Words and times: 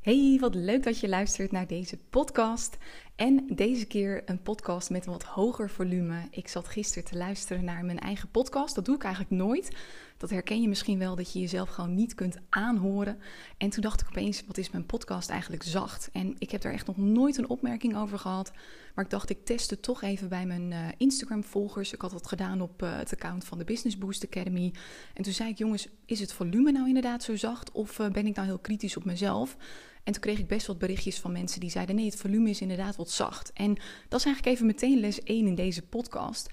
Hey, 0.00 0.36
wat 0.40 0.54
leuk 0.54 0.82
dat 0.82 1.00
je 1.00 1.08
luistert 1.08 1.52
naar 1.52 1.66
deze 1.66 1.98
podcast. 2.10 2.76
En 3.16 3.46
deze 3.46 3.86
keer 3.86 4.22
een 4.24 4.42
podcast 4.42 4.90
met 4.90 5.06
een 5.06 5.12
wat 5.12 5.22
hoger 5.22 5.70
volume. 5.70 6.28
Ik 6.30 6.48
zat 6.48 6.68
gisteren 6.68 7.04
te 7.04 7.16
luisteren 7.16 7.64
naar 7.64 7.84
mijn 7.84 7.98
eigen 7.98 8.30
podcast. 8.30 8.74
Dat 8.74 8.84
doe 8.84 8.94
ik 8.94 9.02
eigenlijk 9.02 9.34
nooit. 9.34 9.76
Dat 10.16 10.30
herken 10.30 10.62
je 10.62 10.68
misschien 10.68 10.98
wel, 10.98 11.16
dat 11.16 11.32
je 11.32 11.40
jezelf 11.40 11.68
gewoon 11.68 11.94
niet 11.94 12.14
kunt 12.14 12.36
aanhoren. 12.48 13.18
En 13.58 13.70
toen 13.70 13.82
dacht 13.82 14.00
ik 14.00 14.06
opeens, 14.06 14.44
wat 14.46 14.58
is 14.58 14.70
mijn 14.70 14.86
podcast 14.86 15.30
eigenlijk 15.30 15.62
zacht? 15.62 16.08
En 16.12 16.34
ik 16.38 16.50
heb 16.50 16.60
daar 16.60 16.72
echt 16.72 16.86
nog 16.86 16.96
nooit 16.96 17.38
een 17.38 17.48
opmerking 17.48 17.96
over 17.96 18.18
gehad. 18.18 18.52
Maar 18.94 19.04
ik 19.04 19.10
dacht, 19.10 19.30
ik 19.30 19.44
test 19.44 19.70
het 19.70 19.82
toch 19.82 20.02
even 20.02 20.28
bij 20.28 20.46
mijn 20.46 20.70
uh, 20.70 20.78
Instagram-volgers. 20.96 21.92
Ik 21.92 22.00
had 22.00 22.10
dat 22.10 22.26
gedaan 22.26 22.60
op 22.60 22.82
uh, 22.82 22.96
het 22.96 23.12
account 23.12 23.44
van 23.44 23.58
de 23.58 23.64
Business 23.64 23.98
Boost 23.98 24.24
Academy. 24.24 24.72
En 25.14 25.22
toen 25.22 25.32
zei 25.32 25.50
ik, 25.50 25.58
jongens, 25.58 25.88
is 26.06 26.20
het 26.20 26.32
volume 26.32 26.72
nou 26.72 26.86
inderdaad 26.86 27.22
zo 27.22 27.36
zacht? 27.36 27.72
Of 27.72 27.98
uh, 27.98 28.08
ben 28.08 28.26
ik 28.26 28.34
nou 28.34 28.46
heel 28.46 28.58
kritisch 28.58 28.96
op 28.96 29.04
mezelf? 29.04 29.56
En 30.04 30.12
toen 30.12 30.22
kreeg 30.22 30.38
ik 30.38 30.48
best 30.48 30.66
wat 30.66 30.78
berichtjes 30.78 31.18
van 31.18 31.32
mensen 31.32 31.60
die 31.60 31.70
zeiden: 31.70 31.94
nee, 31.94 32.04
het 32.04 32.16
volume 32.16 32.50
is 32.50 32.60
inderdaad 32.60 32.96
wat 32.96 33.10
zacht. 33.10 33.52
En 33.52 33.76
dat 34.08 34.20
is 34.20 34.26
eigenlijk 34.26 34.56
even 34.56 34.66
meteen 34.66 35.00
les 35.00 35.22
1 35.22 35.46
in 35.46 35.54
deze 35.54 35.82
podcast. 35.82 36.50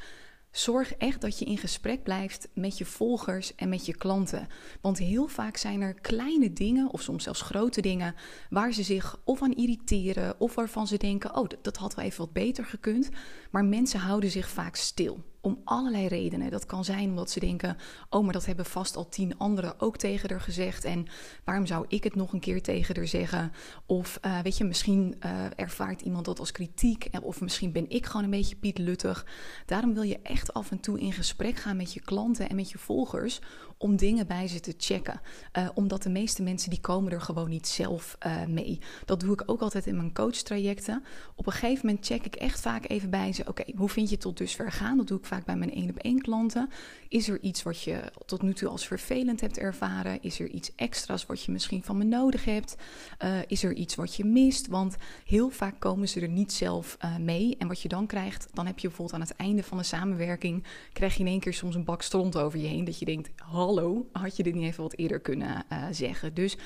Zorg 0.52 0.94
echt 0.94 1.22
dat 1.22 1.40
je 1.40 1.46
in 1.46 1.58
gesprek 1.58 2.04
blijft 2.04 2.48
met 2.54 2.78
je 2.78 2.86
volgers 2.86 3.56
en 3.56 3.70
met 3.70 3.86
je 3.86 3.96
klanten. 3.96 4.48
Want 4.82 4.98
heel 4.98 5.28
vaak 5.28 5.58
zijn 5.58 5.82
er 5.82 5.94
kleine 5.94 6.54
dingen, 6.54 6.92
of 6.92 7.02
soms 7.02 7.24
zelfs 7.24 7.42
grote 7.42 7.82
dingen, 7.82 8.16
waar 8.50 8.72
ze 8.72 8.84
zich 8.84 9.20
of 9.24 9.42
aan 9.42 9.54
irriteren, 9.54 10.40
of 10.40 10.56
waarvan 10.56 10.88
ze 10.88 10.98
denken: 10.98 11.36
oh, 11.36 11.48
dat 11.62 11.78
had 11.78 11.96
wel 11.96 12.06
even 12.06 12.20
wat 12.20 12.34
beter 12.34 12.66
gekund. 12.66 13.10
Maar 13.52 13.66
mensen 13.66 14.00
houden 14.00 14.32
zich 14.32 14.50
vaak 14.50 14.76
stil. 14.76 15.24
Om 15.48 15.62
allerlei 15.64 16.08
redenen. 16.08 16.52
Dat 16.52 16.66
kan 16.66 16.86
zijn 16.86 17.10
omdat 17.10 17.32
ze 17.32 17.40
denken: 17.40 17.78
oh, 18.10 18.24
maar 18.24 18.34
dat 18.34 18.46
hebben 18.46 18.66
vast 18.66 18.96
al 18.96 19.10
tien 19.10 19.38
anderen 19.38 19.80
ook 19.80 19.98
tegen 19.98 20.30
haar 20.30 20.42
gezegd. 20.42 20.84
En 20.84 21.08
waarom 21.44 21.66
zou 21.66 21.86
ik 21.88 22.04
het 22.04 22.16
nog 22.16 22.34
een 22.34 22.40
keer 22.40 22.62
tegen 22.62 22.96
haar 22.96 23.08
zeggen? 23.08 23.52
Of 23.86 24.20
uh, 24.26 24.40
weet 24.40 24.58
je, 24.58 24.64
misschien 24.64 25.16
uh, 25.26 25.32
ervaart 25.56 26.02
iemand 26.02 26.26
dat 26.26 26.40
als 26.40 26.52
kritiek. 26.52 27.10
Of 27.22 27.42
misschien 27.42 27.72
ben 27.72 27.90
ik 27.90 28.06
gewoon 28.06 28.24
een 28.24 28.30
beetje 28.30 28.56
Piet 28.56 28.78
Luttig. 28.78 29.26
Daarom 29.66 29.94
wil 29.94 30.04
je 30.04 30.20
echt 30.24 30.54
af 30.54 30.72
en 30.72 30.80
toe 30.80 31.00
in 31.00 31.14
gesprek 31.14 31.56
gaan 31.56 31.78
met 31.78 31.94
je 31.94 32.02
klanten 32.02 32.50
en 32.50 32.56
met 32.56 32.72
je 32.72 32.78
volgers. 32.78 33.40
Om 33.78 33.96
dingen 33.96 34.28
bij 34.28 34.48
ze 34.48 34.60
te 34.60 34.74
checken. 34.78 35.22
Uh, 35.58 35.70
omdat 35.74 36.04
de 36.04 36.10
meeste 36.10 36.44
mensen 36.44 36.70
die 36.70 36.82
komen 36.82 37.12
er 37.12 37.22
gewoon 37.22 37.50
niet 37.50 37.68
zelf 37.68 38.18
mee. 38.48 38.80
Dat 39.06 39.20
doe 39.20 39.34
ik 39.34 39.44
ook 39.46 39.62
altijd 39.62 39.86
in 39.86 39.96
mijn 39.96 40.14
coachtrajecten. 40.14 41.04
Op 41.36 41.46
een 41.46 41.52
gegeven 41.52 41.86
moment 41.86 42.06
check 42.06 42.26
ik 42.26 42.36
echt 42.36 42.60
vaak 42.60 42.90
even 42.90 43.10
bij 43.10 43.34
ze: 43.34 43.48
oké, 43.48 43.64
hoe 43.76 43.90
vind 43.90 44.08
je 44.08 44.14
het 44.14 44.24
tot 44.24 44.38
dusver 44.38 44.72
gaan? 44.72 44.98
Dat 44.98 45.08
doe 45.08 45.18
ik 45.18 45.26
vaak 45.26 45.37
bij 45.46 45.56
mijn 45.56 45.74
één 45.74 45.90
op 45.90 45.98
één 45.98 46.22
klanten. 46.22 46.70
Is 47.10 47.30
er 47.30 47.42
iets 47.42 47.64
wat 47.64 47.82
je 47.82 48.12
tot 48.26 48.42
nu 48.42 48.54
toe 48.54 48.70
als 48.70 48.88
vervelend 48.88 49.42
hebt 49.42 49.58
ervaren? 49.58 50.22
Is 50.22 50.40
er 50.40 50.50
iets 50.50 50.76
extra's 50.76 51.26
wat 51.26 51.44
je 51.44 51.52
misschien 51.52 51.84
van 51.84 51.98
me 51.98 52.04
nodig 52.04 52.46
hebt? 52.46 52.76
Uh, 53.24 53.40
is 53.48 53.64
er 53.64 53.74
iets 53.74 53.96
wat 53.96 54.16
je 54.16 54.26
mist? 54.26 54.68
Want 54.68 54.96
heel 55.26 55.50
vaak 55.50 55.80
komen 55.80 56.10
ze 56.10 56.22
er 56.22 56.30
niet 56.30 56.54
zelf 56.54 56.98
uh, 57.06 57.18
mee. 57.18 57.56
En 57.58 57.68
wat 57.68 57.82
je 57.82 57.88
dan 57.88 58.08
krijgt, 58.08 58.48
dan 58.54 58.66
heb 58.66 58.80
je 58.80 58.88
bijvoorbeeld 58.88 59.22
aan 59.22 59.28
het 59.28 59.36
einde 59.36 59.64
van 59.64 59.78
de 59.78 59.84
samenwerking, 59.84 60.64
krijg 60.94 61.14
je 61.14 61.20
in 61.20 61.28
één 61.28 61.40
keer 61.40 61.54
soms 61.54 61.76
een 61.76 61.84
bak 61.84 62.02
stront 62.02 62.38
over 62.38 62.60
je 62.60 62.68
heen. 62.68 62.86
Dat 62.86 63.00
je 63.00 63.06
denkt, 63.06 63.30
hallo, 63.36 64.08
had 64.12 64.38
je 64.38 64.44
dit 64.44 64.56
niet 64.56 64.64
even 64.64 64.84
wat 64.84 64.98
eerder 64.98 65.20
kunnen 65.20 65.66
uh, 65.72 65.86
zeggen? 65.92 66.34
Dus 66.34 66.58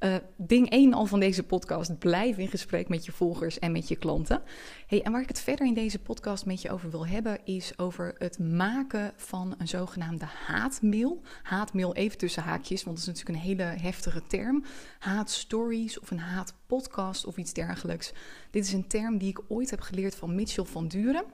uh, 0.00 0.14
ding 0.36 0.70
1 0.70 0.94
al 0.94 1.06
van 1.06 1.20
deze 1.20 1.42
podcast. 1.42 1.98
Blijf 1.98 2.38
in 2.38 2.48
gesprek 2.48 2.88
met 2.88 3.04
je 3.04 3.12
volgers 3.12 3.58
en 3.58 3.72
met 3.72 3.88
je 3.88 3.96
klanten. 3.96 4.42
Hey, 4.86 5.02
en 5.02 5.12
waar 5.12 5.22
ik 5.22 5.28
het 5.28 5.40
verder 5.40 5.66
in 5.66 5.74
deze 5.74 5.98
podcast 5.98 6.46
met 6.46 6.62
je 6.62 6.70
over 6.70 6.90
wil 6.90 7.06
hebben, 7.06 7.38
is 7.44 7.78
over 7.78 8.14
het 8.18 8.38
maken 8.38 9.12
van 9.16 9.54
een 9.58 9.68
zogenaamde 9.68 10.24
haatmail. 10.46 11.20
Haatmail 11.42 11.94
even 11.94 12.18
tussen 12.18 12.42
haakjes, 12.42 12.84
want 12.84 12.96
dat 12.96 13.06
is 13.06 13.12
natuurlijk 13.14 13.44
een 13.44 13.50
hele 13.50 13.62
heftige 13.62 14.22
term. 14.26 14.64
Haatstories 14.98 16.00
of 16.00 16.10
een 16.10 16.18
haatpodcast 16.18 17.26
of 17.26 17.36
iets 17.36 17.52
dergelijks. 17.52 18.12
Dit 18.50 18.64
is 18.64 18.72
een 18.72 18.88
term 18.88 19.18
die 19.18 19.28
ik 19.28 19.40
ooit 19.48 19.70
heb 19.70 19.80
geleerd 19.80 20.14
van 20.14 20.34
Mitchell 20.34 20.64
van 20.64 20.88
Duren. 20.88 21.24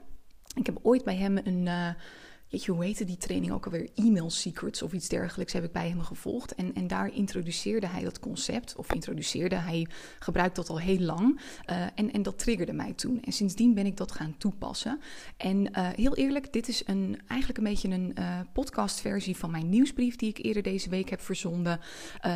Ik 0.55 0.65
heb 0.65 0.79
ooit 0.81 1.03
bij 1.03 1.15
hem 1.15 1.37
een. 1.37 1.65
Uh, 1.65 1.89
Weet 2.49 2.63
je, 2.63 2.71
hoe 2.71 2.83
heette 2.83 3.05
die 3.05 3.17
training 3.17 3.51
ook 3.51 3.65
alweer? 3.65 3.89
Email 3.95 4.29
Secrets 4.29 4.81
of 4.81 4.93
iets 4.93 5.07
dergelijks 5.07 5.53
heb 5.53 5.63
ik 5.63 5.71
bij 5.71 5.89
hem 5.89 6.01
gevolgd. 6.01 6.55
En, 6.55 6.73
en 6.75 6.87
daar 6.87 7.13
introduceerde 7.13 7.87
hij 7.87 8.03
dat 8.03 8.19
concept, 8.19 8.75
of 8.75 8.93
introduceerde, 8.93 9.55
hij 9.55 9.87
gebruikt 10.19 10.55
dat 10.55 10.69
al 10.69 10.79
heel 10.79 10.99
lang. 10.99 11.39
Uh, 11.69 11.83
en, 11.95 12.11
en 12.11 12.23
dat 12.23 12.39
triggerde 12.39 12.73
mij 12.73 12.93
toen. 12.93 13.21
En 13.21 13.31
sindsdien 13.31 13.73
ben 13.73 13.85
ik 13.85 13.97
dat 13.97 14.11
gaan 14.11 14.35
toepassen. 14.37 14.99
En 15.37 15.57
uh, 15.57 15.89
heel 15.95 16.15
eerlijk, 16.15 16.53
dit 16.53 16.67
is 16.67 16.83
een, 16.85 17.19
eigenlijk 17.27 17.59
een 17.59 17.65
beetje 17.65 17.89
een 17.89 18.15
uh, 18.19 18.39
podcastversie 18.53 19.37
van 19.37 19.51
mijn 19.51 19.69
nieuwsbrief 19.69 20.15
die 20.15 20.29
ik 20.29 20.45
eerder 20.45 20.63
deze 20.63 20.89
week 20.89 21.09
heb 21.09 21.21
verzonden. 21.21 21.79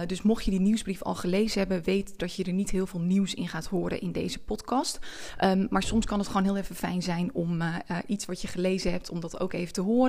dus 0.07 0.21
mocht 0.21 0.45
je 0.45 0.51
die 0.51 0.59
nieuwsbrief 0.59 1.03
al 1.03 1.15
gelezen 1.15 1.59
hebben, 1.59 1.83
weet 1.83 2.19
dat 2.19 2.35
je 2.35 2.43
er 2.43 2.53
niet 2.53 2.69
heel 2.69 2.87
veel 2.87 2.99
nieuws 2.99 3.33
in 3.33 3.47
gaat 3.47 3.65
horen 3.65 4.01
in 4.01 4.11
deze 4.11 4.39
podcast. 4.39 4.99
Um, 5.43 5.67
maar 5.69 5.83
soms 5.83 6.05
kan 6.05 6.19
het 6.19 6.27
gewoon 6.27 6.43
heel 6.43 6.57
even 6.57 6.75
fijn 6.75 7.01
zijn 7.01 7.33
om 7.33 7.61
iets 8.07 8.25
wat 8.25 8.41
je 8.41 8.47
gelezen 8.47 8.91
hebt, 8.91 9.09
om 9.09 9.19
dat 9.19 9.39
ook 9.39 9.53
even 9.53 9.73
te 9.73 9.81
horen. 9.81 10.08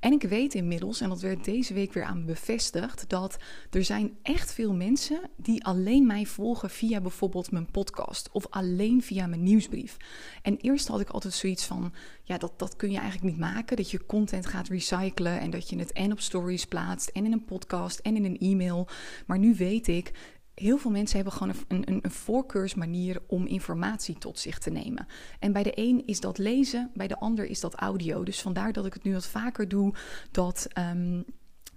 En 0.00 0.12
ik 0.12 0.22
weet 0.22 0.54
inmiddels, 0.54 1.00
en 1.00 1.08
dat 1.08 1.20
werd 1.20 1.44
deze 1.44 1.74
week 1.74 1.92
weer 1.92 2.04
aan 2.04 2.24
bevestigd, 2.24 3.08
dat 3.08 3.36
er 3.70 3.84
zijn 3.84 4.16
echt 4.22 4.52
veel 4.52 4.74
mensen 4.74 5.20
die 5.36 5.64
alleen 5.64 6.06
mij 6.06 6.26
volgen 6.26 6.70
via 6.70 7.00
bijvoorbeeld 7.00 7.50
mijn 7.50 7.70
podcast 7.70 8.28
of 8.32 8.46
alleen 8.50 9.02
via 9.02 9.26
mijn 9.26 9.42
nieuwsbrief. 9.42 9.96
En 10.42 10.56
eerst 10.56 10.88
had 10.88 11.00
ik 11.00 11.10
altijd 11.10 11.34
zoiets 11.34 11.64
van, 11.64 11.92
ja, 12.22 12.38
dat, 12.38 12.58
dat 12.58 12.76
kun 12.76 12.90
je 12.90 12.98
eigenlijk 12.98 13.30
niet 13.32 13.40
maken, 13.40 13.76
dat 13.76 13.90
je 13.90 14.06
content 14.06 14.46
gaat 14.46 14.68
recyclen 14.68 15.40
en 15.40 15.50
dat 15.50 15.68
je 15.68 15.78
het 15.78 15.92
en 15.92 16.12
op 16.12 16.20
stories 16.20 16.66
plaatst 16.66 17.08
en 17.08 17.24
in 17.24 17.32
een 17.32 17.44
podcast 17.44 17.98
en 17.98 18.16
in 18.16 18.24
een 18.24 18.38
e-mail. 18.38 18.88
Maar 19.26 19.38
nu 19.38 19.54
weet 19.54 19.88
ik, 19.88 20.12
heel 20.60 20.78
veel 20.78 20.90
mensen 20.90 21.16
hebben 21.16 21.34
gewoon 21.34 21.54
een, 21.68 21.82
een, 21.88 21.98
een, 22.02 22.10
voorkeursmanier 22.10 23.22
om 23.26 23.46
informatie 23.46 24.18
tot 24.18 24.38
zich 24.38 24.58
te 24.58 24.70
nemen. 24.70 25.06
En 25.38 25.52
bij 25.52 25.62
de 25.62 25.72
een 25.74 26.02
is 26.06 26.20
dat 26.20 26.38
lezen, 26.38 26.90
bij 26.94 27.06
de 27.06 27.18
ander 27.18 27.44
is 27.44 27.60
dat 27.60 27.74
audio. 27.74 28.24
Dus 28.24 28.40
vandaar 28.40 28.72
dat 28.72 28.86
ik 28.86 28.92
het 28.92 29.02
nu 29.02 29.12
wat 29.12 29.26
vaker 29.26 29.68
doe, 29.68 29.94
dat 30.30 30.66
um, 30.78 31.24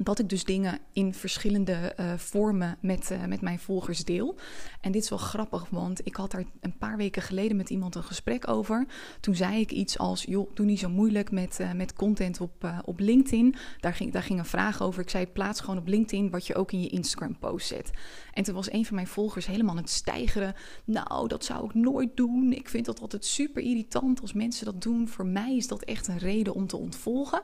dat 0.04 0.20
ik 0.20 0.30
dus 0.30 0.44
dingen 0.44 0.80
in 0.94 1.14
verschillende 1.14 1.96
uh, 2.00 2.14
vormen 2.18 2.78
met, 2.80 3.12
uh, 3.12 3.26
met 3.26 3.42
mijn 3.42 3.60
volgers 3.60 4.04
deel. 4.04 4.36
En 4.82 4.92
dit 4.92 5.04
is 5.04 5.10
wel 5.10 5.20
grappig, 5.20 5.70
want 5.70 6.06
ik 6.06 6.16
had 6.16 6.32
daar 6.32 6.44
een 6.62 6.78
paar 6.78 6.98
weken 6.98 7.22
geleden 7.22 7.58
met 7.58 7.70
iemand 7.70 7.96
een 7.96 8.04
gesprek 8.04 8.48
over. 8.48 8.86
Toen 9.20 9.36
zei 9.36 9.60
ik 9.60 9.72
iets 9.72 9.98
als, 9.98 10.24
joh, 10.24 10.50
doe 10.54 10.66
niet 10.66 10.80
zo 10.80 10.90
moeilijk 10.90 11.32
met, 11.32 11.60
uh, 11.62 11.72
met 11.72 11.94
content 11.94 12.42
op, 12.42 12.82
op 12.86 13.00
LinkedIn. 13.00 13.56
Daar 13.80 13.94
ging, 13.94 14.12
daar 14.12 14.24
ging 14.24 14.40
een 14.40 14.46
vraag 14.46 14.82
over. 14.82 15.02
Ik 15.02 15.10
zei, 15.10 15.28
plaats 15.28 15.60
gewoon 15.60 15.78
op 15.78 15.88
LinkedIn 15.88 16.30
wat 16.30 16.48
je 16.48 16.56
ook 16.56 16.72
in 16.72 16.82
je 16.82 16.90
Instagram 16.90 17.38
post 17.40 17.68
zet. 17.68 17.92
En 18.34 18.44
toen 18.44 18.56
was 18.56 18.72
een 18.72 18.86
van 18.86 18.96
mijn 18.96 19.08
volgers 19.08 19.46
helemaal 19.46 19.76
aan 19.76 19.82
het 19.82 19.90
stijgeren. 19.90 20.56
Nou, 20.86 21.28
dat 21.28 21.46
zou 21.46 21.66
ik 21.66 21.74
nooit 21.74 22.18
doen. 22.18 22.54
Ik 22.54 22.70
vind 22.70 22.86
dat 22.86 23.02
altijd 23.02 23.26
super 23.26 23.62
irritant 23.64 24.22
als 24.22 24.34
mensen 24.34 24.66
dat 24.66 24.82
doen. 24.82 25.08
Voor 25.08 25.26
mij 25.26 25.56
is 25.56 25.68
dat 25.68 25.84
echt 25.84 26.08
een 26.08 26.18
reden 26.18 26.54
om 26.54 26.68
te 26.68 26.78
ontvolgen. 26.78 27.42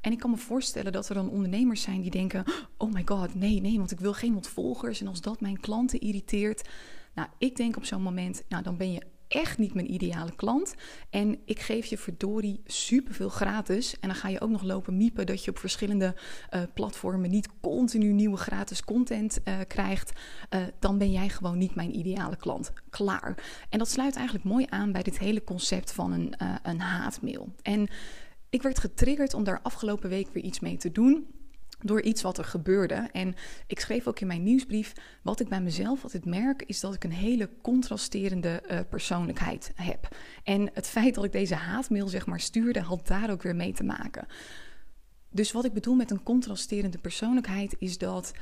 En 0.00 0.12
ik 0.12 0.18
kan 0.18 0.30
me 0.30 0.36
voorstellen 0.36 0.92
dat 0.92 1.08
er 1.08 1.14
dan 1.14 1.30
ondernemers 1.30 1.82
zijn 1.82 2.00
die 2.00 2.10
denken: 2.10 2.44
oh 2.76 2.92
my 2.92 3.02
god, 3.04 3.34
nee, 3.34 3.60
nee, 3.60 3.78
want 3.78 3.90
ik 3.90 4.00
wil 4.00 4.12
geen 4.12 4.34
ontvolgers. 4.34 5.00
En 5.00 5.06
als 5.06 5.20
dat 5.20 5.40
mijn 5.40 5.60
klanten 5.60 6.00
irriteert. 6.00 6.68
Nou, 7.14 7.28
ik 7.38 7.56
denk 7.56 7.76
op 7.76 7.84
zo'n 7.84 8.02
moment, 8.02 8.42
nou, 8.48 8.62
dan 8.62 8.76
ben 8.76 8.92
je 8.92 9.02
echt 9.28 9.58
niet 9.58 9.74
mijn 9.74 9.92
ideale 9.92 10.34
klant. 10.36 10.74
En 11.10 11.38
ik 11.44 11.58
geef 11.58 11.86
je 11.86 11.98
verdorie 11.98 12.60
superveel 12.66 13.28
gratis. 13.28 14.00
En 14.00 14.08
dan 14.08 14.16
ga 14.16 14.28
je 14.28 14.40
ook 14.40 14.50
nog 14.50 14.62
lopen 14.62 14.96
miepen 14.96 15.26
dat 15.26 15.44
je 15.44 15.50
op 15.50 15.58
verschillende 15.58 16.14
uh, 16.50 16.62
platformen 16.74 17.30
niet 17.30 17.48
continu 17.60 18.12
nieuwe 18.12 18.36
gratis 18.36 18.84
content 18.84 19.40
uh, 19.44 19.58
krijgt. 19.66 20.12
Uh, 20.54 20.60
dan 20.78 20.98
ben 20.98 21.10
jij 21.10 21.28
gewoon 21.28 21.58
niet 21.58 21.74
mijn 21.74 21.96
ideale 21.96 22.36
klant. 22.36 22.72
Klaar. 22.90 23.34
En 23.68 23.78
dat 23.78 23.90
sluit 23.90 24.16
eigenlijk 24.16 24.44
mooi 24.44 24.66
aan 24.68 24.92
bij 24.92 25.02
dit 25.02 25.18
hele 25.18 25.44
concept 25.44 25.92
van 25.92 26.12
een, 26.12 26.34
een 26.62 26.80
haatmail. 26.80 27.54
En 27.62 27.88
ik 28.50 28.62
werd 28.62 28.78
getriggerd 28.78 29.34
om 29.34 29.44
daar 29.44 29.60
afgelopen 29.62 30.08
week 30.08 30.28
weer 30.32 30.42
iets 30.42 30.60
mee 30.60 30.76
te 30.76 30.92
doen 30.92 31.26
door 31.82 32.02
iets 32.02 32.22
wat 32.22 32.38
er 32.38 32.44
gebeurde. 32.44 33.08
En 33.12 33.34
ik 33.66 33.80
schreef 33.80 34.06
ook 34.06 34.20
in 34.20 34.26
mijn 34.26 34.42
nieuwsbrief: 34.42 34.92
wat 35.22 35.40
ik 35.40 35.48
bij 35.48 35.60
mezelf 35.60 36.02
altijd 36.02 36.24
merk, 36.24 36.62
is 36.62 36.80
dat 36.80 36.94
ik 36.94 37.04
een 37.04 37.12
hele 37.12 37.50
contrasterende 37.62 38.62
uh, 38.70 38.80
persoonlijkheid 38.88 39.72
heb. 39.74 40.08
En 40.44 40.70
het 40.72 40.86
feit 40.86 41.14
dat 41.14 41.24
ik 41.24 41.32
deze 41.32 41.54
haatmail 41.54 42.08
zeg 42.08 42.26
maar 42.26 42.40
stuurde, 42.40 42.80
had 42.80 43.06
daar 43.06 43.30
ook 43.30 43.42
weer 43.42 43.56
mee 43.56 43.72
te 43.72 43.84
maken. 43.84 44.26
Dus 45.30 45.52
wat 45.52 45.64
ik 45.64 45.72
bedoel 45.72 45.94
met 45.94 46.10
een 46.10 46.22
contrasterende 46.22 46.98
persoonlijkheid 46.98 47.76
is 47.78 47.98
dat 47.98 48.32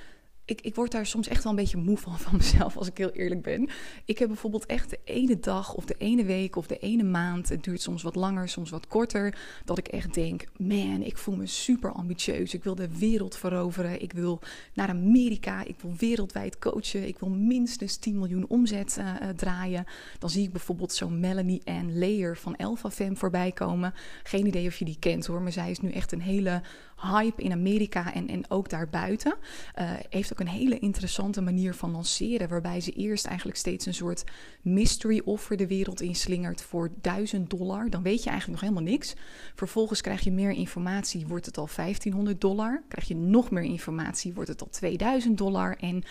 ik, 0.47 0.61
ik 0.61 0.75
word 0.75 0.93
daar 0.93 1.07
soms 1.07 1.29
echt 1.29 1.43
wel 1.43 1.53
een 1.53 1.59
beetje 1.59 1.77
moe 1.77 1.99
van 1.99 2.19
van 2.19 2.37
mezelf, 2.37 2.77
als 2.77 2.89
ik 2.89 2.99
heel 2.99 3.11
eerlijk 3.11 3.43
ben. 3.43 3.69
Ik 4.05 4.19
heb 4.19 4.29
bijvoorbeeld 4.29 4.67
echt 4.67 4.91
de 4.91 4.99
ene 5.05 5.39
dag 5.41 5.75
of 5.75 5.85
de 5.85 5.95
ene 5.99 6.25
week 6.25 6.57
of 6.57 6.67
de 6.67 6.79
ene 6.79 7.03
maand, 7.03 7.49
het 7.49 7.65
duurt 7.65 7.81
soms 7.81 8.03
wat 8.03 8.15
langer, 8.15 8.49
soms 8.49 8.71
wat 8.71 8.87
korter, 8.87 9.39
dat 9.65 9.79
ik 9.79 9.89
echt 9.89 10.15
denk, 10.15 10.45
man, 10.59 11.03
ik 11.03 11.19
voel 11.19 11.37
me 11.37 11.47
super 11.47 11.93
ambitieus. 11.93 12.55
Ik 12.55 12.65
wil 12.65 12.75
de 12.75 12.99
wereld 12.99 13.37
veroveren. 13.37 14.03
Ik 14.03 14.13
wil 14.13 14.41
naar 14.75 14.89
Amerika. 14.89 15.65
Ik 15.65 15.81
wil 15.81 15.95
wereldwijd 15.99 16.59
coachen. 16.59 17.07
Ik 17.07 17.19
wil 17.19 17.29
minstens 17.29 17.97
10 17.97 18.19
miljoen 18.19 18.47
omzet 18.49 18.97
uh, 18.99 19.07
uh, 19.23 19.29
draaien. 19.29 19.85
Dan 20.19 20.31
zie 20.31 20.43
ik 20.43 20.53
bijvoorbeeld 20.53 20.93
zo'n 20.93 21.21
Melanie 21.21 21.63
Ann 21.65 21.99
Layer 21.99 22.37
van 22.37 22.57
Alpha 22.57 22.91
Fem 22.91 23.17
voorbij 23.17 23.53
komen. 23.53 23.95
Geen 24.23 24.47
idee 24.47 24.67
of 24.67 24.77
je 24.77 24.85
die 24.85 24.99
kent 24.99 25.27
hoor, 25.27 25.43
maar 25.43 25.53
zij 25.53 25.71
is 25.71 25.81
nu 25.81 25.91
echt 25.91 26.13
een 26.13 26.23
hele 26.23 26.63
hype 26.97 27.43
in 27.43 27.53
Amerika 27.53 28.15
en, 28.15 28.29
en 28.29 28.51
ook 28.51 28.69
daarbuiten. 28.69 29.35
Uh, 29.79 29.91
heeft 30.11 30.33
ook 30.33 30.41
een 30.41 30.49
hele 30.49 30.79
interessante 30.79 31.41
manier 31.41 31.75
van 31.75 31.91
lanceren. 31.91 32.49
Waarbij 32.49 32.81
ze 32.81 32.93
eerst 32.93 33.27
eigenlijk 33.27 33.59
steeds 33.59 33.87
een 33.87 33.95
soort 33.95 34.25
mystery 34.63 35.23
offer 35.25 35.57
de 35.57 35.67
wereld 35.67 36.01
inslingert 36.01 36.63
voor 36.63 36.91
1000 37.01 37.51
dollar. 37.51 37.91
Dan 37.91 38.03
weet 38.03 38.23
je 38.23 38.31
eigenlijk 38.31 38.61
nog 38.61 38.71
helemaal 38.71 38.93
niks. 38.93 39.15
Vervolgens 39.55 40.01
krijg 40.01 40.21
je 40.21 40.33
meer 40.33 40.51
informatie, 40.51 41.27
wordt 41.27 41.47
het 41.47 41.59
al 41.59 41.69
1500 41.77 42.41
dollar. 42.41 42.83
Krijg 42.89 43.09
je 43.09 43.17
nog 43.17 43.51
meer 43.51 43.63
informatie, 43.63 44.35
wordt 44.35 44.51
het 44.51 44.61
al 44.61 44.69
2000 44.71 45.39
dollar. 45.39 45.77
En 45.77 46.03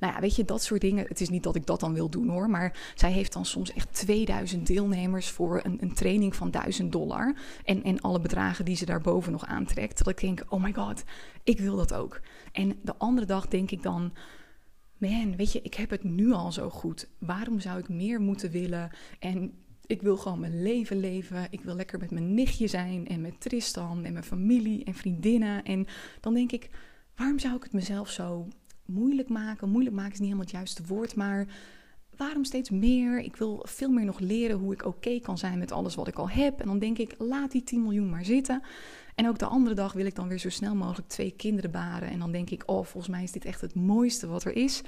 nou 0.00 0.12
ja, 0.14 0.20
weet 0.20 0.36
je, 0.36 0.44
dat 0.44 0.62
soort 0.62 0.80
dingen. 0.80 1.06
Het 1.08 1.20
is 1.20 1.28
niet 1.28 1.42
dat 1.42 1.56
ik 1.56 1.66
dat 1.66 1.80
dan 1.80 1.94
wil 1.94 2.08
doen 2.08 2.28
hoor. 2.28 2.50
Maar 2.50 2.92
zij 2.94 3.12
heeft 3.12 3.32
dan 3.32 3.44
soms 3.44 3.72
echt 3.72 3.88
2000 3.92 4.66
deelnemers 4.66 5.30
voor 5.30 5.60
een, 5.64 5.78
een 5.80 5.94
training 5.94 6.36
van 6.36 6.50
1000 6.50 6.92
dollar. 6.92 7.34
En, 7.64 7.82
en 7.82 8.00
alle 8.00 8.20
bedragen 8.20 8.64
die 8.64 8.76
ze 8.76 8.84
daarboven 8.84 9.32
nog 9.32 9.46
aantrekt. 9.46 9.98
Dat 9.98 10.08
ik 10.08 10.18
oh 10.48 10.62
my 10.62 10.72
god, 10.72 11.04
ik 11.44 11.58
wil 11.58 11.76
dat 11.76 11.94
ook. 11.94 12.20
En 12.52 12.78
de 12.82 12.96
andere 12.96 13.26
dag 13.26 13.48
denk 13.48 13.70
ik 13.70 13.82
dan, 13.82 14.12
man, 14.98 15.36
weet 15.36 15.52
je, 15.52 15.62
ik 15.62 15.74
heb 15.74 15.90
het 15.90 16.04
nu 16.04 16.32
al 16.32 16.52
zo 16.52 16.70
goed. 16.70 17.08
Waarom 17.18 17.60
zou 17.60 17.78
ik 17.78 17.88
meer 17.88 18.20
moeten 18.20 18.50
willen? 18.50 18.90
En 19.18 19.52
ik 19.86 20.02
wil 20.02 20.16
gewoon 20.16 20.40
mijn 20.40 20.62
leven 20.62 21.00
leven. 21.00 21.46
Ik 21.50 21.60
wil 21.60 21.74
lekker 21.74 21.98
met 21.98 22.10
mijn 22.10 22.34
nichtje 22.34 22.66
zijn 22.66 23.06
en 23.06 23.20
met 23.20 23.40
Tristan 23.40 24.04
en 24.04 24.12
mijn 24.12 24.24
familie 24.24 24.84
en 24.84 24.94
vriendinnen. 24.94 25.64
En 25.64 25.86
dan 26.20 26.34
denk 26.34 26.52
ik, 26.52 26.70
waarom 27.16 27.38
zou 27.38 27.56
ik 27.56 27.62
het 27.62 27.72
mezelf 27.72 28.10
zo 28.10 28.48
moeilijk 28.84 29.28
maken? 29.28 29.70
Moeilijk 29.70 29.96
maken 29.96 30.12
is 30.12 30.18
niet 30.18 30.28
helemaal 30.28 30.46
het 30.46 30.56
juiste 30.56 30.84
woord, 30.86 31.14
maar 31.14 31.46
waarom 32.16 32.44
steeds 32.44 32.70
meer? 32.70 33.20
Ik 33.20 33.36
wil 33.36 33.66
veel 33.68 33.90
meer 33.90 34.04
nog 34.04 34.18
leren 34.18 34.56
hoe 34.56 34.72
ik 34.72 34.84
oké 34.84 35.20
kan 35.20 35.38
zijn 35.38 35.58
met 35.58 35.72
alles 35.72 35.94
wat 35.94 36.08
ik 36.08 36.18
al 36.18 36.28
heb. 36.28 36.60
En 36.60 36.66
dan 36.66 36.78
denk 36.78 36.98
ik, 36.98 37.14
laat 37.18 37.50
die 37.50 37.64
10 37.64 37.82
miljoen 37.82 38.10
maar 38.10 38.24
zitten. 38.24 38.62
En 39.14 39.28
ook 39.28 39.38
de 39.38 39.46
andere 39.46 39.74
dag 39.74 39.92
wil 39.92 40.06
ik 40.06 40.14
dan 40.14 40.28
weer 40.28 40.38
zo 40.38 40.48
snel 40.48 40.74
mogelijk 40.74 41.08
twee 41.08 41.34
kinderen 41.36 41.70
baren. 41.70 42.08
En 42.08 42.18
dan 42.18 42.32
denk 42.32 42.50
ik, 42.50 42.62
oh, 42.66 42.84
volgens 42.84 43.08
mij 43.08 43.22
is 43.22 43.32
dit 43.32 43.44
echt 43.44 43.60
het 43.60 43.74
mooiste 43.74 44.26
wat 44.26 44.44
er 44.44 44.56
is. 44.56 44.82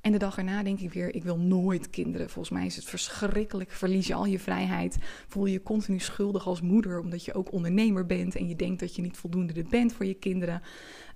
En 0.00 0.12
de 0.12 0.18
dag 0.18 0.36
erna 0.36 0.62
denk 0.62 0.80
ik 0.80 0.92
weer, 0.92 1.14
ik 1.14 1.22
wil 1.22 1.38
nooit 1.38 1.90
kinderen. 1.90 2.30
Volgens 2.30 2.58
mij 2.58 2.66
is 2.66 2.76
het 2.76 2.84
verschrikkelijk. 2.84 3.70
Verlies 3.70 4.06
je 4.06 4.14
al 4.14 4.26
je 4.26 4.38
vrijheid. 4.38 4.98
Voel 5.28 5.46
je 5.46 5.52
je 5.52 5.62
continu 5.62 5.98
schuldig 5.98 6.46
als 6.46 6.60
moeder, 6.60 7.00
omdat 7.00 7.24
je 7.24 7.34
ook 7.34 7.52
ondernemer 7.52 8.06
bent 8.06 8.36
en 8.36 8.48
je 8.48 8.56
denkt 8.56 8.80
dat 8.80 8.96
je 8.96 9.02
niet 9.02 9.16
voldoende 9.16 9.52
er 9.52 9.68
bent 9.68 9.92
voor 9.92 10.06
je 10.06 10.14
kinderen. 10.14 10.62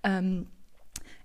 Um, 0.03 0.49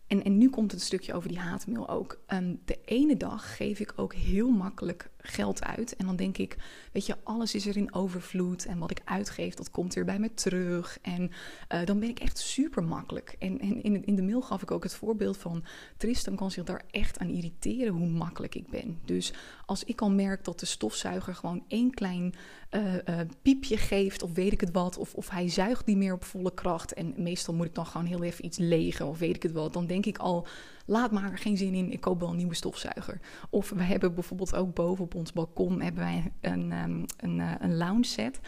en, 0.09 0.23
en 0.23 0.37
nu 0.37 0.49
komt 0.49 0.71
het 0.71 0.81
stukje 0.81 1.13
over 1.13 1.29
die 1.29 1.39
haatmail 1.39 1.89
ook. 1.89 2.19
Um, 2.27 2.61
de 2.65 2.79
ene 2.85 3.17
dag 3.17 3.55
geef 3.55 3.79
ik 3.79 3.93
ook 3.95 4.13
heel 4.13 4.49
makkelijk 4.49 5.09
geld 5.21 5.63
uit. 5.63 5.95
En 5.95 6.05
dan 6.05 6.15
denk 6.15 6.37
ik, 6.37 6.57
weet 6.91 7.05
je, 7.05 7.15
alles 7.23 7.55
is 7.55 7.65
er 7.65 7.77
in 7.77 7.93
overvloed. 7.93 8.65
En 8.65 8.77
wat 8.77 8.91
ik 8.91 9.01
uitgeef, 9.05 9.53
dat 9.53 9.71
komt 9.71 9.93
weer 9.93 10.05
bij 10.05 10.19
me 10.19 10.33
terug. 10.33 10.97
En 11.01 11.31
uh, 11.73 11.85
dan 11.85 11.99
ben 11.99 12.09
ik 12.09 12.19
echt 12.19 12.37
super 12.37 12.83
makkelijk. 12.83 13.35
En, 13.39 13.59
en 13.59 13.83
in, 13.83 14.05
in 14.05 14.15
de 14.15 14.21
mail 14.21 14.41
gaf 14.41 14.61
ik 14.61 14.71
ook 14.71 14.83
het 14.83 14.95
voorbeeld 14.95 15.37
van... 15.37 15.63
Tristan 15.97 16.35
kan 16.35 16.51
zich 16.51 16.63
daar 16.63 16.83
echt 16.91 17.19
aan 17.19 17.29
irriteren 17.29 17.93
hoe 17.93 18.07
makkelijk 18.07 18.55
ik 18.55 18.67
ben. 18.67 18.99
Dus 19.05 19.33
als 19.65 19.83
ik 19.83 20.01
al 20.01 20.11
merk 20.11 20.43
dat 20.43 20.59
de 20.59 20.65
stofzuiger 20.65 21.35
gewoon 21.35 21.63
één 21.67 21.93
klein 21.93 22.33
uh, 22.71 22.93
uh, 22.93 22.99
piepje 23.41 23.77
geeft... 23.77 24.23
of 24.23 24.33
weet 24.33 24.51
ik 24.51 24.61
het 24.61 24.71
wat, 24.71 24.97
of, 24.97 25.13
of 25.13 25.29
hij 25.29 25.49
zuigt 25.49 25.85
niet 25.85 25.97
meer 25.97 26.13
op 26.13 26.23
volle 26.23 26.53
kracht... 26.53 26.93
en 26.93 27.13
meestal 27.17 27.53
moet 27.53 27.65
ik 27.65 27.75
dan 27.75 27.85
gewoon 27.85 28.07
heel 28.07 28.23
even 28.23 28.45
iets 28.45 28.57
legen 28.57 29.07
of 29.07 29.19
weet 29.19 29.35
ik 29.35 29.43
het 29.43 29.51
wat... 29.51 29.73
dan 29.73 29.87
denk 29.87 30.05
ik 30.05 30.17
al 30.17 30.47
laat 30.89 31.11
maar 31.11 31.37
geen 31.37 31.57
zin 31.57 31.73
in, 31.73 31.91
ik 31.91 32.01
koop 32.01 32.19
wel 32.19 32.29
een 32.29 32.37
nieuwe 32.37 32.55
stofzuiger. 32.55 33.19
Of 33.49 33.69
we 33.69 33.83
hebben 33.83 34.13
bijvoorbeeld 34.13 34.55
ook 34.55 34.73
boven 34.73 35.03
op 35.03 35.15
ons 35.15 35.33
balkon 35.33 35.81
hebben 35.81 36.03
wij 36.03 36.31
een, 36.41 36.71
um, 36.71 37.05
een, 37.17 37.39
uh, 37.39 37.51
een 37.59 37.77
lounge 37.77 38.05
set. 38.05 38.39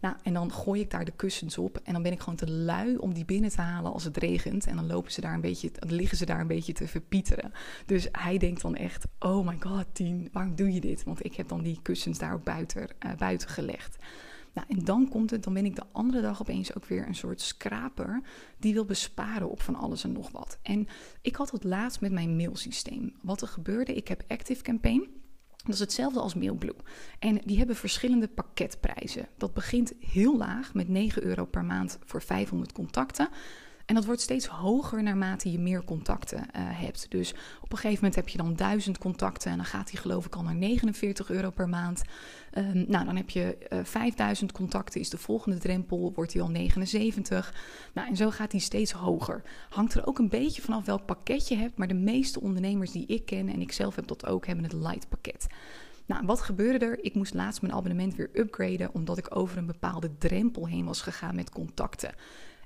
Nou, 0.00 0.16
en 0.22 0.32
dan 0.32 0.52
gooi 0.52 0.80
ik 0.80 0.90
daar 0.90 1.04
de 1.04 1.12
kussens 1.16 1.58
op. 1.58 1.80
En 1.84 1.92
dan 1.92 2.02
ben 2.02 2.12
ik 2.12 2.20
gewoon 2.20 2.36
te 2.36 2.50
lui 2.50 2.96
om 2.96 3.14
die 3.14 3.24
binnen 3.24 3.50
te 3.50 3.60
halen 3.60 3.92
als 3.92 4.04
het 4.04 4.16
regent. 4.16 4.66
En 4.66 4.76
dan 4.76 4.86
lopen 4.86 5.12
ze 5.12 5.20
daar 5.20 5.34
een 5.34 5.40
beetje, 5.40 5.70
liggen 5.78 6.16
ze 6.16 6.26
daar 6.26 6.40
een 6.40 6.46
beetje 6.46 6.72
te 6.72 6.88
verpieteren. 6.88 7.52
Dus 7.86 8.08
hij 8.12 8.38
denkt 8.38 8.60
dan 8.60 8.76
echt: 8.76 9.06
Oh 9.18 9.46
my 9.46 9.56
god, 9.60 9.86
Tien, 9.92 10.28
waarom 10.32 10.54
doe 10.54 10.72
je 10.72 10.80
dit? 10.80 11.04
Want 11.04 11.24
ik 11.24 11.34
heb 11.34 11.48
dan 11.48 11.62
die 11.62 11.78
kussens 11.82 12.18
daar 12.18 12.32
ook 12.32 12.44
buiten, 12.44 12.88
uh, 13.06 13.12
buiten 13.18 13.48
gelegd. 13.48 13.96
Nou, 14.54 14.66
en 14.68 14.84
dan 14.84 15.08
komt 15.08 15.30
het, 15.30 15.44
dan 15.44 15.54
ben 15.54 15.64
ik 15.64 15.76
de 15.76 15.86
andere 15.92 16.20
dag 16.20 16.40
opeens 16.40 16.76
ook 16.76 16.84
weer 16.84 17.06
een 17.06 17.14
soort 17.14 17.40
scraper 17.40 18.22
die 18.58 18.74
wil 18.74 18.84
besparen 18.84 19.50
op 19.50 19.62
van 19.62 19.74
alles 19.74 20.04
en 20.04 20.12
nog 20.12 20.30
wat. 20.30 20.58
En 20.62 20.86
ik 21.22 21.36
had 21.36 21.50
het 21.50 21.64
laatst 21.64 22.00
met 22.00 22.12
mijn 22.12 22.36
mailsysteem. 22.36 23.14
Wat 23.22 23.42
er 23.42 23.48
gebeurde, 23.48 23.94
ik 23.94 24.08
heb 24.08 24.24
Active 24.28 24.62
Campaign. 24.62 25.22
Dat 25.64 25.74
is 25.74 25.80
hetzelfde 25.80 26.20
als 26.20 26.34
Mailblue. 26.34 26.76
En 27.18 27.40
die 27.44 27.58
hebben 27.58 27.76
verschillende 27.76 28.28
pakketprijzen. 28.28 29.28
Dat 29.36 29.54
begint 29.54 29.92
heel 30.00 30.36
laag 30.36 30.74
met 30.74 30.88
9 30.88 31.22
euro 31.22 31.44
per 31.44 31.64
maand 31.64 31.98
voor 32.04 32.22
500 32.22 32.72
contacten. 32.72 33.28
En 33.86 33.94
dat 33.94 34.04
wordt 34.04 34.20
steeds 34.20 34.46
hoger 34.46 35.02
naarmate 35.02 35.52
je 35.52 35.58
meer 35.58 35.84
contacten 35.84 36.38
uh, 36.38 36.44
hebt. 36.54 37.06
Dus 37.10 37.34
op 37.60 37.72
een 37.72 37.78
gegeven 37.78 37.94
moment 37.94 38.14
heb 38.14 38.28
je 38.28 38.38
dan 38.38 38.54
1000 38.54 38.98
contacten 38.98 39.50
en 39.50 39.56
dan 39.56 39.66
gaat 39.66 39.90
die 39.90 39.98
geloof 39.98 40.26
ik 40.26 40.34
al 40.34 40.42
naar 40.42 40.54
49 40.54 41.30
euro 41.30 41.50
per 41.50 41.68
maand. 41.68 42.02
Um, 42.58 42.84
nou, 42.88 43.04
dan 43.04 43.16
heb 43.16 43.30
je 43.30 43.56
uh, 43.72 43.78
eh, 43.78 43.84
5000 43.84 44.52
contacten, 44.52 45.00
is 45.00 45.10
de 45.10 45.18
volgende 45.18 45.58
drempel, 45.58 46.12
wordt 46.14 46.32
die 46.32 46.42
al 46.42 46.50
79. 46.50 47.54
Nou, 47.94 48.08
en 48.08 48.16
zo 48.16 48.30
gaat 48.30 48.50
die 48.50 48.60
steeds 48.60 48.92
hoger. 48.92 49.42
Hangt 49.68 49.94
er 49.94 50.06
ook 50.06 50.18
een 50.18 50.28
beetje 50.28 50.62
vanaf 50.62 50.84
welk 50.84 51.06
pakket 51.06 51.48
je 51.48 51.56
hebt, 51.56 51.78
maar 51.78 51.88
de 51.88 51.94
meeste 51.94 52.40
ondernemers 52.40 52.90
die 52.90 53.06
ik 53.06 53.26
ken, 53.26 53.48
en 53.48 53.60
ik 53.60 53.72
zelf 53.72 53.96
heb 53.96 54.06
dat 54.06 54.26
ook, 54.26 54.46
hebben 54.46 54.64
het 54.64 54.72
light 54.72 55.08
pakket. 55.08 55.46
Nou, 56.06 56.26
wat 56.26 56.40
gebeurde 56.40 56.84
er? 56.84 57.04
Ik 57.04 57.14
moest 57.14 57.34
laatst 57.34 57.62
mijn 57.62 57.74
abonnement 57.74 58.14
weer 58.14 58.30
upgraden, 58.32 58.94
omdat 58.94 59.18
ik 59.18 59.36
over 59.36 59.58
een 59.58 59.66
bepaalde 59.66 60.10
drempel 60.18 60.66
heen 60.66 60.84
was 60.84 61.02
gegaan 61.02 61.34
met 61.34 61.50
contacten. 61.50 62.14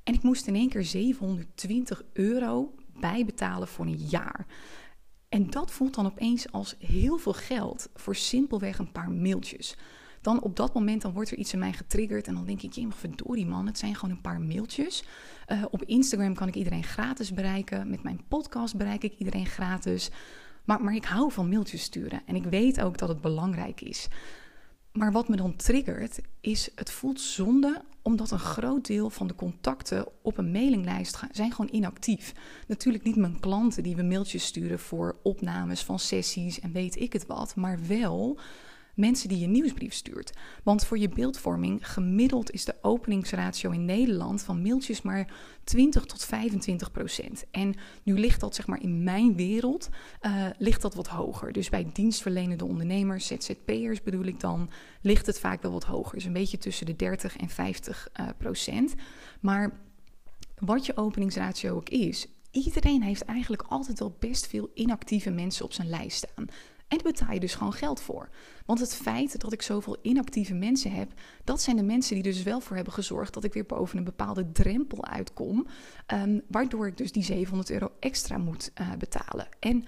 En 0.09 0.15
ik 0.15 0.23
moest 0.23 0.47
in 0.47 0.55
één 0.55 0.69
keer 0.69 0.85
720 0.85 2.03
euro 2.13 2.75
bijbetalen 3.01 3.69
voor 3.69 3.87
een 3.87 3.97
jaar. 3.97 4.47
En 5.29 5.51
dat 5.51 5.71
voelt 5.71 5.95
dan 5.95 6.07
opeens 6.07 6.53
als 6.53 6.75
heel 6.79 7.19
veel 7.19 7.33
geld 7.33 7.89
voor 7.95 8.17
simpelweg 8.17 8.79
een 8.79 8.93
paar 8.93 9.11
mailtjes. 9.11 9.77
Dan 10.21 10.43
op 10.43 10.57
dat 10.57 10.75
moment 10.75 11.03
dan 11.03 11.13
wordt 11.13 11.31
er 11.31 11.37
iets 11.37 11.53
in 11.53 11.59
mij 11.59 11.73
getriggerd 11.73 12.27
en 12.27 12.35
dan 12.35 12.47
denk 12.47 12.63
ik, 12.63 12.73
je 12.73 12.87
verdorie 12.91 13.47
man, 13.47 13.67
het 13.67 13.79
zijn 13.79 13.95
gewoon 13.95 14.15
een 14.15 14.21
paar 14.21 14.41
mailtjes. 14.41 15.05
Uh, 15.47 15.65
op 15.71 15.83
Instagram 15.83 16.35
kan 16.35 16.49
ik 16.49 16.55
iedereen 16.55 16.85
gratis 16.85 17.33
bereiken, 17.33 17.91
met 17.91 18.03
mijn 18.03 18.21
podcast 18.29 18.77
bereik 18.77 19.05
ik 19.05 19.15
iedereen 19.19 19.47
gratis. 19.47 20.11
Maar, 20.65 20.83
maar 20.83 20.95
ik 20.95 21.05
hou 21.05 21.33
van 21.33 21.49
mailtjes 21.49 21.83
sturen 21.83 22.23
en 22.27 22.37
ik 22.37 22.45
weet 22.45 22.81
ook 22.81 22.99
dat 22.99 23.09
het 23.09 23.21
belangrijk 23.21 23.81
is. 23.81 24.09
Maar 24.99 25.12
wat 25.12 25.29
me 25.29 25.37
dan 25.37 25.56
triggert, 25.56 26.21
is 26.41 26.71
het 26.75 26.91
voelt 26.91 27.21
zonde 27.21 27.83
omdat 28.03 28.31
een 28.31 28.39
groot 28.39 28.87
deel 28.87 29.11
van 29.11 29.27
de 29.27 29.35
contacten 29.35 30.06
op 30.23 30.39
een 30.39 30.50
mailinglijst 30.50 31.21
zijn 31.33 31.53
gewoon 31.53 31.75
inactief. 31.75 32.35
Natuurlijk 32.67 33.05
niet 33.05 33.17
mijn 33.17 33.41
klanten 33.41 33.83
die 33.83 33.97
we 33.97 34.03
mailtjes 34.03 34.45
sturen 34.45 34.79
voor 34.79 35.17
opnames 35.23 35.83
van 35.83 35.99
sessies 35.99 36.61
en 36.61 36.73
weet 36.73 37.00
ik 37.00 37.12
het 37.12 37.27
wat, 37.27 37.56
maar 37.56 37.79
wel 37.87 38.39
mensen 38.99 39.28
die 39.28 39.38
je 39.38 39.47
nieuwsbrief 39.47 39.95
stuurt. 39.95 40.33
Want 40.62 40.85
voor 40.85 40.99
je 40.99 41.09
beeldvorming 41.09 41.93
gemiddeld 41.93 42.50
is 42.50 42.64
de 42.64 42.75
openingsratio 42.83 43.71
in 43.71 43.85
Nederland 43.85 44.43
van 44.43 44.62
mailtjes 44.62 45.02
maar 45.02 45.33
20 45.64 46.05
tot 46.05 46.25
25 46.25 46.90
procent. 46.90 47.45
En 47.50 47.75
nu 48.02 48.19
ligt 48.19 48.40
dat 48.40 48.55
zeg 48.55 48.67
maar 48.67 48.83
in 48.83 49.02
mijn 49.02 49.37
wereld, 49.37 49.88
uh, 50.23 50.47
ligt 50.59 50.83
dat 50.83 50.95
wat 50.95 51.09
hoger. 51.09 51.52
Dus 51.52 51.69
bij 51.69 51.90
dienstverlenende 51.93 52.64
ondernemers, 52.64 53.26
ZZP'ers 53.26 54.02
bedoel 54.02 54.25
ik 54.25 54.40
dan, 54.40 54.71
ligt 55.02 55.26
het 55.26 55.38
vaak 55.38 55.62
wel 55.62 55.73
wat 55.73 55.85
hoger. 55.85 56.14
Dus 56.14 56.25
een 56.25 56.33
beetje 56.33 56.59
tussen 56.59 56.87
de 56.87 56.97
30 56.97 57.37
en 57.37 57.49
50 57.49 58.09
uh, 58.21 58.28
procent. 58.38 58.95
Maar 59.40 59.81
wat 60.59 60.87
je 60.87 60.97
openingsratio 60.97 61.75
ook 61.75 61.88
is, 61.88 62.26
iedereen 62.50 63.02
heeft 63.02 63.25
eigenlijk 63.25 63.62
altijd 63.62 63.99
wel 63.99 64.17
best 64.19 64.47
veel 64.47 64.71
inactieve 64.75 65.31
mensen 65.31 65.64
op 65.64 65.73
zijn 65.73 65.88
lijst 65.88 66.17
staan. 66.17 66.47
En 66.88 66.99
daar 66.99 67.12
betaal 67.12 67.33
je 67.33 67.40
dus 67.40 67.54
gewoon 67.54 67.73
geld 67.73 68.00
voor. 68.00 68.28
Want 68.66 68.80
het 68.80 68.95
feit 68.95 69.40
dat 69.40 69.52
ik 69.52 69.62
zoveel 69.62 69.97
inactieve 70.02 70.54
mensen 70.54 70.92
heb, 70.92 71.12
dat 71.45 71.61
zijn 71.61 71.76
de 71.76 71.83
mensen 71.83 72.14
die 72.14 72.23
dus 72.23 72.42
wel 72.42 72.61
voor 72.61 72.76
hebben 72.76 72.92
gezorgd 72.92 73.35
dat 73.35 73.45
ik 73.45 73.52
weer 73.52 73.66
boven 73.66 73.99
een 73.99 74.04
bepaalde 74.04 74.52
drempel 74.52 75.04
uitkom. 75.04 75.66
Um, 76.14 76.42
waardoor 76.49 76.87
ik 76.87 76.97
dus 76.97 77.12
die 77.12 77.23
700 77.23 77.71
euro 77.71 77.92
extra 78.00 78.38
moet 78.38 78.71
uh, 78.80 78.92
betalen. 78.99 79.49
En 79.59 79.85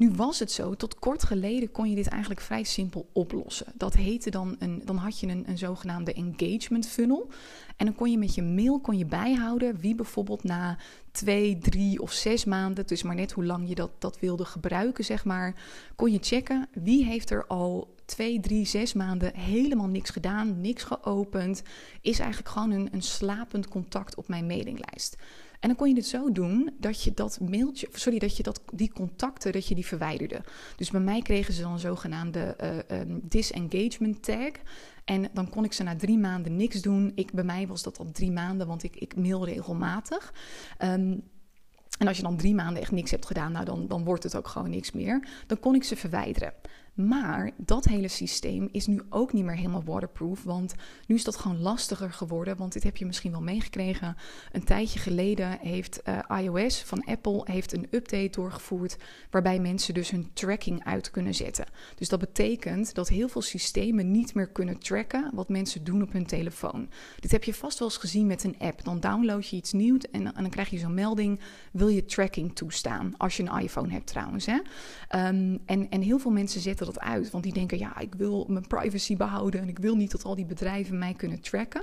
nu 0.00 0.10
was 0.10 0.38
het 0.38 0.52
zo, 0.52 0.74
tot 0.74 0.98
kort 0.98 1.22
geleden 1.22 1.70
kon 1.70 1.88
je 1.88 1.94
dit 1.94 2.08
eigenlijk 2.08 2.40
vrij 2.40 2.62
simpel 2.62 3.08
oplossen. 3.12 3.66
Dat 3.74 3.94
heette 3.94 4.30
dan 4.30 4.56
een, 4.58 4.82
dan 4.84 4.96
had 4.96 5.20
je 5.20 5.26
een, 5.26 5.44
een 5.46 5.58
zogenaamde 5.58 6.12
engagement 6.12 6.86
funnel. 6.88 7.28
En 7.76 7.86
dan 7.86 7.94
kon 7.94 8.10
je 8.10 8.18
met 8.18 8.34
je 8.34 8.42
mail 8.42 8.80
kon 8.80 8.98
je 8.98 9.06
bijhouden 9.06 9.78
wie 9.78 9.94
bijvoorbeeld 9.94 10.44
na 10.44 10.78
twee, 11.10 11.58
drie 11.58 12.02
of 12.02 12.12
zes 12.12 12.44
maanden, 12.44 12.86
dus 12.86 13.02
maar 13.02 13.14
net 13.14 13.32
hoe 13.32 13.44
lang 13.44 13.68
je 13.68 13.74
dat, 13.74 13.90
dat 13.98 14.20
wilde 14.20 14.44
gebruiken, 14.44 15.04
zeg 15.04 15.24
maar, 15.24 15.54
kon 15.96 16.12
je 16.12 16.18
checken 16.20 16.68
wie 16.72 17.04
heeft 17.04 17.30
er 17.30 17.46
al 17.46 17.94
twee, 18.04 18.40
drie, 18.40 18.66
zes 18.66 18.92
maanden 18.92 19.34
helemaal 19.34 19.88
niks 19.88 20.10
gedaan, 20.10 20.60
niks 20.60 20.82
geopend, 20.82 21.62
is 22.00 22.18
eigenlijk 22.18 22.50
gewoon 22.50 22.70
een, 22.70 22.88
een 22.92 23.02
slapend 23.02 23.68
contact 23.68 24.14
op 24.14 24.28
mijn 24.28 24.46
mailinglijst. 24.46 25.16
En 25.60 25.68
dan 25.68 25.76
kon 25.76 25.88
je 25.88 25.94
het 25.94 26.06
zo 26.06 26.32
doen 26.32 26.70
dat 26.78 27.02
je 27.02 27.14
dat 27.14 27.40
mailtje, 27.40 27.88
sorry, 27.92 28.18
dat 28.18 28.36
je 28.36 28.42
dat, 28.42 28.60
die 28.72 28.92
contacten, 28.92 29.52
dat 29.52 29.66
je 29.66 29.74
die 29.74 29.86
verwijderde. 29.86 30.40
Dus 30.76 30.90
bij 30.90 31.00
mij 31.00 31.22
kregen 31.22 31.54
ze 31.54 31.62
dan 31.62 31.72
een 31.72 31.78
zogenaamde 31.78 32.56
uh, 32.90 33.00
um, 33.00 33.20
disengagement 33.22 34.22
tag. 34.22 34.52
En 35.04 35.28
dan 35.32 35.48
kon 35.48 35.64
ik 35.64 35.72
ze 35.72 35.82
na 35.82 35.96
drie 35.96 36.18
maanden 36.18 36.56
niks 36.56 36.82
doen. 36.82 37.12
Ik, 37.14 37.32
bij 37.32 37.44
mij 37.44 37.66
was 37.66 37.82
dat 37.82 37.98
al 37.98 38.10
drie 38.12 38.32
maanden, 38.32 38.66
want 38.66 38.82
ik, 38.82 38.96
ik 38.96 39.16
mail 39.16 39.44
regelmatig. 39.44 40.34
Um, 40.78 41.22
En 41.98 42.06
als 42.06 42.16
je 42.16 42.22
dan 42.22 42.36
drie 42.36 42.54
maanden 42.54 42.82
echt 42.82 42.92
niks 42.92 43.10
hebt 43.10 43.26
gedaan, 43.26 43.52
nou 43.52 43.64
dan, 43.64 43.86
dan 43.86 44.04
wordt 44.04 44.22
het 44.22 44.36
ook 44.36 44.48
gewoon 44.48 44.70
niks 44.70 44.92
meer. 44.92 45.28
Dan 45.46 45.60
kon 45.60 45.74
ik 45.74 45.84
ze 45.84 45.96
verwijderen. 45.96 46.52
Maar 47.08 47.50
dat 47.56 47.84
hele 47.84 48.08
systeem 48.08 48.68
is 48.72 48.86
nu 48.86 49.02
ook 49.08 49.32
niet 49.32 49.44
meer 49.44 49.56
helemaal 49.56 49.84
waterproof. 49.84 50.42
Want 50.42 50.74
nu 51.06 51.14
is 51.14 51.24
dat 51.24 51.36
gewoon 51.36 51.60
lastiger 51.60 52.12
geworden. 52.12 52.56
Want 52.56 52.72
dit 52.72 52.82
heb 52.82 52.96
je 52.96 53.06
misschien 53.06 53.30
wel 53.30 53.40
meegekregen. 53.40 54.16
Een 54.52 54.64
tijdje 54.64 54.98
geleden 54.98 55.58
heeft 55.60 56.00
uh, 56.08 56.40
iOS 56.42 56.82
van 56.82 57.04
Apple 57.04 57.40
heeft 57.44 57.72
een 57.72 57.86
update 57.90 58.30
doorgevoerd. 58.30 58.96
Waarbij 59.30 59.58
mensen 59.58 59.94
dus 59.94 60.10
hun 60.10 60.30
tracking 60.32 60.84
uit 60.84 61.10
kunnen 61.10 61.34
zetten. 61.34 61.66
Dus 61.94 62.08
dat 62.08 62.18
betekent 62.18 62.94
dat 62.94 63.08
heel 63.08 63.28
veel 63.28 63.42
systemen 63.42 64.10
niet 64.10 64.34
meer 64.34 64.48
kunnen 64.48 64.78
tracken 64.78 65.30
wat 65.34 65.48
mensen 65.48 65.84
doen 65.84 66.02
op 66.02 66.12
hun 66.12 66.26
telefoon. 66.26 66.88
Dit 67.20 67.30
heb 67.30 67.44
je 67.44 67.54
vast 67.54 67.78
wel 67.78 67.88
eens 67.88 67.96
gezien 67.96 68.26
met 68.26 68.44
een 68.44 68.58
app. 68.58 68.84
Dan 68.84 69.00
download 69.00 69.44
je 69.46 69.56
iets 69.56 69.72
nieuws 69.72 70.10
en, 70.10 70.24
dan 70.24 70.50
krijg 70.50 70.70
je 70.70 70.78
zo'n 70.78 70.94
melding. 70.94 71.40
Wil 71.72 71.88
je 71.88 72.04
tracking 72.04 72.54
toestaan? 72.54 73.14
Als 73.16 73.36
je 73.36 73.42
een 73.42 73.60
iPhone 73.60 73.92
hebt 73.92 74.06
trouwens. 74.06 74.46
Hè? 74.46 74.54
Um, 75.28 75.58
en, 75.66 75.90
en 75.90 76.00
heel 76.00 76.18
veel 76.18 76.30
mensen 76.30 76.60
zetten 76.60 76.86
uit. 76.98 77.30
Want 77.30 77.44
die 77.44 77.52
denken, 77.52 77.78
ja, 77.78 77.98
ik 77.98 78.14
wil 78.14 78.46
mijn 78.48 78.66
privacy 78.66 79.16
behouden 79.16 79.60
en 79.60 79.68
ik 79.68 79.78
wil 79.78 79.96
niet 79.96 80.10
dat 80.10 80.24
al 80.24 80.34
die 80.34 80.44
bedrijven 80.46 80.98
mij 80.98 81.14
kunnen 81.14 81.40
tracken. 81.40 81.82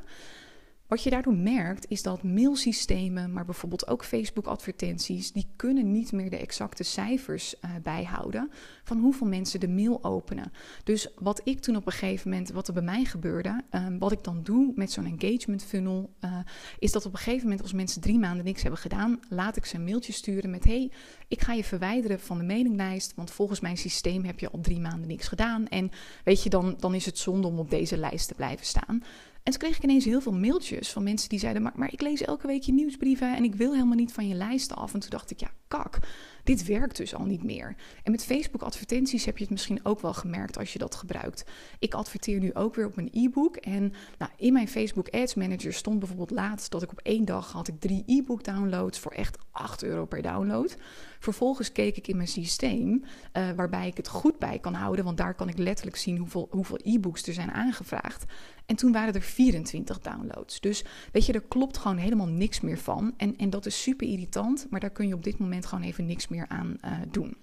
Wat 0.88 1.03
je 1.03 1.10
daardoor 1.10 1.36
merkt 1.36 1.86
is 1.89 2.03
dat 2.03 2.24
mailsystemen, 2.24 3.34
maar 3.34 3.46
bijvoorbeeld 3.46 3.88
ook 3.88 4.06
Facebook-advertenties, 4.06 5.32
die 5.32 5.48
kunnen 5.56 5.91
niet 5.91 6.12
meer 6.12 6.29
de 6.29 6.38
exacte 6.38 6.84
cijfers 6.84 7.56
uh, 7.56 7.72
bijhouden 7.84 8.51
van 8.84 9.00
hoeveel 9.00 9.27
mensen 9.27 9.60
de 9.60 9.67
mail 9.67 10.03
openen. 10.03 10.51
Dus 10.84 11.08
wat 11.20 11.41
ik 11.44 11.60
toen 11.60 11.75
op 11.75 11.86
een 11.86 11.91
gegeven 11.91 12.29
moment, 12.29 12.51
wat 12.51 12.67
er 12.67 12.74
bij 12.74 12.84
mij 12.84 13.03
gebeurde, 13.03 13.63
uh, 13.72 13.86
wat 14.00 14.12
ik 14.12 14.24
dan 14.24 14.44
doe 14.44 14.72
met 14.75 14.91
zo'n 14.91 15.17
engagement 15.20 15.63
funnel, 15.63 16.13
uh, 16.22 16.38
is 16.79 16.91
dat 16.91 17.06
op 17.06 17.12
een 17.13 17.17
gegeven 17.17 17.44
moment 17.44 17.62
als 17.62 17.74
mensen 17.74 18.01
drie 18.01 18.20
maanden 18.20 18.46
niks 18.46 18.62
hebben 18.62 18.79
gedaan, 18.79 19.20
laat 19.29 19.58
ik 19.58 19.65
ze 19.65 19.75
een 19.75 19.84
mailtje 19.84 20.13
sturen 20.13 20.50
met 20.50 20.63
hey, 20.63 20.91
ik 21.27 21.41
ga 21.41 21.53
je 21.53 21.63
verwijderen 21.63 22.20
van 22.20 22.38
de 22.38 22.44
mailinglijst, 22.44 23.13
want 23.15 23.32
volgens 23.32 23.60
mijn 23.60 23.77
systeem 23.77 24.25
heb 24.25 24.39
je 24.39 24.50
al 24.50 24.60
drie 24.62 24.79
maanden 24.79 25.08
niks 25.08 25.27
gedaan 25.27 25.67
en 25.67 25.91
weet 26.24 26.44
je, 26.44 26.50
dan, 26.50 26.75
dan 26.79 26.94
is 26.94 27.06
het 27.06 27.17
zonde 27.17 27.48
om 27.48 27.60
op 27.60 27.70
deze 27.70 27.98
lijst 27.98 28.27
te 28.27 28.34
blijven 28.34 28.65
staan. 28.65 29.03
En 29.47 29.53
toen 29.53 29.61
kreeg 29.61 29.77
ik 29.77 29.83
ineens 29.83 30.05
heel 30.05 30.21
veel 30.21 30.33
mailtjes 30.33 30.89
van 30.91 31.03
mensen 31.03 31.29
die 31.29 31.39
zeiden: 31.39 31.61
maar, 31.61 31.71
maar 31.75 31.93
ik 31.93 32.01
lees 32.01 32.21
elke 32.21 32.47
week 32.47 32.61
je 32.61 32.73
nieuwsbrieven 32.73 33.35
en 33.35 33.43
ik 33.43 33.55
wil 33.55 33.73
helemaal 33.73 33.95
niet 33.95 34.11
van 34.13 34.27
je 34.27 34.35
lijst 34.35 34.75
af. 34.75 34.93
En 34.93 34.99
toen 34.99 35.09
dacht 35.09 35.31
ik: 35.31 35.39
ja, 35.39 35.51
kak, 35.67 36.00
dit 36.43 36.65
werkt 36.65 36.97
dus 36.97 37.15
al 37.15 37.25
niet 37.25 37.43
meer. 37.43 37.75
En 38.03 38.12
met 38.12 38.25
Facebook 38.25 38.62
advertenties 38.62 39.25
heb 39.25 39.38
je 39.38 39.43
het 39.43 39.51
misschien 39.51 39.79
ook 39.83 40.00
wel 40.00 40.13
gemerkt 40.13 40.57
als 40.57 40.74
je 40.74 40.79
dat 40.79 40.95
gebruikt. 40.95 41.45
Ik 41.79 41.93
adverteer 41.93 42.39
nu 42.39 42.53
ook 42.53 42.75
weer 42.75 42.86
op 42.86 42.95
mijn 42.95 43.09
e-book. 43.12 43.55
En 43.55 43.93
nou, 44.17 44.31
in 44.38 44.53
mijn 44.53 44.67
Facebook 44.67 45.09
Ads 45.09 45.33
Manager 45.33 45.74
stond 45.74 46.00
bijvoorbeeld 46.00 46.31
laatst 46.31 46.71
dat 46.71 46.81
ik 46.81 46.91
op 46.91 47.00
één 47.00 47.25
dag 47.25 47.51
had 47.51 47.67
ik 47.67 47.79
drie 47.79 48.03
e-book 48.05 48.43
downloads 48.43 49.00
voor 49.00 49.12
echt 49.12 49.38
8 49.51 49.83
euro 49.83 50.05
per 50.05 50.21
download. 50.21 50.77
Vervolgens 51.19 51.71
keek 51.71 51.97
ik 51.97 52.07
in 52.07 52.15
mijn 52.15 52.27
systeem, 52.27 53.03
uh, 53.33 53.51
waarbij 53.51 53.88
ik 53.88 53.97
het 53.97 54.07
goed 54.07 54.39
bij 54.39 54.59
kan 54.59 54.74
houden, 54.74 55.05
want 55.05 55.17
daar 55.17 55.36
kan 55.36 55.50
ik 55.50 55.57
letterlijk 55.57 55.97
zien 55.97 56.17
hoeveel, 56.17 56.47
hoeveel 56.50 56.79
e-books 56.83 57.27
er 57.27 57.33
zijn 57.33 57.51
aangevraagd. 57.51 58.25
En 58.65 58.75
toen 58.75 58.91
waren 58.91 59.13
er 59.13 59.21
24 59.21 60.00
downloads. 60.00 60.59
Dus 60.59 60.86
weet 61.12 61.25
je, 61.25 61.33
er 61.33 61.41
klopt 61.41 61.77
gewoon 61.77 61.97
helemaal 61.97 62.27
niks 62.27 62.62
meer 62.62 62.77
van. 62.77 63.13
En, 63.17 63.38
en 63.38 63.50
dat 63.50 63.65
is 63.65 63.81
super 63.81 64.07
irritant, 64.07 64.67
maar 64.69 64.79
daar 64.79 64.89
kun 64.89 65.07
je 65.07 65.13
op 65.13 65.24
dit 65.24 65.38
moment 65.38 65.56
gewoon 65.65 65.83
even 65.83 66.05
niks 66.05 66.27
meer 66.27 66.47
aan 66.47 66.77
uh, 66.85 66.91
doen. 67.11 67.37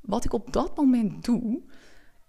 Wat 0.00 0.24
ik 0.24 0.32
op 0.32 0.52
dat 0.52 0.76
moment 0.76 1.24
doe, 1.24 1.62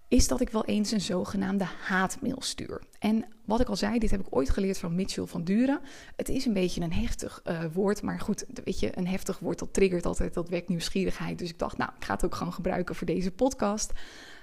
is 0.08 0.28
dat 0.28 0.42
ik 0.42 0.50
wel 0.50 0.66
eens 0.66 0.92
een 0.92 1.02
zogenaamde 1.02 1.64
haatmail 1.64 2.42
stuur. 2.42 2.82
En 3.00 3.26
wat 3.46 3.60
ik 3.60 3.68
al 3.68 3.76
zei, 3.76 4.00
dit 4.00 4.12
heb 4.12 4.20
ik 4.20 4.36
ooit 4.36 4.50
geleerd 4.50 4.78
van 4.78 4.96
Mitchell 4.96 5.26
van 5.26 5.44
Duren. 5.44 5.80
Het 6.16 6.30
is 6.30 6.46
een 6.46 6.54
beetje 6.54 6.82
een 6.82 6.94
heftig 6.94 7.42
uh, 7.46 7.64
woord, 7.74 8.02
maar 8.02 8.20
goed, 8.20 8.46
weet 8.64 8.80
je, 8.80 8.98
een 8.98 9.08
heftig 9.08 9.40
woord 9.40 9.60
dat 9.60 9.74
triggert 9.74 10.06
altijd, 10.06 10.34
dat 10.34 10.50
wekt 10.50 10.70
nieuwsgierigheid. 10.70 11.40
Dus 11.40 11.50
ik 11.50 11.60
dacht, 11.60 11.78
nou, 11.78 11.92
ik 11.98 12.06
ga 12.06 12.14
het 12.14 12.26
ook 12.26 12.36
gewoon 12.36 12.54
gebruiken 12.54 12.96
voor 12.96 13.08
deze 13.08 13.32
podcast. 13.32 13.92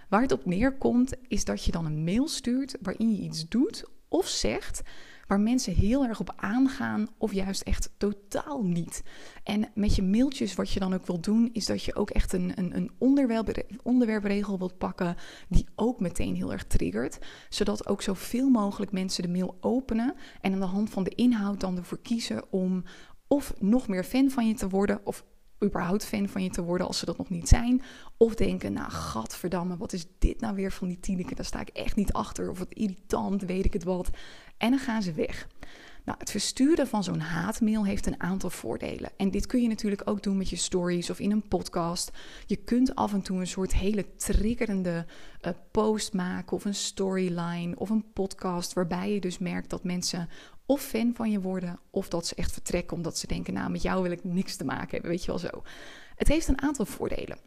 Waar 0.08 0.22
het 0.22 0.32
op 0.32 0.44
neerkomt, 0.44 1.14
is 1.28 1.44
dat 1.44 1.64
je 1.64 1.72
dan 1.72 1.86
een 1.86 2.04
mail 2.04 2.28
stuurt 2.28 2.76
waarin 2.82 3.10
je 3.10 3.22
iets 3.22 3.48
doet 3.48 3.84
of 4.08 4.28
zegt 4.28 4.82
waar 5.26 5.40
mensen 5.40 5.74
heel 5.74 6.04
erg 6.04 6.20
op 6.20 6.32
aangaan 6.36 7.06
of 7.18 7.32
juist 7.32 7.62
echt 7.62 7.90
totaal 7.96 8.62
niet. 8.62 9.02
En 9.42 9.70
met 9.74 9.94
je 9.94 10.02
mailtjes, 10.02 10.54
wat 10.54 10.70
je 10.70 10.80
dan 10.80 10.94
ook 10.94 11.06
wil 11.06 11.20
doen, 11.20 11.50
is 11.52 11.66
dat 11.66 11.82
je 11.82 11.94
ook 11.94 12.10
echt 12.10 12.32
een, 12.32 12.52
een, 12.54 12.76
een 12.76 12.90
onderwerp, 12.98 13.64
onderwerpregel 13.82 14.58
wilt 14.58 14.78
pakken 14.78 15.16
die 15.48 15.66
ook 15.74 16.00
meteen 16.00 16.34
heel 16.34 16.52
erg 16.52 16.64
triggert. 16.64 17.18
Zodat 17.48 17.88
ook 17.88 18.02
zoveel 18.02 18.48
mogelijk 18.48 18.92
mensen 18.92 19.22
de 19.22 19.28
mail 19.28 19.56
openen 19.60 20.14
en 20.40 20.52
aan 20.52 20.60
de 20.60 20.66
hand 20.66 20.90
van 20.90 21.04
de 21.04 21.14
inhoud 21.14 21.60
dan 21.60 21.76
ervoor 21.76 22.00
kiezen 22.02 22.52
om 22.52 22.82
of 23.28 23.54
nog 23.60 23.88
meer 23.88 24.04
fan 24.04 24.30
van 24.30 24.46
je 24.46 24.54
te 24.54 24.68
worden 24.68 25.00
of 25.04 25.24
überhaupt 25.64 26.04
fan 26.04 26.28
van 26.28 26.42
je 26.42 26.50
te 26.50 26.62
worden 26.62 26.86
als 26.86 26.98
ze 26.98 27.04
dat 27.04 27.18
nog 27.18 27.30
niet 27.30 27.48
zijn. 27.48 27.82
Of 28.16 28.34
denken, 28.34 28.72
nou 28.72 28.90
gadverdamme, 28.90 29.76
wat 29.76 29.92
is 29.92 30.06
dit 30.18 30.40
nou 30.40 30.54
weer 30.54 30.72
van 30.72 30.88
die 30.88 31.00
Tineke? 31.00 31.34
Daar 31.34 31.44
sta 31.44 31.60
ik 31.60 31.68
echt 31.68 31.96
niet 31.96 32.12
achter. 32.12 32.50
Of 32.50 32.58
wat 32.58 32.72
irritant, 32.74 33.42
weet 33.42 33.64
ik 33.64 33.72
het 33.72 33.84
wat. 33.84 34.10
En 34.56 34.70
dan 34.70 34.78
gaan 34.78 35.02
ze 35.02 35.12
weg. 35.12 35.46
Nou, 36.04 36.18
het 36.18 36.30
versturen 36.30 36.86
van 36.86 37.04
zo'n 37.04 37.20
haatmail 37.20 37.84
heeft 37.84 38.06
een 38.06 38.20
aantal 38.20 38.50
voordelen. 38.50 39.10
En 39.16 39.30
dit 39.30 39.46
kun 39.46 39.62
je 39.62 39.68
natuurlijk 39.68 40.02
ook 40.04 40.22
doen 40.22 40.36
met 40.36 40.50
je 40.50 40.56
stories 40.56 41.10
of 41.10 41.18
in 41.18 41.30
een 41.30 41.48
podcast. 41.48 42.10
Je 42.46 42.56
kunt 42.56 42.94
af 42.94 43.12
en 43.12 43.22
toe 43.22 43.40
een 43.40 43.46
soort 43.46 43.74
hele 43.74 44.16
triggerende 44.16 45.06
uh, 45.42 45.52
post 45.70 46.12
maken 46.12 46.56
of 46.56 46.64
een 46.64 46.74
storyline 46.74 47.78
of 47.78 47.90
een 47.90 48.12
podcast 48.12 48.72
waarbij 48.72 49.12
je 49.12 49.20
dus 49.20 49.38
merkt 49.38 49.70
dat 49.70 49.84
mensen 49.84 50.28
of 50.66 50.82
fan 50.82 51.12
van 51.14 51.30
je 51.30 51.40
worden 51.40 51.78
of 51.90 52.08
dat 52.08 52.26
ze 52.26 52.34
echt 52.34 52.52
vertrekken 52.52 52.96
omdat 52.96 53.18
ze 53.18 53.26
denken, 53.26 53.54
nou 53.54 53.70
met 53.70 53.82
jou 53.82 54.02
wil 54.02 54.12
ik 54.12 54.24
niks 54.24 54.56
te 54.56 54.64
maken 54.64 54.90
hebben, 54.90 55.10
weet 55.10 55.24
je 55.24 55.30
wel 55.30 55.38
zo. 55.38 55.62
Het 56.16 56.28
heeft 56.28 56.48
een 56.48 56.62
aantal 56.62 56.86
voordelen. 56.86 57.38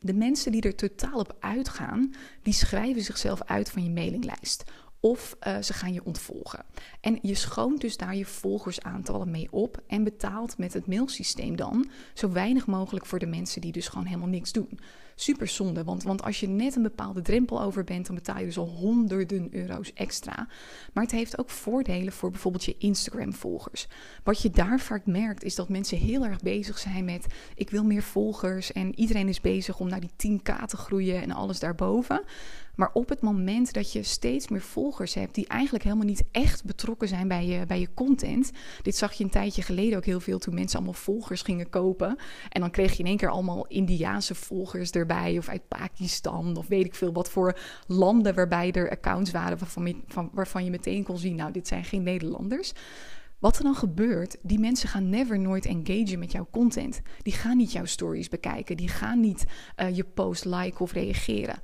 De 0.00 0.14
mensen 0.14 0.52
die 0.52 0.62
er 0.62 0.74
totaal 0.74 1.18
op 1.18 1.36
uitgaan, 1.40 2.14
die 2.42 2.52
schrijven 2.52 3.02
zichzelf 3.02 3.42
uit 3.42 3.70
van 3.70 3.84
je 3.84 3.90
mailinglijst 3.90 4.64
of 5.00 5.36
uh, 5.46 5.62
ze 5.62 5.72
gaan 5.72 5.92
je 5.92 6.04
ontvolgen. 6.04 6.64
En 7.00 7.18
je 7.22 7.34
schoont 7.34 7.80
dus 7.80 7.96
daar 7.96 8.16
je 8.16 8.26
volgersaantallen 8.26 9.30
mee 9.30 9.48
op 9.50 9.82
en 9.86 10.04
betaalt 10.04 10.58
met 10.58 10.72
het 10.72 10.86
mailsysteem 10.86 11.56
dan 11.56 11.88
zo 12.14 12.30
weinig 12.30 12.66
mogelijk 12.66 13.06
voor 13.06 13.18
de 13.18 13.26
mensen 13.26 13.60
die 13.60 13.72
dus 13.72 13.88
gewoon 13.88 14.06
helemaal 14.06 14.28
niks 14.28 14.52
doen. 14.52 14.78
Super 15.18 15.48
zonde, 15.48 15.84
want, 15.84 16.02
want 16.02 16.22
als 16.22 16.40
je 16.40 16.48
net 16.48 16.76
een 16.76 16.82
bepaalde 16.82 17.22
drempel 17.22 17.62
over 17.62 17.84
bent, 17.84 18.06
dan 18.06 18.14
betaal 18.14 18.38
je 18.38 18.44
dus 18.44 18.58
al 18.58 18.68
honderden 18.68 19.48
euro's 19.50 19.92
extra. 19.92 20.48
Maar 20.92 21.02
het 21.02 21.12
heeft 21.12 21.38
ook 21.38 21.50
voordelen 21.50 22.12
voor 22.12 22.30
bijvoorbeeld 22.30 22.64
je 22.64 22.76
Instagram-volgers. 22.78 23.86
Wat 24.24 24.42
je 24.42 24.50
daar 24.50 24.80
vaak 24.80 25.06
merkt, 25.06 25.42
is 25.42 25.54
dat 25.54 25.68
mensen 25.68 25.98
heel 25.98 26.24
erg 26.24 26.40
bezig 26.40 26.78
zijn 26.78 27.04
met: 27.04 27.26
ik 27.54 27.70
wil 27.70 27.84
meer 27.84 28.02
volgers 28.02 28.72
en 28.72 28.98
iedereen 28.98 29.28
is 29.28 29.40
bezig 29.40 29.78
om 29.78 29.88
naar 29.88 30.00
die 30.00 30.38
10k 30.40 30.64
te 30.66 30.76
groeien 30.76 31.22
en 31.22 31.30
alles 31.30 31.58
daarboven. 31.58 32.22
Maar 32.76 32.90
op 32.92 33.08
het 33.08 33.20
moment 33.20 33.72
dat 33.72 33.92
je 33.92 34.02
steeds 34.02 34.48
meer 34.48 34.60
volgers 34.60 35.14
hebt 35.14 35.34
die 35.34 35.46
eigenlijk 35.46 35.84
helemaal 35.84 36.06
niet 36.06 36.24
echt 36.30 36.64
betrokken 36.64 37.08
zijn 37.08 37.28
bij 37.28 37.46
je, 37.46 37.66
bij 37.66 37.80
je 37.80 37.94
content. 37.94 38.50
Dit 38.82 38.96
zag 38.96 39.12
je 39.12 39.24
een 39.24 39.30
tijdje 39.30 39.62
geleden 39.62 39.98
ook 39.98 40.04
heel 40.04 40.20
veel 40.20 40.38
toen 40.38 40.54
mensen 40.54 40.76
allemaal 40.76 40.94
volgers 40.94 41.42
gingen 41.42 41.70
kopen. 41.70 42.16
En 42.48 42.60
dan 42.60 42.70
kreeg 42.70 42.92
je 42.92 42.98
in 42.98 43.06
één 43.06 43.16
keer 43.16 43.30
allemaal 43.30 43.66
Indiaanse 43.66 44.34
volgers 44.34 44.90
erbij. 44.90 45.38
Of 45.38 45.48
uit 45.48 45.68
Pakistan. 45.68 46.56
Of 46.56 46.66
weet 46.66 46.84
ik 46.84 46.94
veel 46.94 47.12
wat 47.12 47.30
voor 47.30 47.58
landen 47.86 48.34
waarbij 48.34 48.72
er 48.72 48.90
accounts 48.90 49.30
waren 49.30 49.58
waarvan 50.32 50.64
je, 50.64 50.70
meteen 50.70 51.02
kon 51.02 51.18
zien. 51.18 51.36
Nou, 51.36 51.52
dit 51.52 51.68
zijn 51.68 51.84
geen 51.84 52.02
Nederlanders. 52.02 52.72
Wat 53.38 53.56
er 53.56 53.62
dan 53.62 53.74
gebeurt, 53.74 54.36
die 54.42 54.58
mensen 54.58 54.88
gaan 54.88 55.08
never 55.08 55.38
nooit 55.38 55.66
engagen 55.66 56.18
met 56.18 56.32
jouw 56.32 56.48
content. 56.50 57.00
Die 57.22 57.32
gaan 57.32 57.56
niet 57.56 57.72
jouw 57.72 57.84
stories 57.84 58.28
bekijken. 58.28 58.76
Die 58.76 58.88
gaan 58.88 59.20
niet 59.20 59.44
uh, 59.76 59.96
je 59.96 60.04
post 60.04 60.44
liken 60.44 60.80
of 60.80 60.92
reageren. 60.92 61.60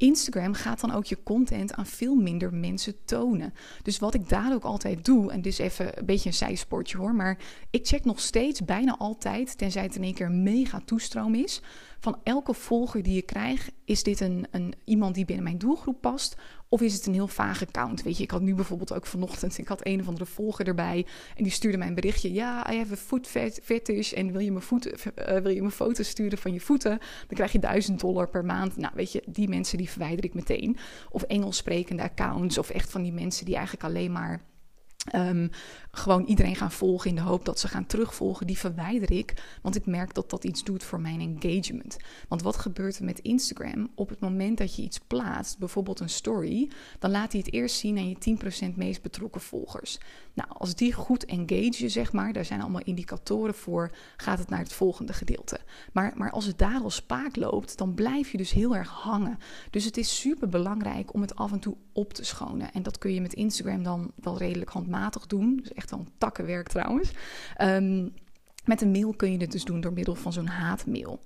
Instagram 0.00 0.54
gaat 0.54 0.80
dan 0.80 0.92
ook 0.92 1.04
je 1.04 1.22
content 1.22 1.74
aan 1.74 1.86
veel 1.86 2.14
minder 2.14 2.54
mensen 2.54 2.94
tonen. 3.04 3.54
Dus 3.82 3.98
wat 3.98 4.14
ik 4.14 4.28
daar 4.28 4.52
ook 4.52 4.64
altijd 4.64 5.04
doe, 5.04 5.32
en 5.32 5.42
dit 5.42 5.52
is 5.52 5.58
even 5.58 5.98
een 5.98 6.06
beetje 6.06 6.28
een 6.28 6.34
zijsportje 6.34 6.96
hoor, 6.96 7.14
maar 7.14 7.38
ik 7.70 7.86
check 7.86 8.04
nog 8.04 8.20
steeds 8.20 8.64
bijna 8.64 8.96
altijd, 8.98 9.58
tenzij 9.58 9.82
het 9.82 9.96
in 9.96 10.02
één 10.02 10.14
keer 10.14 10.30
mega 10.30 10.80
toestroom 10.84 11.34
is, 11.34 11.60
van 11.98 12.18
elke 12.22 12.54
volger 12.54 13.02
die 13.02 13.14
je 13.14 13.22
krijgt, 13.22 13.72
is 13.84 14.02
dit 14.02 14.20
een, 14.20 14.46
een, 14.50 14.74
iemand 14.84 15.14
die 15.14 15.24
binnen 15.24 15.44
mijn 15.44 15.58
doelgroep 15.58 16.00
past? 16.00 16.36
Of 16.72 16.80
is 16.80 16.94
het 16.94 17.06
een 17.06 17.12
heel 17.12 17.28
vage 17.28 17.66
account? 17.66 18.02
Weet 18.02 18.16
je, 18.16 18.22
ik 18.22 18.30
had 18.30 18.40
nu 18.40 18.54
bijvoorbeeld 18.54 18.92
ook 18.92 19.06
vanochtend, 19.06 19.58
ik 19.58 19.68
had 19.68 19.86
een 19.86 20.00
of 20.00 20.06
andere 20.06 20.26
volger 20.26 20.66
erbij 20.66 21.06
en 21.36 21.42
die 21.42 21.52
stuurde 21.52 21.78
mij 21.78 21.86
een 21.86 21.94
berichtje. 21.94 22.32
Ja, 22.32 22.72
I 22.72 22.76
have 22.76 22.92
a 22.92 22.96
foot 22.96 23.28
fetish 23.62 24.12
en 24.12 24.32
wil 24.32 24.40
je 24.40 24.52
me, 24.52 24.60
voeten, 24.60 24.92
uh, 24.92 25.36
wil 25.36 25.52
je 25.52 25.62
me 25.62 25.70
foto's 25.70 26.08
sturen 26.08 26.38
van 26.38 26.52
je 26.52 26.60
voeten? 26.60 26.98
Dan 26.98 27.36
krijg 27.36 27.52
je 27.52 27.58
1000 27.58 28.00
dollar 28.00 28.28
per 28.28 28.44
maand. 28.44 28.76
Nou, 28.76 28.92
weet 28.96 29.12
je, 29.12 29.22
die 29.26 29.48
mensen 29.48 29.78
die 29.78 29.90
verwijder 29.90 30.24
ik 30.24 30.34
meteen. 30.34 30.76
Of 31.10 31.22
Engels 31.22 31.56
sprekende 31.56 32.02
accounts 32.02 32.58
of 32.58 32.70
echt 32.70 32.90
van 32.90 33.02
die 33.02 33.12
mensen 33.12 33.44
die 33.44 33.54
eigenlijk 33.54 33.84
alleen 33.84 34.12
maar 34.12 34.40
Ehm, 35.04 35.48
gewoon 35.90 36.24
iedereen 36.24 36.56
gaan 36.56 36.72
volgen 36.72 37.10
in 37.10 37.16
de 37.16 37.22
hoop 37.22 37.44
dat 37.44 37.58
ze 37.58 37.68
gaan 37.68 37.86
terugvolgen, 37.86 38.46
die 38.46 38.58
verwijder 38.58 39.12
ik. 39.12 39.58
Want 39.62 39.76
ik 39.76 39.86
merk 39.86 40.14
dat 40.14 40.30
dat 40.30 40.44
iets 40.44 40.64
doet 40.64 40.84
voor 40.84 41.00
mijn 41.00 41.20
engagement. 41.20 41.96
Want 42.28 42.42
wat 42.42 42.56
gebeurt 42.56 42.98
er 42.98 43.04
met 43.04 43.18
Instagram? 43.18 43.90
Op 43.94 44.08
het 44.08 44.20
moment 44.20 44.58
dat 44.58 44.76
je 44.76 44.82
iets 44.82 44.98
plaatst, 44.98 45.58
bijvoorbeeld 45.58 46.00
een 46.00 46.08
story, 46.08 46.70
dan 46.98 47.10
laat 47.10 47.32
hij 47.32 47.40
het 47.44 47.52
eerst 47.52 47.76
zien 47.76 47.98
aan 47.98 48.08
je 48.08 48.18
10% 48.18 48.76
meest 48.76 49.02
betrokken 49.02 49.40
volgers. 49.40 49.98
Nou, 50.34 50.48
als 50.52 50.74
die 50.74 50.92
goed 50.92 51.24
engagen, 51.24 51.90
zeg 51.90 52.12
maar, 52.12 52.32
daar 52.32 52.44
zijn 52.44 52.60
allemaal 52.60 52.82
indicatoren 52.84 53.54
voor, 53.54 53.90
gaat 54.16 54.38
het 54.38 54.48
naar 54.48 54.58
het 54.58 54.72
volgende 54.72 55.12
gedeelte. 55.12 55.60
Maar, 55.92 56.12
maar 56.16 56.30
als 56.30 56.44
het 56.44 56.58
daar 56.58 56.80
al 56.80 56.90
spaak 56.90 57.36
loopt, 57.36 57.78
dan 57.78 57.94
blijf 57.94 58.30
je 58.30 58.38
dus 58.38 58.50
heel 58.50 58.76
erg 58.76 58.88
hangen. 58.88 59.38
Dus 59.70 59.84
het 59.84 59.96
is 59.96 60.20
super 60.20 60.48
belangrijk 60.48 61.14
om 61.14 61.20
het 61.20 61.34
af 61.36 61.52
en 61.52 61.60
toe 61.60 61.76
op 61.92 62.12
te 62.12 62.24
schonen. 62.24 62.72
En 62.72 62.82
dat 62.82 62.98
kun 62.98 63.14
je 63.14 63.20
met 63.20 63.34
Instagram 63.34 63.82
dan 63.82 64.12
wel 64.14 64.38
redelijk 64.38 64.70
handmatig 64.70 64.89
doen. 65.26 65.56
Dus 65.56 65.72
echt 65.72 65.90
wel 65.90 66.00
een 66.00 66.12
takkenwerk 66.18 66.68
trouwens. 66.68 67.10
Ehm, 67.56 68.08
met 68.64 68.82
een 68.82 68.90
mail 68.90 69.14
kun 69.14 69.32
je 69.32 69.38
dit 69.38 69.52
dus 69.52 69.64
doen 69.64 69.80
door 69.80 69.92
middel 69.92 70.14
van 70.14 70.32
zo'n 70.32 70.46
haatmail. 70.46 71.20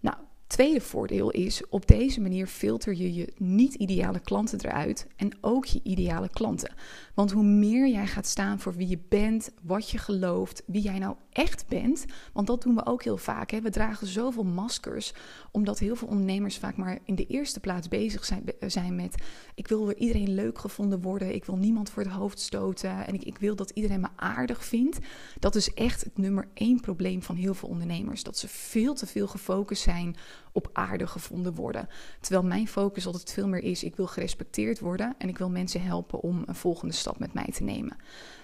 Nou, 0.00 0.16
Tweede 0.48 0.80
voordeel 0.80 1.30
is, 1.30 1.68
op 1.68 1.86
deze 1.86 2.20
manier 2.20 2.46
filter 2.46 2.94
je 2.94 3.14
je 3.14 3.32
niet-ideale 3.36 4.20
klanten 4.20 4.60
eruit 4.64 5.06
en 5.16 5.32
ook 5.40 5.64
je 5.64 5.80
ideale 5.82 6.28
klanten. 6.28 6.74
Want 7.14 7.32
hoe 7.32 7.42
meer 7.42 7.88
jij 7.88 8.06
gaat 8.06 8.26
staan 8.26 8.58
voor 8.58 8.74
wie 8.74 8.88
je 8.88 8.98
bent, 9.08 9.50
wat 9.62 9.90
je 9.90 9.98
gelooft, 9.98 10.62
wie 10.66 10.82
jij 10.82 10.98
nou 10.98 11.16
echt 11.38 11.68
bent, 11.68 12.04
want 12.32 12.46
dat 12.46 12.62
doen 12.62 12.74
we 12.74 12.86
ook 12.86 13.02
heel 13.02 13.16
vaak. 13.16 13.50
Hè? 13.50 13.60
We 13.60 13.70
dragen 13.70 14.06
zoveel 14.06 14.44
maskers, 14.44 15.12
omdat 15.50 15.78
heel 15.78 15.96
veel 15.96 16.08
ondernemers 16.08 16.58
vaak 16.58 16.76
maar 16.76 16.98
in 17.04 17.14
de 17.14 17.26
eerste 17.26 17.60
plaats 17.60 17.88
bezig 17.88 18.24
zijn, 18.24 18.44
zijn 18.66 18.96
met: 18.96 19.22
ik 19.54 19.68
wil 19.68 19.84
door 19.84 19.94
iedereen 19.94 20.34
leuk 20.34 20.58
gevonden 20.58 21.00
worden, 21.00 21.34
ik 21.34 21.44
wil 21.44 21.56
niemand 21.56 21.90
voor 21.90 22.02
het 22.02 22.12
hoofd 22.12 22.40
stoten 22.40 23.06
en 23.06 23.14
ik, 23.14 23.22
ik 23.22 23.38
wil 23.38 23.56
dat 23.56 23.70
iedereen 23.70 24.00
me 24.00 24.08
aardig 24.16 24.64
vindt. 24.64 24.98
Dat 25.38 25.54
is 25.54 25.74
echt 25.74 26.04
het 26.04 26.18
nummer 26.18 26.48
één 26.54 26.80
probleem 26.80 27.22
van 27.22 27.36
heel 27.36 27.54
veel 27.54 27.68
ondernemers: 27.68 28.22
dat 28.22 28.38
ze 28.38 28.48
veel 28.48 28.94
te 28.94 29.06
veel 29.06 29.26
gefocust 29.26 29.82
zijn 29.82 30.16
op 30.52 30.70
aarde 30.72 31.06
gevonden 31.06 31.54
worden. 31.54 31.88
Terwijl 32.20 32.46
mijn 32.46 32.68
focus 32.68 33.06
altijd 33.06 33.32
veel 33.32 33.48
meer 33.48 33.62
is: 33.62 33.84
ik 33.84 33.96
wil 33.96 34.06
gerespecteerd 34.06 34.80
worden 34.80 35.14
en 35.18 35.28
ik 35.28 35.38
wil 35.38 35.50
mensen 35.50 35.82
helpen 35.82 36.20
om 36.20 36.42
een 36.46 36.54
volgende 36.54 36.94
stap 36.94 37.18
met 37.18 37.32
mij 37.32 37.50
te 37.52 37.62
nemen. 37.62 37.96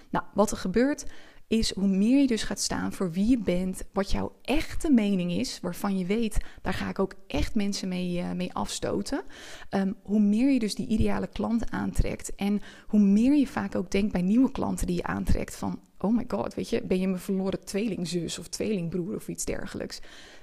Nou, 0.09 0.25
wat 0.33 0.51
er 0.51 0.57
gebeurt 0.57 1.05
is 1.47 1.73
hoe 1.73 1.87
meer 1.87 2.21
je 2.21 2.27
dus 2.27 2.43
gaat 2.43 2.59
staan 2.59 2.93
voor 2.93 3.11
wie 3.11 3.29
je 3.29 3.37
bent, 3.37 3.83
wat 3.93 4.11
jouw 4.11 4.35
echte 4.41 4.91
mening 4.91 5.31
is, 5.31 5.59
waarvan 5.61 5.97
je 5.97 6.05
weet, 6.05 6.37
daar 6.61 6.73
ga 6.73 6.89
ik 6.89 6.99
ook 6.99 7.13
echt 7.27 7.55
mensen 7.55 7.87
mee, 7.87 8.17
uh, 8.17 8.31
mee 8.31 8.53
afstoten. 8.53 9.23
Ehm, 9.69 9.91
hoe 10.03 10.19
meer 10.19 10.51
je 10.51 10.59
dus 10.59 10.75
die 10.75 10.87
ideale 10.87 11.27
klant 11.27 11.71
aantrekt 11.71 12.35
en 12.35 12.61
hoe 12.87 12.99
meer 12.99 13.35
je 13.35 13.47
vaak 13.47 13.75
ook 13.75 13.91
denkt 13.91 14.11
bij 14.11 14.21
nieuwe 14.21 14.51
klanten 14.51 14.87
die 14.87 14.95
je 14.95 15.03
aantrekt 15.03 15.55
van, 15.55 15.79
oh 15.97 16.15
my 16.15 16.25
god, 16.27 16.53
weet 16.53 16.69
je, 16.69 16.83
ben 16.83 16.99
je 16.99 17.07
mijn 17.07 17.19
verloren 17.19 17.65
tweelingzus 17.65 18.39
of 18.39 18.47
tweelingbroer 18.47 19.15
of 19.15 19.27
iets 19.27 19.45
dergelijks. 19.45 19.99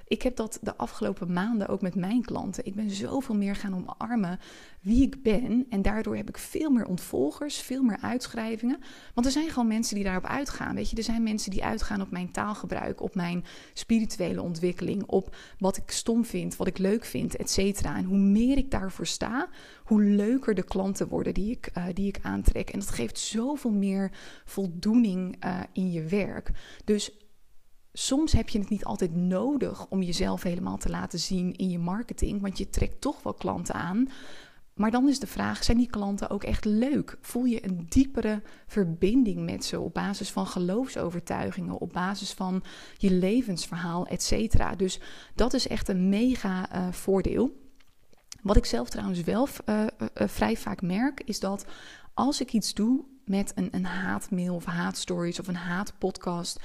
Ik 0.07 0.21
heb 0.21 0.35
dat 0.35 0.59
de 0.61 0.75
afgelopen 0.75 1.33
maanden 1.33 1.67
ook 1.67 1.81
met 1.81 1.95
mijn 1.95 2.21
klanten. 2.21 2.65
Ik 2.65 2.75
ben 2.75 2.89
zoveel 2.89 3.35
meer 3.35 3.55
gaan 3.55 3.75
omarmen 3.75 4.39
wie 4.81 5.03
ik 5.03 5.23
ben. 5.23 5.65
En 5.69 5.81
daardoor 5.81 6.15
heb 6.15 6.29
ik 6.29 6.37
veel 6.37 6.69
meer 6.69 6.85
ontvolgers, 6.85 7.57
veel 7.57 7.83
meer 7.83 7.97
uitschrijvingen. 8.01 8.79
Want 9.13 9.25
er 9.25 9.31
zijn 9.31 9.49
gewoon 9.49 9.67
mensen 9.67 9.95
die 9.95 10.03
daarop 10.03 10.25
uitgaan. 10.25 10.75
Weet 10.75 10.89
je, 10.89 10.95
er 10.95 11.03
zijn 11.03 11.23
mensen 11.23 11.51
die 11.51 11.63
uitgaan 11.63 12.01
op 12.01 12.11
mijn 12.11 12.31
taalgebruik, 12.31 13.01
op 13.01 13.15
mijn 13.15 13.43
spirituele 13.73 14.41
ontwikkeling, 14.41 15.03
op 15.03 15.35
wat 15.59 15.77
ik 15.77 15.91
stom 15.91 16.25
vind, 16.25 16.55
wat 16.55 16.67
ik 16.67 16.77
leuk 16.77 17.05
vind, 17.05 17.35
et 17.35 17.49
cetera. 17.49 17.97
En 17.97 18.05
hoe 18.05 18.17
meer 18.17 18.57
ik 18.57 18.71
daarvoor 18.71 19.07
sta, 19.07 19.49
hoe 19.83 20.03
leuker 20.03 20.55
de 20.55 20.63
klanten 20.63 21.07
worden 21.07 21.33
die 21.33 21.51
ik, 21.51 21.71
uh, 21.77 21.85
die 21.93 22.07
ik 22.07 22.19
aantrek. 22.21 22.69
En 22.69 22.79
dat 22.79 22.89
geeft 22.89 23.19
zoveel 23.19 23.71
meer 23.71 24.11
voldoening 24.45 25.45
uh, 25.45 25.59
in 25.71 25.91
je 25.91 26.03
werk. 26.03 26.51
Dus 26.85 27.11
soms 27.93 28.31
heb 28.31 28.49
je 28.49 28.59
het 28.59 28.69
niet 28.69 28.85
altijd 28.85 29.15
nodig 29.15 29.87
om 29.87 30.01
jezelf 30.01 30.43
helemaal 30.43 30.77
te 30.77 30.89
laten 30.89 31.19
zien 31.19 31.55
in 31.55 31.69
je 31.69 31.79
marketing, 31.79 32.41
want 32.41 32.57
je 32.57 32.69
trekt 32.69 33.01
toch 33.01 33.23
wel 33.23 33.33
klanten 33.33 33.75
aan. 33.75 34.09
Maar 34.73 34.91
dan 34.91 35.09
is 35.09 35.19
de 35.19 35.27
vraag: 35.27 35.63
zijn 35.63 35.77
die 35.77 35.89
klanten 35.89 36.29
ook 36.29 36.43
echt 36.43 36.65
leuk? 36.65 37.17
Voel 37.21 37.43
je 37.43 37.65
een 37.65 37.85
diepere 37.89 38.41
verbinding 38.67 39.45
met 39.45 39.65
ze 39.65 39.79
op 39.79 39.93
basis 39.93 40.31
van 40.31 40.47
geloofsovertuigingen, 40.47 41.79
op 41.79 41.93
basis 41.93 42.31
van 42.31 42.63
je 42.97 43.11
levensverhaal, 43.11 44.07
et 44.07 44.23
cetera? 44.23 44.75
Dus 44.75 44.99
dat 45.35 45.53
is 45.53 45.67
echt 45.67 45.87
een 45.87 46.09
mega 46.09 46.75
uh, 46.75 46.91
voordeel. 46.91 47.61
Wat 48.41 48.57
ik 48.57 48.65
zelf 48.65 48.89
trouwens 48.89 49.21
wel 49.21 49.47
uh, 49.65 49.79
uh, 49.79 49.87
vrij 50.27 50.57
vaak 50.57 50.81
merk, 50.81 51.21
is 51.25 51.39
dat 51.39 51.65
als 52.13 52.41
ik 52.41 52.53
iets 52.53 52.73
doe 52.73 53.05
met 53.25 53.51
een, 53.55 53.67
een 53.71 53.85
haatmail 53.85 54.55
of 54.55 54.65
haatstories 54.65 55.39
of 55.39 55.47
een 55.47 55.55
haatpodcast, 55.55 56.59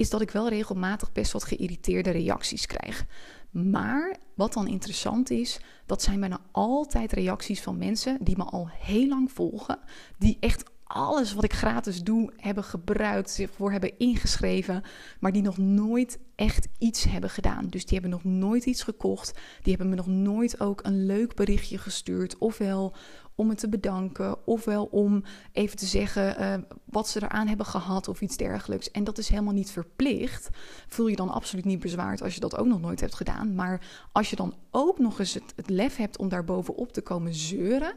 is 0.00 0.10
dat 0.10 0.20
ik 0.20 0.30
wel 0.30 0.48
regelmatig 0.48 1.12
best 1.12 1.32
wat 1.32 1.44
geïrriteerde 1.44 2.10
reacties 2.10 2.66
krijg. 2.66 3.06
Maar 3.50 4.16
wat 4.34 4.52
dan 4.52 4.68
interessant 4.68 5.30
is, 5.30 5.60
dat 5.86 6.02
zijn 6.02 6.20
bijna 6.20 6.40
altijd 6.50 7.12
reacties 7.12 7.60
van 7.60 7.78
mensen 7.78 8.18
die 8.20 8.36
me 8.36 8.44
al 8.44 8.68
heel 8.72 9.08
lang 9.08 9.32
volgen, 9.32 9.78
die 10.18 10.36
echt 10.40 10.70
alles 10.84 11.32
wat 11.32 11.44
ik 11.44 11.52
gratis 11.52 12.02
doe 12.02 12.32
hebben 12.36 12.64
gebruikt, 12.64 13.30
zich 13.30 13.50
voor 13.50 13.72
hebben 13.72 13.98
ingeschreven, 13.98 14.82
maar 15.20 15.32
die 15.32 15.42
nog 15.42 15.58
nooit 15.58 16.18
echt 16.34 16.68
iets 16.78 17.04
hebben 17.04 17.30
gedaan. 17.30 17.66
Dus 17.68 17.84
die 17.84 17.98
hebben 18.00 18.10
nog 18.10 18.24
nooit 18.24 18.64
iets 18.64 18.82
gekocht. 18.82 19.38
Die 19.62 19.74
hebben 19.74 19.88
me 19.88 19.96
nog 19.96 20.06
nooit 20.06 20.60
ook 20.60 20.80
een 20.84 21.06
leuk 21.06 21.34
berichtje 21.34 21.78
gestuurd. 21.78 22.38
Ofwel 22.38 22.94
om 23.40 23.46
me 23.46 23.54
te 23.54 23.68
bedanken, 23.68 24.46
ofwel 24.46 24.84
om 24.84 25.22
even 25.52 25.76
te 25.76 25.86
zeggen 25.86 26.40
uh, 26.40 26.54
wat 26.84 27.08
ze 27.08 27.22
eraan 27.22 27.46
hebben 27.46 27.66
gehad 27.66 28.08
of 28.08 28.20
iets 28.20 28.36
dergelijks. 28.36 28.90
En 28.90 29.04
dat 29.04 29.18
is 29.18 29.28
helemaal 29.28 29.52
niet 29.54 29.70
verplicht. 29.70 30.48
Voel 30.88 31.06
je 31.06 31.16
dan 31.16 31.28
absoluut 31.28 31.64
niet 31.64 31.80
bezwaard 31.80 32.22
als 32.22 32.34
je 32.34 32.40
dat 32.40 32.56
ook 32.56 32.66
nog 32.66 32.80
nooit 32.80 33.00
hebt 33.00 33.14
gedaan. 33.14 33.54
Maar 33.54 33.80
als 34.12 34.30
je 34.30 34.36
dan 34.36 34.54
ook 34.70 34.98
nog 34.98 35.18
eens 35.18 35.34
het, 35.34 35.52
het 35.56 35.70
lef 35.70 35.96
hebt 35.96 36.18
om 36.18 36.28
daar 36.28 36.44
bovenop 36.44 36.92
te 36.92 37.00
komen 37.00 37.34
zeuren, 37.34 37.94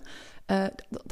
uh, 0.47 0.65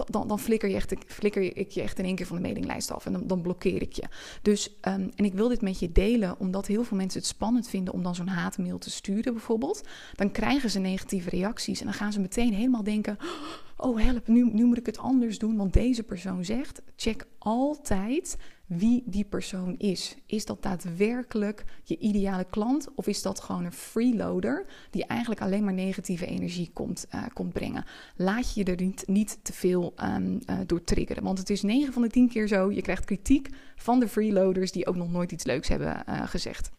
dan, 0.05 0.27
dan 0.27 0.39
flikker, 0.39 0.69
je 0.69 0.75
echt, 0.75 0.93
flikker 1.07 1.57
ik 1.57 1.71
je 1.71 1.81
echt 1.81 1.99
in 1.99 2.05
één 2.05 2.15
keer 2.15 2.25
van 2.25 2.35
de 2.35 2.41
mailinglijst 2.41 2.91
af 2.91 3.05
en 3.05 3.11
dan, 3.11 3.27
dan 3.27 3.41
blokkeer 3.41 3.81
ik 3.81 3.93
je. 3.93 4.03
Dus, 4.41 4.69
um, 4.69 5.11
en 5.15 5.25
ik 5.25 5.33
wil 5.33 5.47
dit 5.47 5.61
met 5.61 5.79
je 5.79 5.91
delen, 5.91 6.39
omdat 6.39 6.67
heel 6.67 6.83
veel 6.83 6.97
mensen 6.97 7.19
het 7.19 7.29
spannend 7.29 7.67
vinden 7.67 7.93
om 7.93 8.03
dan 8.03 8.15
zo'n 8.15 8.27
haatmail 8.27 8.77
te 8.77 8.89
sturen 8.89 9.33
bijvoorbeeld. 9.33 9.87
Dan 10.15 10.31
krijgen 10.31 10.69
ze 10.69 10.79
negatieve 10.79 11.29
reacties 11.29 11.79
en 11.79 11.85
dan 11.85 11.93
gaan 11.93 12.13
ze 12.13 12.19
meteen 12.19 12.53
helemaal 12.53 12.83
denken 12.83 13.17
help, 13.81 14.27
nu, 14.27 14.49
nu 14.51 14.65
moet 14.65 14.77
ik 14.77 14.85
het 14.85 14.97
anders 14.97 15.39
doen, 15.39 15.57
want 15.57 15.73
deze 15.73 16.03
persoon 16.03 16.45
zegt. 16.45 16.81
Check 16.95 17.25
altijd 17.37 18.37
wie 18.77 19.03
die 19.05 19.25
persoon 19.25 19.75
is. 19.77 20.15
Is 20.25 20.45
dat 20.45 20.63
daadwerkelijk 20.63 21.63
je 21.83 21.97
ideale 21.97 22.45
klant 22.49 22.87
of 22.95 23.07
is 23.07 23.21
dat 23.21 23.39
gewoon 23.39 23.65
een 23.65 23.73
freeloader 23.73 24.65
die 24.89 25.05
eigenlijk 25.05 25.41
alleen 25.41 25.63
maar 25.63 25.73
negatieve 25.73 26.25
energie 26.25 26.69
komt, 26.73 27.07
uh, 27.15 27.23
komt 27.33 27.53
brengen? 27.53 27.85
Laat 28.15 28.53
je 28.53 28.63
er 28.63 28.91
niet, 29.05 29.39
te 29.41 29.53
veel 29.53 29.93
um, 30.03 30.39
uh, 30.49 30.59
door 30.65 30.83
triggeren, 30.83 31.23
want 31.23 31.37
het 31.37 31.49
is 31.49 31.61
9 31.61 31.93
van 31.93 32.01
de 32.01 32.09
10 32.09 32.29
keer 32.29 32.47
zo. 32.47 32.71
Je 32.71 32.81
krijgt 32.81 33.05
kritiek 33.05 33.49
van 33.75 33.99
de 33.99 34.07
freeloaders 34.07 34.71
die 34.71 34.87
ook 34.87 34.95
nog 34.95 35.11
nooit 35.11 35.31
iets 35.31 35.43
leuks 35.43 35.67
hebben 35.67 36.03
uh, 36.09 36.27
gezegd. 36.27 36.69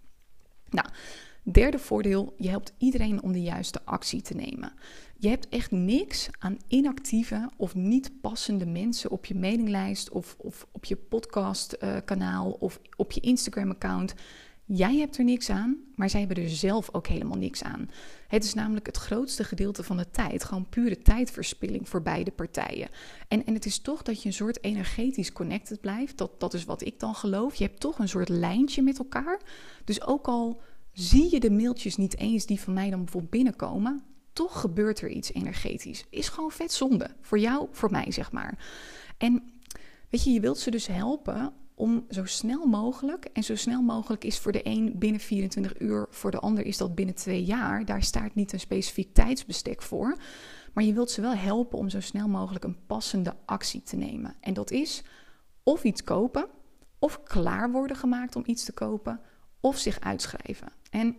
Nou, 0.71 0.88
derde 1.43 1.79
voordeel, 1.79 2.35
je 2.37 2.49
helpt 2.49 2.73
iedereen 2.79 3.23
om 3.23 3.33
de 3.33 3.43
juiste 3.43 3.81
actie 3.85 4.23
te 4.23 4.35
nemen. 4.35 4.73
Je 5.23 5.29
hebt 5.29 5.49
echt 5.49 5.71
niks 5.71 6.29
aan 6.39 6.59
inactieve 6.69 7.51
of 7.57 7.75
niet 7.75 8.21
passende 8.21 8.67
mensen 8.67 9.11
op 9.11 9.25
je 9.25 9.35
mailinglijst 9.35 10.11
of, 10.11 10.37
of 10.39 10.67
op 10.73 10.85
je 10.85 10.97
podcastkanaal 10.97 12.49
uh, 12.49 12.63
of 12.63 12.81
op 12.97 13.13
je 13.13 13.21
Instagram-account. 13.21 14.15
Jij 14.65 14.97
hebt 14.97 15.19
er 15.19 15.25
niks 15.25 15.51
aan, 15.51 15.77
maar 15.95 16.11
zij 16.11 16.21
hebben 16.21 16.43
er 16.45 16.51
zelf 16.51 16.89
ook 16.95 17.07
helemaal 17.07 17.39
niks 17.39 17.63
aan. 17.63 17.91
Het 18.29 18.45
is 18.45 18.55
namelijk 18.55 18.87
het 18.87 18.97
grootste 18.97 19.45
gedeelte 19.45 19.83
van 19.83 19.97
de 19.97 20.11
tijd, 20.11 20.45
gewoon 20.45 20.69
pure 20.69 20.99
tijdverspilling 20.99 21.89
voor 21.89 22.03
beide 22.03 22.31
partijen. 22.31 22.89
En, 23.29 23.47
en 23.47 23.55
het 23.55 23.67
is 23.67 23.79
toch 23.79 24.03
dat 24.03 24.23
je 24.23 24.29
een 24.29 24.35
soort 24.35 24.65
energetisch 24.65 25.33
connected 25.33 25.81
blijft. 25.81 26.19
Dat, 26.19 26.41
dat 26.41 26.55
is 26.55 26.65
wat 26.65 26.85
ik 26.87 27.01
dan 27.01 27.15
geloof. 27.15 27.55
Je 27.55 27.65
hebt 27.65 27.81
toch 27.81 27.99
een 27.99 28.09
soort 28.09 28.29
lijntje 28.29 28.83
met 28.83 28.99
elkaar. 28.99 29.41
Dus 29.85 30.07
ook 30.07 30.27
al 30.27 30.61
zie 30.93 31.31
je 31.31 31.41
de 31.41 31.51
mailtjes 31.51 31.97
niet 31.97 32.19
eens 32.19 32.47
die 32.47 32.61
van 32.61 32.73
mij 32.73 32.91
dan 32.91 32.99
bijvoorbeeld 32.99 33.33
binnenkomen, 33.33 34.03
toch 34.33 34.61
gebeurt 34.61 35.01
er 35.01 35.09
iets 35.09 35.33
energetisch. 35.33 36.05
Is 36.11 36.29
gewoon 36.29 36.51
vet 36.51 36.73
zonde. 36.73 37.11
Voor 37.21 37.38
jou, 37.38 37.68
voor 37.71 37.90
mij, 37.90 38.12
zeg 38.12 38.33
maar. 38.33 38.59
En 39.18 39.53
weet 40.11 40.25
je, 40.25 40.31
je 40.31 40.40
wilt 40.40 40.59
ze 40.59 40.71
dus 40.71 40.87
helpen 40.87 41.53
om 41.75 42.05
zo 42.09 42.25
snel 42.25 42.66
mogelijk, 42.66 43.25
en 43.25 43.42
zo 43.45 43.57
snel 43.57 43.83
mogelijk 43.83 44.25
is 44.25 44.38
voor 44.38 44.53
de 44.53 44.61
een 44.66 44.99
binnen 44.99 45.21
24 45.21 45.81
uur, 45.81 46.07
voor 46.11 46.31
de 46.31 46.38
ander 46.38 46.66
is 46.66 46.77
dat 46.77 46.95
binnen 46.95 47.14
twee 47.14 47.45
jaar. 47.45 47.85
Daar 47.85 48.03
staat 48.03 48.35
niet 48.35 48.53
een 48.53 48.61
specifiek 48.61 49.14
tijdsbestek 49.14 49.83
voor. 49.83 50.16
Maar 50.73 50.85
je 50.85 50.92
wilt 50.92 51.11
ze 51.11 51.21
wel 51.21 51.35
helpen 51.35 51.79
om 51.79 51.88
zo 51.88 52.01
snel 52.01 52.29
mogelijk 52.29 52.64
een 52.64 52.87
passende 52.87 53.35
actie 53.45 53.83
te 53.83 53.97
nemen. 53.97 54.37
En 54.40 54.55
dat 54.55 54.71
is 54.71 55.03
of 55.62 55.85
iets 55.85 56.05
kopen, 56.05 56.47
of 56.99 57.23
klaar 57.23 57.71
worden 57.71 57.97
gemaakt 57.97 58.37
om 58.37 58.42
iets 58.47 58.64
te 58.64 58.73
kopen, 58.73 59.21
of 59.61 59.79
zich 59.79 60.01
uitschrijven. 60.01 60.73
En 60.90 61.16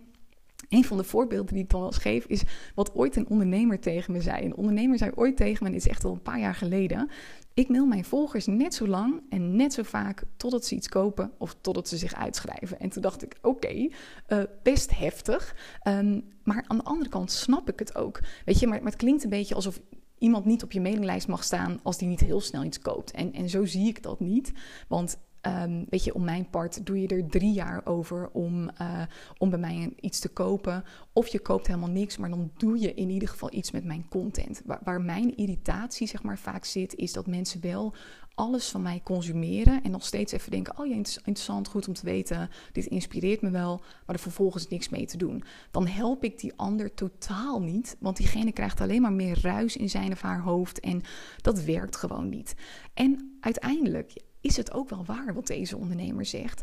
Een 0.74 0.84
van 0.84 0.96
de 0.96 1.04
voorbeelden 1.04 1.54
die 1.54 1.62
ik 1.62 1.70
dan 1.70 1.80
wel 1.80 1.88
eens 1.88 1.98
geef 1.98 2.24
is 2.24 2.42
wat 2.74 2.94
ooit 2.94 3.16
een 3.16 3.28
ondernemer 3.28 3.80
tegen 3.80 4.12
me 4.12 4.20
zei. 4.20 4.44
Een 4.44 4.56
ondernemer 4.56 4.98
zei 4.98 5.10
ooit 5.14 5.36
tegen 5.36 5.58
me, 5.60 5.68
en 5.68 5.74
dit 5.74 5.84
is 5.84 5.90
echt 5.90 6.04
al 6.04 6.12
een 6.12 6.22
paar 6.22 6.40
jaar 6.40 6.54
geleden. 6.54 7.10
Ik 7.54 7.68
mail 7.68 7.86
mijn 7.86 8.04
volgers 8.04 8.46
net 8.46 8.74
zo 8.74 8.86
lang 8.86 9.22
en 9.28 9.56
net 9.56 9.72
zo 9.72 9.82
vaak 9.82 10.22
totdat 10.36 10.64
ze 10.64 10.74
iets 10.74 10.88
kopen 10.88 11.32
of 11.38 11.56
totdat 11.60 11.88
ze 11.88 11.96
zich 11.96 12.14
uitschrijven. 12.14 12.80
En 12.80 12.88
toen 12.88 13.02
dacht 13.02 13.22
ik, 13.22 13.36
oké, 13.42 13.88
eh, 14.26 14.38
best 14.62 14.98
heftig. 14.98 15.56
Ehm, 15.82 16.20
maar 16.42 16.64
aan 16.66 16.76
de 16.76 16.84
andere 16.84 17.10
kant 17.10 17.30
snap 17.30 17.68
ik 17.68 17.78
het 17.78 17.96
ook. 17.96 18.20
Weet 18.44 18.58
je, 18.58 18.66
maar, 18.66 18.78
maar 18.78 18.92
het 18.92 19.00
klinkt 19.00 19.24
een 19.24 19.30
beetje 19.30 19.54
alsof 19.54 19.80
iemand 20.18 20.44
niet 20.44 20.62
op 20.62 20.72
je 20.72 20.80
mailinglijst 20.80 21.28
mag 21.28 21.44
staan 21.44 21.80
als 21.82 21.98
die 21.98 22.08
niet 22.08 22.20
heel 22.20 22.40
snel 22.40 22.64
iets 22.64 22.78
koopt. 22.78 23.10
En, 23.10 23.32
en 23.32 23.48
zo 23.48 23.64
zie 23.64 23.88
ik 23.88 24.02
dat 24.02 24.20
niet. 24.20 24.52
Want 24.88 25.18
Um, 25.46 25.86
weet 25.88 26.04
je, 26.04 26.14
om 26.14 26.24
mijn 26.24 26.50
part 26.50 26.86
doe 26.86 27.00
je 27.00 27.08
er 27.08 27.26
drie 27.26 27.52
jaar 27.52 27.86
over 27.86 28.30
om, 28.32 28.70
uh, 28.80 29.02
om 29.38 29.50
bij 29.50 29.58
mij 29.58 29.92
iets 30.00 30.18
te 30.18 30.28
kopen. 30.28 30.84
Of 31.12 31.26
je 31.26 31.38
koopt 31.38 31.66
helemaal 31.66 31.88
niks, 31.88 32.16
maar 32.16 32.30
dan 32.30 32.50
doe 32.56 32.78
je 32.78 32.94
in 32.94 33.10
ieder 33.10 33.28
geval 33.28 33.52
iets 33.52 33.70
met 33.70 33.84
mijn 33.84 34.06
content. 34.08 34.62
Waar, 34.64 34.80
waar 34.84 35.00
mijn 35.00 35.36
irritatie 35.36 36.06
zeg 36.06 36.22
maar 36.22 36.38
vaak 36.38 36.64
zit, 36.64 36.94
is 36.94 37.12
dat 37.12 37.26
mensen 37.26 37.60
wel 37.60 37.94
alles 38.34 38.68
van 38.68 38.82
mij 38.82 39.00
consumeren 39.04 39.82
en 39.82 39.90
nog 39.90 40.04
steeds 40.04 40.32
even 40.32 40.50
denken: 40.50 40.78
oh 40.78 40.86
ja, 40.86 40.94
interessant, 40.94 41.68
goed 41.68 41.88
om 41.88 41.94
te 41.94 42.04
weten, 42.04 42.50
dit 42.72 42.86
inspireert 42.86 43.40
me 43.40 43.50
wel, 43.50 43.82
maar 44.06 44.14
er 44.16 44.22
vervolgens 44.22 44.68
niks 44.68 44.88
mee 44.88 45.06
te 45.06 45.16
doen. 45.16 45.44
Dan 45.70 45.86
help 45.86 46.24
ik 46.24 46.38
die 46.38 46.52
ander 46.56 46.94
totaal 46.94 47.60
niet, 47.60 47.96
want 48.00 48.16
diegene 48.16 48.52
krijgt 48.52 48.80
alleen 48.80 49.02
maar 49.02 49.12
meer 49.12 49.38
ruis 49.42 49.76
in 49.76 49.90
zijn 49.90 50.12
of 50.12 50.20
haar 50.20 50.40
hoofd 50.40 50.80
en 50.80 51.02
dat 51.40 51.62
werkt 51.62 51.96
gewoon 51.96 52.28
niet. 52.28 52.54
En 52.94 53.36
uiteindelijk 53.40 54.12
is 54.44 54.56
het 54.56 54.72
ook 54.72 54.88
wel 54.88 55.04
waar 55.04 55.34
wat 55.34 55.46
deze 55.46 55.76
ondernemer 55.76 56.24
zegt. 56.24 56.62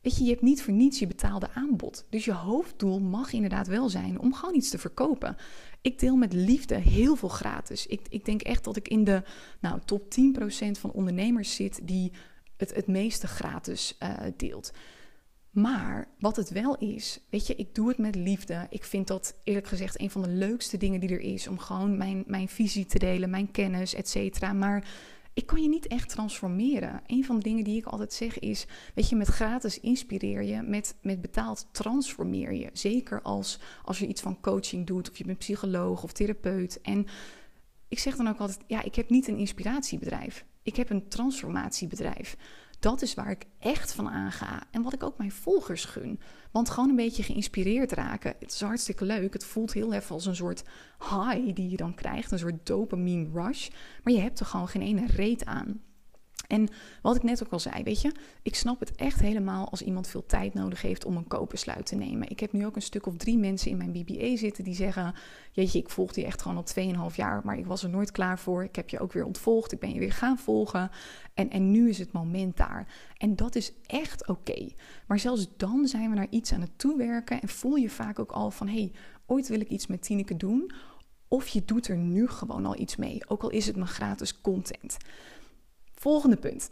Weet 0.00 0.16
je, 0.16 0.24
je 0.24 0.30
hebt 0.30 0.42
niet 0.42 0.62
voor 0.62 0.72
niets 0.72 0.98
je 0.98 1.06
betaalde 1.06 1.50
aanbod. 1.54 2.04
Dus 2.10 2.24
je 2.24 2.32
hoofddoel 2.32 3.00
mag 3.00 3.32
inderdaad 3.32 3.66
wel 3.66 3.88
zijn 3.88 4.20
om 4.20 4.34
gewoon 4.34 4.54
iets 4.54 4.70
te 4.70 4.78
verkopen. 4.78 5.36
Ik 5.80 5.98
deel 5.98 6.16
met 6.16 6.32
liefde 6.32 6.74
heel 6.74 7.16
veel 7.16 7.28
gratis. 7.28 7.86
Ik, 7.86 8.00
ik 8.08 8.24
denk 8.24 8.42
echt 8.42 8.64
dat 8.64 8.76
ik 8.76 8.88
in 8.88 9.04
de 9.04 9.22
nou, 9.60 9.80
top 9.84 10.02
10% 10.02 10.70
van 10.70 10.92
ondernemers 10.92 11.54
zit 11.54 11.80
die 11.82 12.12
het 12.56 12.74
het 12.74 12.86
meeste 12.86 13.26
gratis 13.26 13.96
uh, 14.02 14.10
deelt. 14.36 14.72
Maar 15.50 16.08
wat 16.18 16.36
het 16.36 16.50
wel 16.50 16.76
is, 16.76 17.20
weet 17.30 17.46
je, 17.46 17.54
ik 17.54 17.74
doe 17.74 17.88
het 17.88 17.98
met 17.98 18.14
liefde. 18.14 18.66
Ik 18.70 18.84
vind 18.84 19.06
dat 19.06 19.34
eerlijk 19.44 19.66
gezegd 19.66 20.00
een 20.00 20.10
van 20.10 20.22
de 20.22 20.28
leukste 20.28 20.76
dingen 20.76 21.00
die 21.00 21.10
er 21.10 21.20
is. 21.20 21.48
Om 21.48 21.58
gewoon 21.58 21.96
mijn, 21.96 22.24
mijn 22.26 22.48
visie 22.48 22.86
te 22.86 22.98
delen, 22.98 23.30
mijn 23.30 23.50
kennis, 23.50 23.94
et 23.94 24.08
cetera. 24.08 24.52
Maar 24.52 24.88
ik 25.34 25.46
kan 25.46 25.62
je 25.62 25.68
niet 25.68 25.86
echt 25.86 26.08
transformeren. 26.08 27.02
Een 27.06 27.24
van 27.24 27.36
de 27.36 27.42
dingen 27.42 27.64
die 27.64 27.76
ik 27.76 27.86
altijd 27.86 28.12
zeg 28.12 28.38
is, 28.38 28.66
weet 28.94 29.08
je, 29.08 29.16
met 29.16 29.28
gratis 29.28 29.80
inspireer 29.80 30.42
je, 30.42 30.62
met, 30.62 30.96
met 31.02 31.20
betaald 31.20 31.66
transformeer 31.72 32.52
je. 32.52 32.70
Zeker 32.72 33.22
als, 33.22 33.58
als 33.82 33.98
je 33.98 34.06
iets 34.06 34.20
van 34.20 34.40
coaching 34.40 34.86
doet 34.86 35.10
of 35.10 35.16
je 35.16 35.24
bent 35.24 35.38
psycholoog 35.38 36.02
of 36.02 36.12
therapeut. 36.12 36.80
En 36.80 37.06
ik 37.88 37.98
zeg 37.98 38.16
dan 38.16 38.28
ook 38.28 38.38
altijd, 38.38 38.60
ja, 38.66 38.82
ik 38.82 38.94
heb 38.94 39.10
niet 39.10 39.28
een 39.28 39.38
inspiratiebedrijf. 39.38 40.44
Ik 40.62 40.76
heb 40.76 40.90
een 40.90 41.08
transformatiebedrijf 41.08 42.36
dat 42.84 43.02
is 43.02 43.14
waar 43.14 43.30
ik 43.30 43.46
echt 43.58 43.92
van 43.92 44.08
aanga. 44.08 44.62
En 44.70 44.82
wat 44.82 44.92
ik 44.92 45.02
ook 45.02 45.18
mijn 45.18 45.32
volgers 45.32 45.84
gun. 45.84 46.20
Want 46.54 46.70
gewoon 46.70 46.88
een 46.88 46.96
beetje 46.96 47.22
geïnspireerd 47.22 47.92
raken. 47.92 48.34
Het 48.38 48.52
is 48.52 48.60
hartstikke 48.60 49.04
leuk. 49.04 49.32
Het 49.32 49.44
voelt 49.44 49.72
heel 49.72 49.92
even 49.92 50.14
als 50.14 50.26
een 50.26 50.36
soort 50.36 50.64
high 50.98 51.54
die 51.54 51.70
je 51.70 51.76
dan 51.76 51.94
krijgt. 51.94 52.32
Een 52.32 52.38
soort 52.38 52.66
dopamine 52.66 53.28
rush. 53.32 53.68
Maar 54.02 54.12
je 54.12 54.20
hebt 54.20 54.40
er 54.40 54.46
gewoon 54.46 54.68
geen 54.68 54.82
ene 54.82 55.06
reet 55.06 55.44
aan. 55.44 55.80
En 56.46 56.68
wat 57.02 57.16
ik 57.16 57.22
net 57.22 57.44
ook 57.44 57.52
al 57.52 57.60
zei, 57.60 57.82
weet 57.82 58.00
je, 58.00 58.12
ik 58.42 58.54
snap 58.54 58.80
het 58.80 58.94
echt 58.94 59.20
helemaal 59.20 59.70
als 59.70 59.82
iemand 59.82 60.08
veel 60.08 60.26
tijd 60.26 60.54
nodig 60.54 60.82
heeft 60.82 61.04
om 61.04 61.16
een 61.16 61.26
koopbesluit 61.26 61.86
te 61.86 61.94
nemen. 61.94 62.30
Ik 62.30 62.40
heb 62.40 62.52
nu 62.52 62.66
ook 62.66 62.76
een 62.76 62.82
stuk 62.82 63.06
of 63.06 63.16
drie 63.16 63.38
mensen 63.38 63.70
in 63.70 63.76
mijn 63.76 63.92
BBA 63.92 64.36
zitten 64.36 64.64
die 64.64 64.74
zeggen: 64.74 65.14
Jeetje, 65.52 65.78
ik 65.78 65.90
volg 65.90 66.12
die 66.12 66.24
echt 66.24 66.42
gewoon 66.42 66.56
al 66.56 67.10
2,5 67.10 67.16
jaar, 67.16 67.40
maar 67.44 67.58
ik 67.58 67.66
was 67.66 67.82
er 67.82 67.88
nooit 67.88 68.10
klaar 68.10 68.38
voor. 68.38 68.64
Ik 68.64 68.76
heb 68.76 68.90
je 68.90 69.00
ook 69.00 69.12
weer 69.12 69.24
ontvolgd, 69.24 69.72
ik 69.72 69.78
ben 69.78 69.92
je 69.92 69.98
weer 69.98 70.12
gaan 70.12 70.38
volgen. 70.38 70.90
En, 71.34 71.50
en 71.50 71.70
nu 71.70 71.88
is 71.88 71.98
het 71.98 72.12
moment 72.12 72.56
daar. 72.56 72.86
En 73.16 73.36
dat 73.36 73.54
is 73.54 73.72
echt 73.86 74.28
oké. 74.28 74.68
Maar 75.06 75.18
zelfs 75.18 75.48
dan 75.56 75.86
zijn 75.86 76.10
we 76.10 76.16
naar 76.16 76.30
iets 76.30 76.52
aan 76.52 76.60
het 76.60 76.78
toewerken 76.78 77.40
en 77.40 77.48
voel 77.48 77.74
je 77.74 77.90
vaak 77.90 78.18
ook 78.18 78.32
al 78.32 78.50
van: 78.50 78.68
hey, 78.68 78.92
ooit 79.26 79.48
wil 79.48 79.60
ik 79.60 79.68
iets 79.68 79.86
met 79.86 80.02
Tineke 80.02 80.36
doen. 80.36 80.70
Of 81.28 81.48
je 81.48 81.64
doet 81.64 81.88
er 81.88 81.96
nu 81.96 82.28
gewoon 82.28 82.66
al 82.66 82.78
iets 82.78 82.96
mee, 82.96 83.28
ook 83.28 83.42
al 83.42 83.50
is 83.50 83.66
het 83.66 83.76
maar 83.76 83.86
gratis 83.86 84.40
content. 84.40 84.96
Volgende 86.04 86.36
punt. 86.36 86.70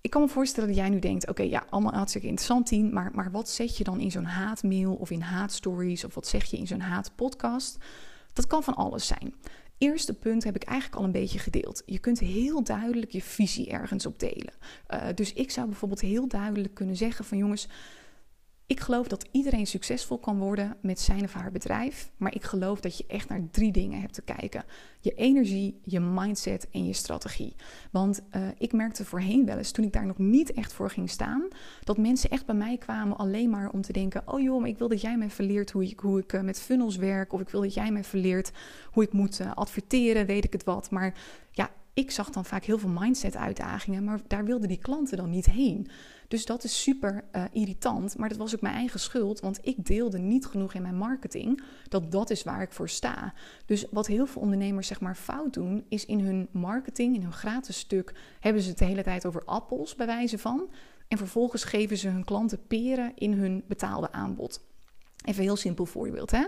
Ik 0.00 0.10
kan 0.10 0.22
me 0.22 0.28
voorstellen 0.28 0.68
dat 0.68 0.78
jij 0.78 0.88
nu 0.88 0.98
denkt: 0.98 1.28
oké, 1.28 1.42
ja, 1.42 1.66
allemaal 1.70 1.92
hartstikke 1.92 2.26
interessant, 2.26 2.66
Tien, 2.66 2.92
maar, 2.92 3.10
maar 3.14 3.30
wat 3.30 3.48
zet 3.48 3.76
je 3.76 3.84
dan 3.84 4.00
in 4.00 4.10
zo'n 4.10 4.24
haatmail 4.24 4.94
of 4.94 5.10
in 5.10 5.20
haatstories 5.20 6.04
of 6.04 6.14
wat 6.14 6.26
zeg 6.26 6.44
je 6.44 6.56
in 6.56 6.66
zo'n 6.66 6.80
haatpodcast? 6.80 7.78
Dat 8.32 8.46
kan 8.46 8.62
van 8.62 8.74
alles 8.74 9.06
zijn. 9.06 9.34
Eerste 9.78 10.14
punt 10.14 10.44
heb 10.44 10.56
ik 10.56 10.62
eigenlijk 10.62 11.00
al 11.00 11.04
een 11.04 11.12
beetje 11.12 11.38
gedeeld. 11.38 11.82
Je 11.86 11.98
kunt 11.98 12.18
heel 12.18 12.62
duidelijk 12.64 13.12
je 13.12 13.22
visie 13.22 13.70
ergens 13.70 14.06
op 14.06 14.18
delen. 14.18 14.54
Uh, 14.90 15.00
dus 15.14 15.32
ik 15.32 15.50
zou 15.50 15.66
bijvoorbeeld 15.66 16.00
heel 16.00 16.28
duidelijk 16.28 16.74
kunnen 16.74 16.96
zeggen: 16.96 17.24
van 17.24 17.38
jongens, 17.38 17.68
ik 18.66 18.80
geloof 18.80 19.08
dat 19.08 19.28
iedereen 19.30 19.66
succesvol 19.66 20.18
kan 20.18 20.38
worden 20.38 20.76
met 20.80 21.00
zijn 21.00 21.24
of 21.24 21.32
haar 21.32 21.50
bedrijf. 21.50 22.10
Maar 22.16 22.34
ik 22.34 22.42
geloof 22.42 22.80
dat 22.80 22.98
je 22.98 23.04
echt 23.06 23.28
naar 23.28 23.40
drie 23.50 23.72
dingen 23.72 24.00
hebt 24.00 24.14
te 24.14 24.22
kijken: 24.22 24.64
je 25.00 25.14
energie, 25.14 25.80
je 25.82 26.00
mindset 26.00 26.68
en 26.70 26.86
je 26.86 26.92
strategie. 26.92 27.54
Want 27.90 28.20
uh, 28.36 28.48
ik 28.58 28.72
merkte 28.72 29.04
voorheen 29.04 29.46
wel 29.46 29.56
eens, 29.56 29.70
toen 29.70 29.84
ik 29.84 29.92
daar 29.92 30.06
nog 30.06 30.18
niet 30.18 30.52
echt 30.52 30.72
voor 30.72 30.90
ging 30.90 31.10
staan, 31.10 31.48
dat 31.82 31.98
mensen 31.98 32.30
echt 32.30 32.46
bij 32.46 32.54
mij 32.54 32.76
kwamen 32.78 33.16
alleen 33.16 33.50
maar 33.50 33.70
om 33.70 33.82
te 33.82 33.92
denken: 33.92 34.22
Oh 34.26 34.40
joh, 34.40 34.66
ik 34.66 34.78
wil 34.78 34.88
dat 34.88 35.00
jij 35.00 35.16
mij 35.16 35.30
verleert 35.30 35.70
hoe 35.70 35.84
ik, 35.84 36.00
hoe 36.00 36.18
ik 36.18 36.32
uh, 36.32 36.40
met 36.40 36.60
funnels 36.60 36.96
werk. 36.96 37.32
Of 37.32 37.40
ik 37.40 37.48
wil 37.48 37.60
dat 37.60 37.74
jij 37.74 37.90
mij 37.90 38.04
verleert 38.04 38.52
hoe 38.90 39.02
ik 39.02 39.12
moet 39.12 39.40
uh, 39.40 39.52
adverteren, 39.54 40.26
weet 40.26 40.44
ik 40.44 40.52
het 40.52 40.64
wat. 40.64 40.90
Maar 40.90 41.14
ja, 41.50 41.70
ik 41.94 42.10
zag 42.10 42.30
dan 42.30 42.44
vaak 42.44 42.64
heel 42.64 42.78
veel 42.78 42.88
mindset-uitdagingen, 42.88 44.04
maar 44.04 44.20
daar 44.26 44.44
wilden 44.44 44.68
die 44.68 44.78
klanten 44.78 45.16
dan 45.16 45.30
niet 45.30 45.46
heen. 45.46 45.88
Dus 46.28 46.46
dat 46.46 46.64
is 46.64 46.82
super 46.82 47.24
uh, 47.32 47.44
irritant, 47.52 48.18
maar 48.18 48.28
dat 48.28 48.38
was 48.38 48.54
ook 48.54 48.60
mijn 48.60 48.74
eigen 48.74 49.00
schuld, 49.00 49.40
want 49.40 49.58
ik 49.62 49.86
deelde 49.86 50.18
niet 50.18 50.46
genoeg 50.46 50.74
in 50.74 50.82
mijn 50.82 50.96
marketing 50.96 51.62
dat 51.88 52.12
dat 52.12 52.30
is 52.30 52.42
waar 52.42 52.62
ik 52.62 52.72
voor 52.72 52.88
sta. 52.88 53.34
Dus 53.66 53.86
wat 53.90 54.06
heel 54.06 54.26
veel 54.26 54.42
ondernemers 54.42 54.86
zeg 54.86 55.00
maar 55.00 55.16
fout 55.16 55.54
doen, 55.54 55.84
is 55.88 56.06
in 56.06 56.20
hun 56.20 56.48
marketing, 56.50 57.14
in 57.14 57.22
hun 57.22 57.32
gratis 57.32 57.78
stuk, 57.78 58.14
hebben 58.40 58.62
ze 58.62 58.68
het 58.68 58.78
de 58.78 58.84
hele 58.84 59.02
tijd 59.02 59.26
over 59.26 59.44
appels 59.44 59.94
bij 59.94 60.06
wijze 60.06 60.38
van. 60.38 60.70
En 61.08 61.18
vervolgens 61.18 61.64
geven 61.64 61.98
ze 61.98 62.08
hun 62.08 62.24
klanten 62.24 62.66
peren 62.66 63.12
in 63.14 63.32
hun 63.32 63.64
betaalde 63.68 64.12
aanbod. 64.12 64.64
Even 65.24 65.40
een 65.40 65.48
heel 65.48 65.56
simpel 65.56 65.86
voorbeeld. 65.86 66.30
Hè? 66.30 66.44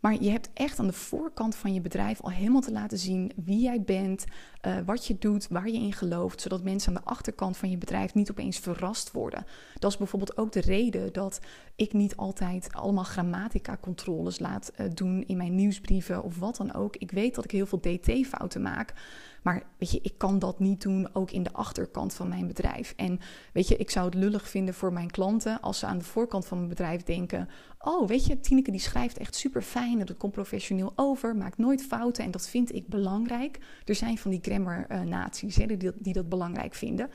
Maar 0.00 0.22
je 0.22 0.30
hebt 0.30 0.50
echt 0.54 0.78
aan 0.78 0.86
de 0.86 0.92
voorkant 0.92 1.54
van 1.54 1.74
je 1.74 1.80
bedrijf 1.80 2.20
al 2.20 2.30
helemaal 2.30 2.60
te 2.60 2.72
laten 2.72 2.98
zien 2.98 3.32
wie 3.44 3.60
jij 3.60 3.82
bent, 3.82 4.24
uh, 4.66 4.76
wat 4.86 5.06
je 5.06 5.18
doet, 5.18 5.48
waar 5.48 5.68
je 5.68 5.78
in 5.78 5.92
gelooft, 5.92 6.40
zodat 6.40 6.62
mensen 6.62 6.96
aan 6.96 7.02
de 7.04 7.10
achterkant 7.10 7.56
van 7.56 7.70
je 7.70 7.78
bedrijf 7.78 8.14
niet 8.14 8.30
opeens 8.30 8.58
verrast 8.58 9.12
worden. 9.12 9.46
Dat 9.78 9.90
is 9.90 9.96
bijvoorbeeld 9.96 10.36
ook 10.36 10.52
de 10.52 10.60
reden 10.60 11.12
dat 11.12 11.40
ik 11.76 11.92
niet 11.92 12.16
altijd 12.16 12.68
allemaal 12.72 13.04
grammatica-controles 13.04 14.38
laat 14.38 14.72
uh, 14.76 14.86
doen 14.94 15.24
in 15.26 15.36
mijn 15.36 15.54
nieuwsbrieven 15.54 16.22
of 16.22 16.38
wat 16.38 16.56
dan 16.56 16.74
ook. 16.74 16.96
Ik 16.96 17.10
weet 17.10 17.34
dat 17.34 17.44
ik 17.44 17.50
heel 17.50 17.66
veel 17.66 17.80
DT-fouten 17.80 18.62
maak. 18.62 18.94
Maar 19.42 19.62
weet 19.78 19.90
je, 19.90 20.00
ik 20.02 20.14
kan 20.16 20.38
dat 20.38 20.58
niet 20.58 20.82
doen 20.82 21.08
ook 21.12 21.30
in 21.30 21.42
de 21.42 21.52
achterkant 21.52 22.14
van 22.14 22.28
mijn 22.28 22.46
bedrijf. 22.46 22.92
En 22.96 23.20
weet 23.52 23.68
je, 23.68 23.76
ik 23.76 23.90
zou 23.90 24.06
het 24.06 24.14
lullig 24.14 24.48
vinden 24.48 24.74
voor 24.74 24.92
mijn 24.92 25.10
klanten 25.10 25.60
als 25.60 25.78
ze 25.78 25.86
aan 25.86 25.98
de 25.98 26.04
voorkant 26.04 26.46
van 26.46 26.56
mijn 26.56 26.68
bedrijf 26.68 27.02
denken: 27.02 27.48
Oh, 27.78 28.08
weet 28.08 28.26
je, 28.26 28.40
Tineke 28.40 28.70
die 28.70 28.80
schrijft 28.80 29.18
echt 29.18 29.34
super 29.34 29.62
fijn 29.62 29.98
dat 29.98 30.16
komt 30.16 30.32
professioneel 30.32 30.92
over, 30.96 31.36
maakt 31.36 31.58
nooit 31.58 31.82
fouten 31.82 32.24
en 32.24 32.30
dat 32.30 32.48
vind 32.48 32.74
ik 32.74 32.88
belangrijk. 32.88 33.58
Er 33.84 33.94
zijn 33.94 34.18
van 34.18 34.30
die 34.30 34.40
grammar-naties 34.42 35.54
die, 35.54 35.92
die 35.94 36.12
dat 36.12 36.28
belangrijk 36.28 36.74
vinden. 36.74 37.10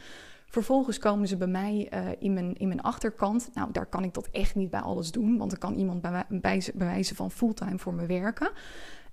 Vervolgens 0.53 0.97
komen 0.97 1.27
ze 1.27 1.37
bij 1.37 1.47
mij 1.47 1.89
uh, 1.93 2.07
in, 2.19 2.33
mijn, 2.33 2.53
in 2.57 2.67
mijn 2.67 2.81
achterkant. 2.81 3.49
Nou, 3.53 3.71
daar 3.71 3.85
kan 3.85 4.03
ik 4.03 4.13
dat 4.13 4.29
echt 4.31 4.55
niet 4.55 4.69
bij 4.69 4.79
alles 4.79 5.11
doen, 5.11 5.37
want 5.37 5.51
er 5.51 5.57
kan 5.57 5.75
iemand 5.75 6.01
bij, 6.01 6.25
bij, 6.29 6.63
bij 6.75 6.87
wijze 6.87 7.15
van 7.15 7.31
fulltime 7.31 7.77
voor 7.77 7.93
me 7.93 8.05
werken. 8.05 8.51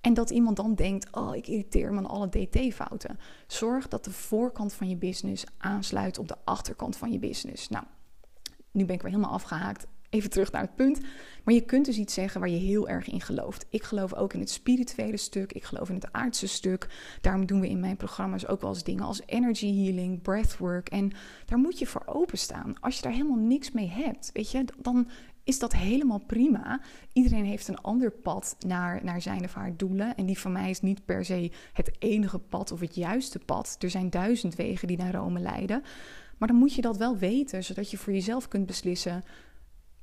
En 0.00 0.14
dat 0.14 0.30
iemand 0.30 0.56
dan 0.56 0.74
denkt: 0.74 1.16
Oh, 1.16 1.36
ik 1.36 1.46
irriteer 1.46 1.92
me 1.92 1.98
aan 1.98 2.06
alle 2.06 2.28
DT-fouten. 2.28 3.18
Zorg 3.46 3.88
dat 3.88 4.04
de 4.04 4.10
voorkant 4.10 4.72
van 4.72 4.88
je 4.88 4.96
business 4.96 5.44
aansluit 5.58 6.18
op 6.18 6.28
de 6.28 6.36
achterkant 6.44 6.96
van 6.96 7.12
je 7.12 7.18
business. 7.18 7.68
Nou, 7.68 7.84
nu 8.70 8.84
ben 8.84 8.94
ik 8.94 9.02
weer 9.02 9.10
helemaal 9.10 9.32
afgehaakt. 9.32 9.86
Even 10.10 10.30
terug 10.30 10.52
naar 10.52 10.62
het 10.62 10.74
punt. 10.74 11.00
Maar 11.44 11.54
je 11.54 11.64
kunt 11.64 11.84
dus 11.84 11.96
iets 11.96 12.14
zeggen 12.14 12.40
waar 12.40 12.48
je 12.48 12.56
heel 12.56 12.88
erg 12.88 13.08
in 13.08 13.20
gelooft. 13.20 13.66
Ik 13.68 13.82
geloof 13.82 14.14
ook 14.14 14.32
in 14.32 14.40
het 14.40 14.50
spirituele 14.50 15.16
stuk. 15.16 15.52
Ik 15.52 15.64
geloof 15.64 15.88
in 15.88 15.94
het 15.94 16.12
aardse 16.12 16.46
stuk. 16.46 16.88
Daarom 17.20 17.46
doen 17.46 17.60
we 17.60 17.68
in 17.68 17.80
mijn 17.80 17.96
programma's 17.96 18.46
ook 18.46 18.60
wel 18.60 18.70
eens 18.70 18.84
dingen 18.84 19.04
als 19.04 19.22
energy 19.26 19.84
healing, 19.84 20.22
breathwork. 20.22 20.88
En 20.88 21.12
daar 21.46 21.58
moet 21.58 21.78
je 21.78 21.86
voor 21.86 22.02
openstaan. 22.06 22.74
Als 22.80 22.96
je 22.96 23.02
daar 23.02 23.12
helemaal 23.12 23.38
niks 23.38 23.70
mee 23.70 23.88
hebt, 23.88 24.30
weet 24.32 24.50
je, 24.50 24.64
dan 24.78 25.08
is 25.50 25.58
dat 25.58 25.72
helemaal 25.72 26.22
prima. 26.26 26.80
Iedereen 27.12 27.44
heeft 27.44 27.68
een 27.68 27.80
ander 27.80 28.10
pad 28.10 28.56
naar, 28.66 29.04
naar 29.04 29.22
zijn 29.22 29.44
of 29.44 29.54
haar 29.54 29.76
doelen. 29.76 30.16
En 30.16 30.26
die 30.26 30.38
van 30.38 30.52
mij 30.52 30.70
is 30.70 30.80
niet 30.80 31.04
per 31.04 31.24
se 31.24 31.52
het 31.72 31.90
enige 31.98 32.38
pad 32.38 32.72
of 32.72 32.80
het 32.80 32.94
juiste 32.94 33.38
pad. 33.38 33.76
Er 33.78 33.90
zijn 33.90 34.10
duizend 34.10 34.54
wegen 34.54 34.88
die 34.88 34.96
naar 34.96 35.14
Rome 35.14 35.40
leiden. 35.40 35.82
Maar 36.38 36.48
dan 36.48 36.56
moet 36.56 36.74
je 36.74 36.82
dat 36.82 36.96
wel 36.96 37.16
weten, 37.16 37.64
zodat 37.64 37.90
je 37.90 37.98
voor 37.98 38.12
jezelf 38.12 38.48
kunt 38.48 38.66
beslissen: 38.66 39.22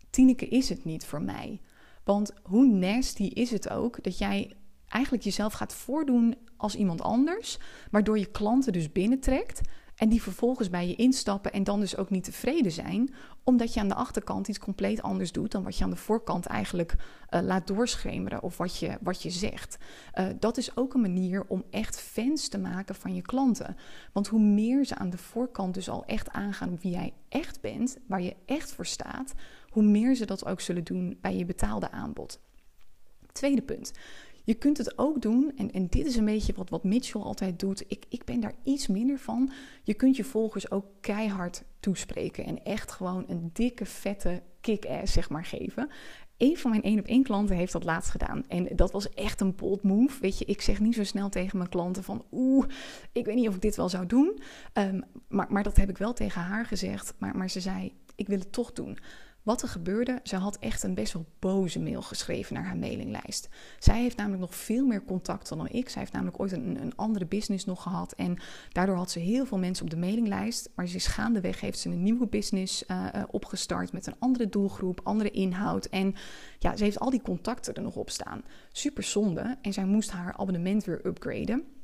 Tineke 0.09 0.47
is 0.47 0.69
het 0.69 0.85
niet 0.85 1.05
voor 1.05 1.21
mij. 1.21 1.61
Want 2.03 2.31
hoe 2.43 2.65
nasty 2.65 3.23
is 3.23 3.51
het 3.51 3.69
ook 3.69 4.03
dat 4.03 4.17
jij 4.17 4.53
eigenlijk 4.87 5.23
jezelf 5.23 5.53
gaat 5.53 5.73
voordoen 5.73 6.35
als 6.57 6.75
iemand 6.75 7.01
anders, 7.01 7.57
waardoor 7.91 8.19
je 8.19 8.31
klanten 8.31 8.73
dus 8.73 8.91
binnentrekt 8.91 9.61
en 9.97 10.09
die 10.09 10.21
vervolgens 10.21 10.69
bij 10.69 10.87
je 10.87 10.95
instappen 10.95 11.51
en 11.51 11.63
dan 11.63 11.79
dus 11.79 11.97
ook 11.97 12.09
niet 12.09 12.23
tevreden 12.23 12.71
zijn, 12.71 13.13
omdat 13.43 13.73
je 13.73 13.79
aan 13.79 13.87
de 13.87 13.95
achterkant 13.95 14.47
iets 14.47 14.59
compleet 14.59 15.01
anders 15.01 15.31
doet 15.31 15.51
dan 15.51 15.63
wat 15.63 15.77
je 15.77 15.83
aan 15.83 15.89
de 15.89 15.95
voorkant 15.95 16.45
eigenlijk 16.45 16.95
uh, 17.29 17.41
laat 17.41 17.67
doorschemeren 17.67 18.43
of 18.43 18.57
wat 18.57 18.77
je, 18.77 18.97
wat 19.01 19.21
je 19.21 19.29
zegt. 19.29 19.77
Uh, 20.13 20.27
dat 20.39 20.57
is 20.57 20.77
ook 20.77 20.93
een 20.93 21.01
manier 21.01 21.45
om 21.47 21.63
echt 21.69 21.99
fans 21.99 22.47
te 22.47 22.57
maken 22.57 22.95
van 22.95 23.15
je 23.15 23.21
klanten. 23.21 23.75
Want 24.13 24.27
hoe 24.27 24.41
meer 24.41 24.85
ze 24.85 24.95
aan 24.95 25.09
de 25.09 25.17
voorkant 25.17 25.73
dus 25.73 25.89
al 25.89 26.05
echt 26.05 26.29
aangaan 26.29 26.77
wie 26.81 26.91
jij 26.91 27.13
echt 27.29 27.61
bent, 27.61 27.97
waar 28.07 28.21
je 28.21 28.35
echt 28.45 28.71
voor 28.71 28.85
staat, 28.85 29.33
hoe 29.69 29.83
meer 29.83 30.15
ze 30.15 30.25
dat 30.25 30.45
ook 30.45 30.61
zullen 30.61 30.83
doen 30.83 31.17
bij 31.21 31.37
je 31.37 31.45
betaalde 31.45 31.91
aanbod. 31.91 32.39
Tweede 33.31 33.61
punt. 33.61 33.91
Je 34.47 34.53
kunt 34.53 34.77
het 34.77 34.97
ook 34.97 35.21
doen, 35.21 35.51
en, 35.55 35.71
en 35.71 35.87
dit 35.87 36.05
is 36.05 36.15
een 36.15 36.25
beetje 36.25 36.53
wat, 36.53 36.69
wat 36.69 36.83
Mitchell 36.83 37.21
altijd 37.21 37.59
doet. 37.59 37.83
Ik, 37.87 38.05
ik 38.09 38.25
ben 38.25 38.39
daar 38.39 38.53
iets 38.63 38.87
minder 38.87 39.19
van. 39.19 39.51
Je 39.83 39.93
kunt 39.93 40.15
je 40.15 40.23
volgers 40.23 40.71
ook 40.71 40.85
keihard 41.01 41.63
toespreken 41.79 42.45
en 42.45 42.63
echt 42.63 42.91
gewoon 42.91 43.25
een 43.27 43.49
dikke, 43.53 43.85
vette 43.85 44.41
kick-ass, 44.61 45.13
zeg 45.13 45.29
maar, 45.29 45.45
geven. 45.45 45.89
Een 46.37 46.57
van 46.57 46.71
mijn 46.71 46.83
één 46.83 46.99
op 46.99 47.05
één 47.05 47.23
klanten 47.23 47.55
heeft 47.55 47.71
dat 47.71 47.83
laatst 47.83 48.09
gedaan. 48.09 48.43
En 48.47 48.75
dat 48.75 48.91
was 48.91 49.09
echt 49.09 49.41
een 49.41 49.55
bold 49.55 49.83
move. 49.83 50.19
Weet 50.21 50.37
je, 50.37 50.45
ik 50.45 50.61
zeg 50.61 50.79
niet 50.79 50.95
zo 50.95 51.03
snel 51.03 51.29
tegen 51.29 51.57
mijn 51.57 51.69
klanten 51.69 52.03
van 52.03 52.25
oeh, 52.31 52.65
ik 53.11 53.25
weet 53.25 53.35
niet 53.35 53.47
of 53.47 53.55
ik 53.55 53.61
dit 53.61 53.75
wel 53.75 53.89
zou 53.89 54.05
doen. 54.05 54.39
Um, 54.73 55.03
maar, 55.27 55.47
maar 55.49 55.63
dat 55.63 55.77
heb 55.77 55.89
ik 55.89 55.97
wel 55.97 56.13
tegen 56.13 56.41
haar 56.41 56.65
gezegd. 56.65 57.13
Maar, 57.17 57.37
maar 57.37 57.49
ze 57.49 57.59
zei, 57.59 57.93
ik 58.15 58.27
wil 58.27 58.39
het 58.39 58.51
toch 58.51 58.71
doen. 58.71 58.97
Wat 59.47 59.61
er 59.61 59.67
gebeurde, 59.67 60.19
ze 60.23 60.35
had 60.35 60.57
echt 60.57 60.83
een 60.83 60.93
best 60.93 61.13
wel 61.13 61.25
boze 61.39 61.79
mail 61.79 62.01
geschreven 62.01 62.53
naar 62.53 62.63
haar 62.63 62.77
mailinglijst. 62.77 63.49
Zij 63.79 64.01
heeft 64.01 64.17
namelijk 64.17 64.41
nog 64.41 64.55
veel 64.55 64.85
meer 64.85 65.03
contacten 65.03 65.57
dan 65.57 65.69
ik. 65.69 65.89
Zij 65.89 66.01
heeft 66.01 66.13
namelijk 66.13 66.39
ooit 66.39 66.51
een, 66.51 66.81
een 66.81 66.95
andere 66.95 67.25
business 67.25 67.65
nog 67.65 67.81
gehad. 67.81 68.13
En 68.13 68.37
daardoor 68.71 68.95
had 68.95 69.11
ze 69.11 69.19
heel 69.19 69.45
veel 69.45 69.57
mensen 69.57 69.85
op 69.85 69.91
de 69.91 69.97
mailinglijst. 69.97 70.69
Maar 70.75 70.87
ze 70.87 70.95
is 70.95 71.07
gaandeweg 71.07 71.61
heeft 71.61 71.79
ze 71.79 71.89
een 71.89 72.03
nieuwe 72.03 72.27
business 72.27 72.83
uh, 72.87 73.07
opgestart 73.27 73.91
met 73.91 74.07
een 74.07 74.15
andere 74.19 74.49
doelgroep, 74.49 75.01
andere 75.03 75.31
inhoud. 75.31 75.85
En 75.85 76.15
ja, 76.59 76.75
ze 76.75 76.83
heeft 76.83 76.99
al 76.99 77.09
die 77.09 77.21
contacten 77.21 77.73
er 77.73 77.81
nog 77.81 77.95
op 77.95 78.09
staan. 78.09 78.43
Super 78.71 79.03
zonde. 79.03 79.57
En 79.61 79.73
zij 79.73 79.85
moest 79.85 80.11
haar 80.11 80.33
abonnement 80.37 80.83
weer 80.83 81.05
upgraden. 81.05 81.76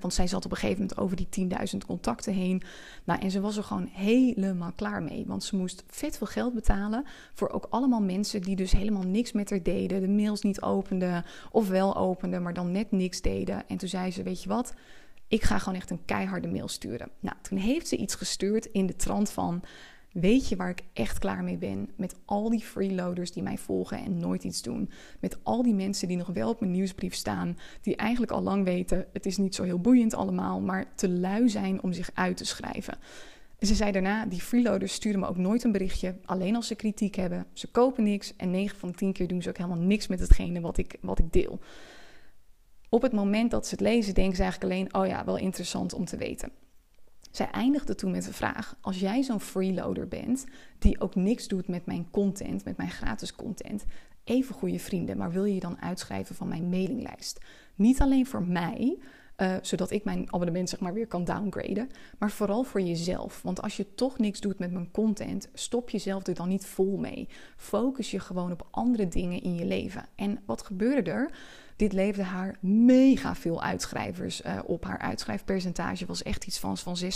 Want 0.00 0.14
zij 0.14 0.26
zat 0.26 0.44
op 0.44 0.50
een 0.50 0.56
gegeven 0.56 0.80
moment 0.80 0.98
over 0.98 1.16
die 1.16 1.48
10.000 1.72 1.76
contacten 1.86 2.32
heen. 2.32 2.62
Nou, 3.04 3.20
en 3.20 3.30
ze 3.30 3.40
was 3.40 3.56
er 3.56 3.64
gewoon 3.64 3.88
helemaal 3.92 4.72
klaar 4.72 5.02
mee. 5.02 5.24
Want 5.26 5.44
ze 5.44 5.56
moest 5.56 5.84
vet 5.86 6.16
veel 6.18 6.26
geld 6.26 6.54
betalen 6.54 7.04
voor 7.34 7.48
ook 7.48 7.66
allemaal 7.70 8.02
mensen 8.02 8.42
die 8.42 8.56
dus 8.56 8.72
helemaal 8.72 9.02
niks 9.02 9.32
met 9.32 9.50
haar 9.50 9.62
deden. 9.62 10.00
De 10.00 10.08
mails 10.08 10.42
niet 10.42 10.62
openden 10.62 11.24
of 11.50 11.68
wel 11.68 11.96
openden, 11.96 12.42
maar 12.42 12.54
dan 12.54 12.72
net 12.72 12.90
niks 12.90 13.20
deden. 13.20 13.68
En 13.68 13.76
toen 13.76 13.88
zei 13.88 14.10
ze, 14.10 14.22
weet 14.22 14.42
je 14.42 14.48
wat, 14.48 14.74
ik 15.28 15.42
ga 15.42 15.58
gewoon 15.58 15.78
echt 15.78 15.90
een 15.90 16.04
keiharde 16.04 16.48
mail 16.48 16.68
sturen. 16.68 17.10
Nou, 17.20 17.36
toen 17.42 17.58
heeft 17.58 17.88
ze 17.88 17.96
iets 17.96 18.14
gestuurd 18.14 18.66
in 18.66 18.86
de 18.86 18.96
trant 18.96 19.30
van... 19.30 19.62
Weet 20.12 20.48
je 20.48 20.56
waar 20.56 20.70
ik 20.70 20.82
echt 20.92 21.18
klaar 21.18 21.44
mee 21.44 21.56
ben? 21.56 21.90
Met 21.96 22.14
al 22.24 22.50
die 22.50 22.60
freeloaders 22.60 23.32
die 23.32 23.42
mij 23.42 23.58
volgen 23.58 23.98
en 23.98 24.18
nooit 24.18 24.44
iets 24.44 24.62
doen. 24.62 24.90
Met 25.20 25.38
al 25.42 25.62
die 25.62 25.74
mensen 25.74 26.08
die 26.08 26.16
nog 26.16 26.26
wel 26.26 26.48
op 26.48 26.60
mijn 26.60 26.72
nieuwsbrief 26.72 27.14
staan. 27.14 27.58
Die 27.82 27.96
eigenlijk 27.96 28.32
al 28.32 28.42
lang 28.42 28.64
weten: 28.64 29.06
het 29.12 29.26
is 29.26 29.36
niet 29.36 29.54
zo 29.54 29.62
heel 29.62 29.80
boeiend 29.80 30.14
allemaal, 30.14 30.60
maar 30.60 30.94
te 30.94 31.08
lui 31.08 31.48
zijn 31.48 31.82
om 31.82 31.92
zich 31.92 32.10
uit 32.14 32.36
te 32.36 32.44
schrijven. 32.44 32.98
En 33.58 33.66
ze 33.66 33.74
zei 33.74 33.92
daarna: 33.92 34.26
die 34.26 34.40
freeloaders 34.40 34.92
sturen 34.92 35.20
me 35.20 35.26
ook 35.26 35.36
nooit 35.36 35.64
een 35.64 35.72
berichtje. 35.72 36.16
Alleen 36.24 36.56
als 36.56 36.66
ze 36.66 36.74
kritiek 36.74 37.14
hebben. 37.14 37.46
Ze 37.52 37.70
kopen 37.70 38.04
niks. 38.04 38.36
En 38.36 38.50
9 38.50 38.78
van 38.78 38.88
de 38.88 38.94
10 38.94 39.12
keer 39.12 39.28
doen 39.28 39.42
ze 39.42 39.48
ook 39.48 39.56
helemaal 39.56 39.78
niks 39.78 40.06
met 40.06 40.20
hetgene 40.20 40.60
wat 40.60 40.78
ik, 40.78 40.96
wat 41.00 41.18
ik 41.18 41.32
deel. 41.32 41.58
Op 42.88 43.02
het 43.02 43.12
moment 43.12 43.50
dat 43.50 43.66
ze 43.66 43.70
het 43.70 43.80
lezen, 43.80 44.14
denken 44.14 44.36
ze 44.36 44.42
eigenlijk 44.42 44.72
alleen: 44.72 44.94
oh 44.94 45.06
ja, 45.06 45.24
wel 45.24 45.36
interessant 45.36 45.92
om 45.92 46.04
te 46.04 46.16
weten. 46.16 46.50
Zij 47.30 47.50
eindigde 47.50 47.94
toen 47.94 48.10
met 48.10 48.24
de 48.24 48.32
vraag: 48.32 48.76
als 48.80 49.00
jij 49.00 49.22
zo'n 49.22 49.40
freeloader 49.40 50.08
bent, 50.08 50.46
die 50.78 51.00
ook 51.00 51.14
niks 51.14 51.48
doet 51.48 51.68
met 51.68 51.86
mijn 51.86 52.10
content, 52.10 52.64
met 52.64 52.76
mijn 52.76 52.90
gratis 52.90 53.34
content, 53.34 53.84
even 54.24 54.54
goede 54.54 54.78
vrienden, 54.78 55.16
maar 55.16 55.32
wil 55.32 55.44
je 55.44 55.54
je 55.54 55.60
dan 55.60 55.80
uitschrijven 55.80 56.34
van 56.34 56.48
mijn 56.48 56.68
mailinglijst? 56.68 57.40
Niet 57.74 58.00
alleen 58.00 58.26
voor 58.26 58.42
mij, 58.42 58.98
uh, 59.36 59.56
zodat 59.62 59.90
ik 59.90 60.04
mijn 60.04 60.32
abonnement 60.32 60.68
zeg 60.68 60.80
maar 60.80 60.94
weer 60.94 61.06
kan 61.06 61.24
downgraden, 61.24 61.88
maar 62.18 62.30
vooral 62.30 62.62
voor 62.62 62.80
jezelf. 62.80 63.42
Want 63.42 63.62
als 63.62 63.76
je 63.76 63.94
toch 63.94 64.18
niks 64.18 64.40
doet 64.40 64.58
met 64.58 64.72
mijn 64.72 64.90
content, 64.90 65.48
stop 65.54 65.90
jezelf 65.90 66.26
er 66.26 66.34
dan 66.34 66.48
niet 66.48 66.66
vol 66.66 66.96
mee. 66.96 67.28
Focus 67.56 68.10
je 68.10 68.20
gewoon 68.20 68.52
op 68.52 68.66
andere 68.70 69.08
dingen 69.08 69.42
in 69.42 69.54
je 69.54 69.64
leven. 69.64 70.06
En 70.14 70.42
wat 70.46 70.62
gebeurde 70.62 71.10
er? 71.10 71.30
Dit 71.78 71.92
leverde 71.92 72.28
haar 72.28 72.56
mega 72.60 73.34
veel 73.34 73.62
uitschrijvers 73.62 74.42
uh, 74.42 74.58
op. 74.66 74.84
Haar 74.84 74.98
uitschrijfpercentage 74.98 76.06
was 76.06 76.22
echt 76.22 76.46
iets 76.46 76.58
van, 76.58 76.78
van 76.78 76.96
6%. 77.04 77.06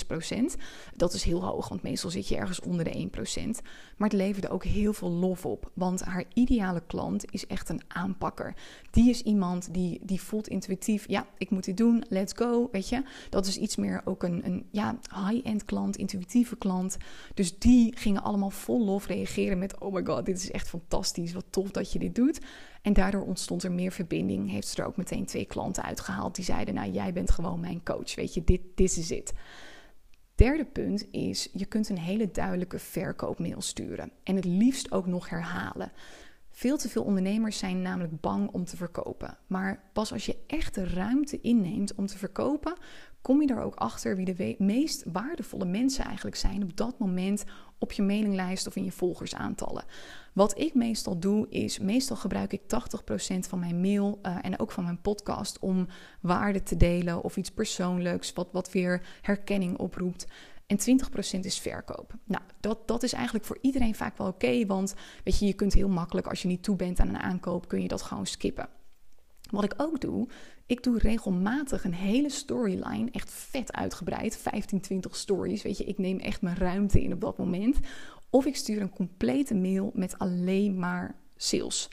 Dat 0.96 1.12
is 1.12 1.22
heel 1.22 1.44
hoog, 1.44 1.68
want 1.68 1.82
meestal 1.82 2.10
zit 2.10 2.28
je 2.28 2.36
ergens 2.36 2.60
onder 2.60 2.84
de 2.84 3.08
1%. 3.08 3.48
Maar 3.96 4.08
het 4.08 4.18
leverde 4.18 4.48
ook 4.48 4.64
heel 4.64 4.92
veel 4.92 5.10
lof 5.10 5.46
op. 5.46 5.70
Want 5.74 6.02
haar 6.02 6.24
ideale 6.34 6.82
klant 6.86 7.24
is 7.32 7.46
echt 7.46 7.68
een 7.68 7.80
aanpakker. 7.88 8.54
Die 8.90 9.10
is 9.10 9.22
iemand 9.22 9.74
die, 9.74 10.00
die 10.02 10.20
voelt 10.20 10.48
intuïtief, 10.48 11.08
ja, 11.08 11.26
ik 11.38 11.50
moet 11.50 11.64
dit 11.64 11.76
doen, 11.76 12.04
let's 12.08 12.32
go, 12.36 12.68
weet 12.72 12.88
je. 12.88 13.02
Dat 13.30 13.46
is 13.46 13.56
iets 13.56 13.76
meer 13.76 14.02
ook 14.04 14.22
een, 14.22 14.46
een 14.46 14.66
ja, 14.70 14.98
high-end 15.26 15.64
klant, 15.64 15.96
intuïtieve 15.96 16.56
klant. 16.56 16.96
Dus 17.34 17.58
die 17.58 17.96
gingen 17.96 18.22
allemaal 18.22 18.50
vol 18.50 18.84
lof 18.84 19.06
reageren 19.06 19.58
met, 19.58 19.80
oh 19.80 19.92
my 19.92 20.04
god, 20.04 20.26
dit 20.26 20.36
is 20.36 20.50
echt 20.50 20.68
fantastisch, 20.68 21.32
wat 21.32 21.44
tof 21.50 21.70
dat 21.70 21.92
je 21.92 21.98
dit 21.98 22.14
doet. 22.14 22.40
En 22.82 22.92
daardoor 22.92 23.22
ontstond 23.22 23.62
er 23.62 23.72
meer 23.72 23.92
verbinding. 23.92 24.50
Heeft 24.50 24.68
ze 24.68 24.82
er 24.82 24.86
ook 24.86 24.96
meteen 24.96 25.26
twee 25.26 25.44
klanten 25.44 25.82
uitgehaald 25.82 26.34
die 26.34 26.44
zeiden: 26.44 26.74
Nou, 26.74 26.90
jij 26.90 27.12
bent 27.12 27.30
gewoon 27.30 27.60
mijn 27.60 27.82
coach. 27.82 28.14
Weet 28.14 28.34
je, 28.34 28.44
dit 28.74 28.96
is 28.96 29.10
het. 29.10 29.32
Derde 30.34 30.64
punt 30.64 31.06
is: 31.10 31.48
je 31.52 31.66
kunt 31.66 31.88
een 31.88 31.98
hele 31.98 32.30
duidelijke 32.30 32.78
verkoopmail 32.78 33.60
sturen. 33.60 34.10
En 34.22 34.36
het 34.36 34.44
liefst 34.44 34.92
ook 34.92 35.06
nog 35.06 35.28
herhalen. 35.28 35.92
Veel 36.50 36.76
te 36.76 36.88
veel 36.88 37.02
ondernemers 37.02 37.58
zijn 37.58 37.82
namelijk 37.82 38.20
bang 38.20 38.50
om 38.50 38.64
te 38.64 38.76
verkopen. 38.76 39.38
Maar 39.46 39.82
pas 39.92 40.12
als 40.12 40.26
je 40.26 40.36
echt 40.46 40.74
de 40.74 40.86
ruimte 40.86 41.40
inneemt 41.40 41.94
om 41.94 42.06
te 42.06 42.18
verkopen, 42.18 42.76
kom 43.20 43.42
je 43.42 43.48
er 43.48 43.60
ook 43.60 43.74
achter 43.74 44.16
wie 44.16 44.34
de 44.34 44.54
meest 44.58 45.04
waardevolle 45.12 45.64
mensen 45.64 46.04
eigenlijk 46.04 46.36
zijn 46.36 46.62
op 46.62 46.76
dat 46.76 46.98
moment 46.98 47.44
op 47.82 47.92
je 47.92 48.02
mailinglijst 48.02 48.66
of 48.66 48.76
in 48.76 48.84
je 48.84 48.92
volgersaantallen. 48.92 49.84
Wat 50.32 50.58
ik 50.58 50.74
meestal 50.74 51.18
doe 51.18 51.48
is, 51.48 51.78
meestal 51.78 52.16
gebruik 52.16 52.52
ik 52.52 52.60
80% 52.60 53.38
van 53.38 53.58
mijn 53.58 53.80
mail 53.80 54.18
uh, 54.22 54.36
en 54.42 54.58
ook 54.58 54.70
van 54.70 54.84
mijn 54.84 55.00
podcast 55.00 55.58
om 55.58 55.86
waarde 56.20 56.62
te 56.62 56.76
delen 56.76 57.22
of 57.22 57.36
iets 57.36 57.50
persoonlijks 57.50 58.32
wat, 58.32 58.48
wat 58.52 58.72
weer 58.72 59.06
herkenning 59.20 59.78
oproept. 59.78 60.26
En 60.66 60.78
20% 61.36 61.40
is 61.40 61.58
verkoop. 61.58 62.14
Nou, 62.24 62.42
dat, 62.60 62.88
dat 62.88 63.02
is 63.02 63.12
eigenlijk 63.12 63.44
voor 63.44 63.58
iedereen 63.60 63.94
vaak 63.94 64.18
wel 64.18 64.26
oké, 64.26 64.66
want 64.66 64.94
weet 65.24 65.38
je, 65.38 65.46
je 65.46 65.52
kunt 65.52 65.72
heel 65.72 65.88
makkelijk 65.88 66.26
als 66.26 66.42
je 66.42 66.48
niet 66.48 66.62
toe 66.62 66.76
bent 66.76 67.00
aan 67.00 67.08
een 67.08 67.18
aankoop, 67.18 67.68
kun 67.68 67.82
je 67.82 67.88
dat 67.88 68.02
gewoon 68.02 68.26
skippen. 68.26 68.68
Wat 69.50 69.64
ik 69.64 69.74
ook 69.76 70.00
doe, 70.00 70.28
ik 70.72 70.82
doe 70.82 70.98
regelmatig 70.98 71.84
een 71.84 71.94
hele 71.94 72.30
storyline, 72.30 73.10
echt 73.10 73.30
vet 73.30 73.72
uitgebreid, 73.72 74.36
15, 74.36 74.80
20 74.80 75.16
stories. 75.16 75.62
Weet 75.62 75.78
je, 75.78 75.84
ik 75.84 75.98
neem 75.98 76.18
echt 76.18 76.42
mijn 76.42 76.56
ruimte 76.56 77.02
in 77.02 77.12
op 77.12 77.20
dat 77.20 77.38
moment. 77.38 77.78
Of 78.30 78.46
ik 78.46 78.56
stuur 78.56 78.80
een 78.80 78.90
complete 78.90 79.54
mail 79.54 79.90
met 79.94 80.18
alleen 80.18 80.78
maar 80.78 81.14
sales. 81.36 81.88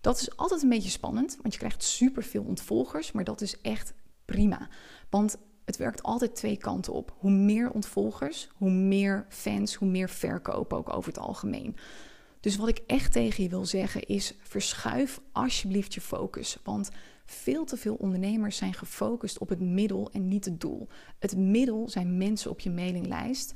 Dat 0.00 0.20
is 0.20 0.36
altijd 0.36 0.62
een 0.62 0.68
beetje 0.68 0.90
spannend, 0.90 1.38
want 1.42 1.52
je 1.52 1.58
krijgt 1.58 1.82
superveel 1.82 2.42
ontvolgers, 2.42 3.12
maar 3.12 3.24
dat 3.24 3.40
is 3.40 3.60
echt 3.60 3.94
prima. 4.24 4.68
Want 5.10 5.36
het 5.64 5.76
werkt 5.76 6.02
altijd 6.02 6.34
twee 6.34 6.56
kanten 6.56 6.92
op. 6.92 7.14
Hoe 7.18 7.30
meer 7.30 7.70
ontvolgers, 7.70 8.48
hoe 8.54 8.70
meer 8.70 9.26
fans, 9.28 9.74
hoe 9.74 9.88
meer 9.88 10.08
verkoop 10.08 10.72
ook 10.72 10.92
over 10.92 11.08
het 11.08 11.20
algemeen. 11.20 11.76
Dus 12.40 12.56
wat 12.56 12.68
ik 12.68 12.80
echt 12.86 13.12
tegen 13.12 13.42
je 13.42 13.48
wil 13.48 13.66
zeggen 13.66 14.06
is: 14.06 14.34
verschuif 14.42 15.20
alsjeblieft 15.32 15.94
je 15.94 16.00
focus. 16.00 16.58
Want 16.64 16.90
veel 17.26 17.64
te 17.64 17.76
veel 17.76 17.94
ondernemers 17.94 18.56
zijn 18.56 18.74
gefocust 18.74 19.38
op 19.38 19.48
het 19.48 19.60
middel 19.60 20.10
en 20.12 20.28
niet 20.28 20.44
het 20.44 20.60
doel. 20.60 20.88
Het 21.18 21.36
middel 21.36 21.88
zijn 21.88 22.16
mensen 22.16 22.50
op 22.50 22.60
je 22.60 22.70
mailinglijst. 22.70 23.52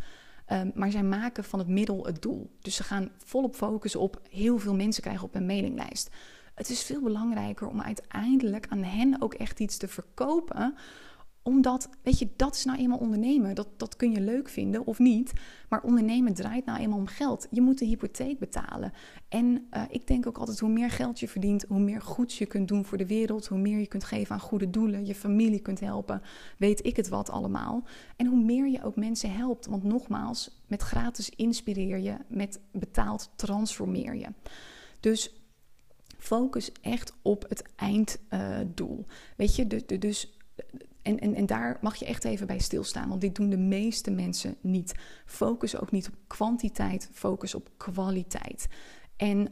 Um, 0.53 0.71
maar 0.75 0.91
zij 0.91 1.03
maken 1.03 1.45
van 1.45 1.59
het 1.59 1.69
middel 1.69 2.07
het 2.07 2.23
doel. 2.23 2.51
Dus 2.61 2.75
ze 2.75 2.83
gaan 2.83 3.11
volop 3.17 3.55
focussen 3.55 4.01
op 4.01 4.21
heel 4.31 4.59
veel 4.59 4.75
mensen 4.75 5.03
krijgen 5.03 5.25
op 5.25 5.35
een 5.35 5.47
mailinglijst. 5.47 6.11
Het 6.55 6.71
is 6.71 6.83
veel 6.83 7.03
belangrijker 7.03 7.69
om 7.69 7.81
uiteindelijk 7.83 8.67
aan 8.69 8.83
hen 8.83 9.23
ook 9.23 9.35
echt 9.35 9.61
iets 9.61 9.77
te 9.77 9.89
verkopen 9.89 10.75
omdat, 11.43 11.89
weet 12.03 12.19
je, 12.19 12.29
dat 12.37 12.55
is 12.55 12.65
nou 12.65 12.79
eenmaal 12.79 12.99
ondernemen. 12.99 13.55
Dat, 13.55 13.69
dat 13.77 13.97
kun 13.97 14.11
je 14.11 14.21
leuk 14.21 14.49
vinden 14.49 14.87
of 14.87 14.99
niet. 14.99 15.33
Maar 15.69 15.83
ondernemen 15.83 16.35
draait 16.35 16.65
nou 16.65 16.79
eenmaal 16.79 16.99
om 16.99 17.07
geld. 17.07 17.47
Je 17.51 17.61
moet 17.61 17.79
de 17.79 17.85
hypotheek 17.85 18.39
betalen. 18.39 18.93
En 19.29 19.69
uh, 19.71 19.83
ik 19.89 20.07
denk 20.07 20.27
ook 20.27 20.39
altijd, 20.39 20.59
hoe 20.59 20.71
meer 20.71 20.91
geld 20.91 21.21
je 21.21 21.29
verdient, 21.29 21.65
hoe 21.69 21.81
meer 21.81 22.01
goeds 22.01 22.39
je 22.39 22.47
kunt 22.47 22.69
doen 22.69 22.85
voor 22.85 22.99
de 22.99 23.07
wereld. 23.07 23.47
Hoe 23.47 23.59
meer 23.59 23.79
je 23.79 23.87
kunt 23.87 24.05
geven 24.05 24.35
aan 24.35 24.41
goede 24.41 24.71
doelen, 24.71 25.07
je 25.07 25.15
familie 25.15 25.61
kunt 25.61 25.81
helpen. 25.81 26.23
Weet 26.59 26.87
ik 26.87 26.97
het 26.97 27.09
wat 27.09 27.31
allemaal. 27.31 27.85
En 28.17 28.27
hoe 28.27 28.45
meer 28.45 28.69
je 28.69 28.83
ook 28.83 28.97
mensen 28.97 29.33
helpt. 29.33 29.67
Want 29.67 29.85
nogmaals, 29.85 30.61
met 30.67 30.83
gratis 30.83 31.31
inspireer 31.31 31.99
je, 31.99 32.17
met 32.29 32.61
betaald 32.73 33.31
transformeer 33.37 34.15
je. 34.15 34.27
Dus 35.01 35.35
Focus 36.19 36.73
echt 36.81 37.13
op 37.23 37.45
het 37.49 37.65
einddoel. 37.77 39.07
Weet 39.37 39.57
je, 39.57 39.67
dus 39.99 40.40
en, 41.03 41.19
en, 41.19 41.35
en 41.35 41.47
daar 41.47 41.79
mag 41.81 41.97
je 41.97 42.05
echt 42.05 42.25
even 42.25 42.47
bij 42.47 42.59
stilstaan, 42.59 43.09
want 43.09 43.21
dit 43.21 43.35
doen 43.35 43.51
de 43.51 43.57
meeste 43.57 44.11
mensen 44.11 44.57
niet. 44.61 44.95
Focus 45.25 45.77
ook 45.77 45.91
niet 45.91 46.09
op 46.09 46.15
kwantiteit, 46.27 47.09
focus 47.13 47.55
op 47.55 47.71
kwaliteit. 47.77 48.69
En 49.17 49.49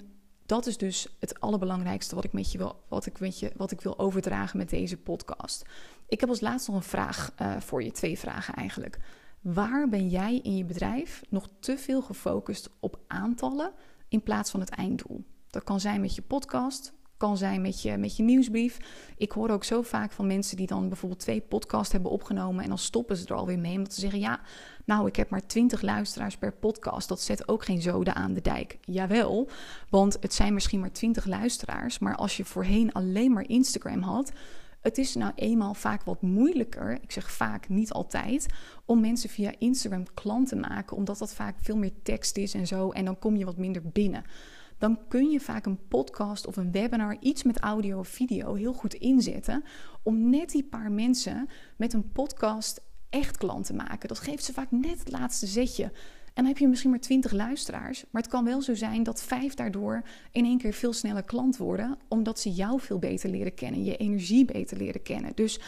dat 0.47 0.67
is 0.67 0.77
dus 0.77 1.17
het 1.19 1.41
allerbelangrijkste 1.41 2.15
wat 2.15 2.25
ik 2.25 2.33
met 2.33 2.53
je 2.53 2.59
wil, 2.59 2.85
wat 2.89 3.07
ik 3.07 3.21
met 3.21 3.39
je, 3.39 3.53
wat 3.57 3.71
ik 3.71 3.81
wil 3.81 3.99
overdragen 3.99 4.59
met 4.59 4.71
deze 4.71 4.97
podcast. 4.97 5.65
Ik 6.09 6.21
heb 6.21 6.29
als 6.29 6.41
laatste 6.41 6.71
nog 6.71 6.81
een 6.81 6.89
vraag 6.89 7.33
uh, 7.41 7.61
voor 7.61 7.83
je, 7.83 7.91
twee 7.91 8.19
vragen 8.19 8.55
eigenlijk. 8.55 8.99
Waar 9.41 9.89
ben 9.89 10.09
jij 10.09 10.41
in 10.43 10.57
je 10.57 10.65
bedrijf 10.65 11.23
nog 11.29 11.49
te 11.61 11.79
veel 11.79 12.03
gefocust 12.03 12.71
op 12.81 12.99
aantallen 13.07 13.73
in 14.09 14.23
plaats 14.23 14.51
van 14.51 14.61
het 14.61 14.71
einddoel? 14.71 15.25
Dat 15.51 15.65
kan 15.65 15.81
zijn 15.81 16.01
met 16.01 16.15
je 16.15 16.23
podcast, 16.23 16.93
kan 17.18 17.37
zijn 17.37 17.61
met 17.61 17.83
je, 17.83 17.96
met 17.96 18.16
je 18.16 18.22
nieuwsbrief. 18.22 18.78
Ik 19.16 19.33
hoor 19.33 19.50
ook 19.50 19.64
zo 19.64 19.83
vaak 19.83 20.12
van 20.12 20.26
mensen 20.26 20.57
die 20.57 20.66
dan 20.66 20.88
bijvoorbeeld 20.88 21.20
twee 21.20 21.40
podcasts 21.40 21.92
hebben 21.92 22.11
opgenomen 22.11 22.62
en 22.62 22.68
dan 22.68 22.78
stoppen 22.78 23.16
ze 23.16 23.26
er 23.26 23.35
alweer 23.35 23.59
mee. 23.59 23.76
Omdat 23.76 23.94
ze 23.94 24.00
zeggen: 24.00 24.20
Ja, 24.20 24.40
nou, 24.85 25.07
ik 25.07 25.16
heb 25.16 25.31
maar 25.31 25.46
20 25.46 25.83
luisteraars 25.83 26.37
per 26.37 26.52
podcast. 26.52 27.09
Dat 27.09 27.20
zet 27.20 27.48
ook 27.48 27.64
geen 27.64 27.83
zoden 27.83 28.14
aan 28.14 28.33
de 28.35 28.40
dijk. 28.40 28.78
Jawel, 28.81 29.48
want 29.90 30.16
het 30.20 30.35
zijn 30.35 30.54
misschien 30.54 30.81
maar 30.81 30.92
20 30.92 31.24
luisteraars. 31.24 31.98
Maar 31.98 32.16
als 32.16 32.37
je 32.37 32.44
voorheen 32.44 32.92
alleen 32.92 33.33
maar 33.33 33.48
Instagram 33.48 34.02
had. 34.02 34.33
Het 34.81 34.98
is 34.98 35.14
nou 35.14 35.33
eenmaal 35.35 35.74
vaak 35.74 36.02
wat 36.02 36.22
moeilijker, 36.22 36.98
ik 37.02 37.12
zeg 37.12 37.31
vaak 37.33 37.68
niet 37.68 37.92
altijd, 37.92 38.46
om 38.85 39.00
mensen 39.00 39.31
via 39.31 39.52
Instagram 39.59 40.04
klant 40.14 40.48
te 40.48 40.57
maken, 40.57 40.96
omdat 40.96 41.18
dat 41.18 41.35
vaak 41.35 41.54
veel 41.61 41.76
meer 41.76 41.92
tekst 42.02 42.37
is 42.37 42.54
en 42.54 42.66
zo. 42.66 42.90
En 42.90 43.04
dan 43.04 43.18
kom 43.18 43.37
je 43.37 43.44
wat 43.44 43.57
minder 43.57 43.83
binnen 43.85 44.24
dan 44.79 44.99
kun 45.09 45.31
je 45.31 45.41
vaak 45.41 45.67
een 45.67 45.87
podcast 45.88 46.47
of 46.47 46.57
een 46.57 46.73
webinar, 46.73 47.17
iets 47.21 47.43
met 47.43 47.61
audio 47.61 47.99
of 47.99 48.09
video, 48.09 48.55
heel 48.55 48.73
goed 48.73 48.95
inzetten. 48.95 49.64
Om 50.03 50.31
net 50.31 50.51
die 50.51 50.64
paar 50.64 50.93
mensen 50.93 51.49
met 51.77 51.93
een 51.93 52.12
podcast 52.12 52.81
echt 53.11 53.37
klant 53.37 53.67
te 53.67 53.75
maken. 53.75 54.09
Dat 54.09 54.19
geeft 54.19 54.45
ze 54.45 54.53
vaak 54.53 54.71
net 54.71 54.99
het 54.99 55.11
laatste 55.11 55.47
zetje. 55.47 55.85
En 56.38 56.45
dan 56.45 56.53
heb 56.53 56.59
je 56.59 56.69
misschien 56.69 56.91
maar 56.91 57.01
20 57.01 57.33
luisteraars. 57.33 58.05
Maar 58.11 58.23
het 58.23 58.31
kan 58.31 58.45
wel 58.45 58.62
zo 58.62 58.75
zijn 58.75 59.03
dat 59.03 59.23
vijf 59.23 59.55
daardoor 59.55 60.03
in 60.33 60.45
één 60.45 60.59
keer 60.59 60.73
veel 60.73 60.93
sneller 60.93 61.23
klant 61.23 61.57
worden. 61.57 61.99
Omdat 62.09 62.41
ze 62.41 62.51
jou 62.51 62.81
veel 62.81 62.99
beter 62.99 63.31
leren 63.31 63.55
kennen, 63.55 63.85
je 63.85 63.97
energie 63.97 64.45
beter 64.45 64.77
leren 64.77 65.03
kennen. 65.03 65.33
Dus 65.35 65.61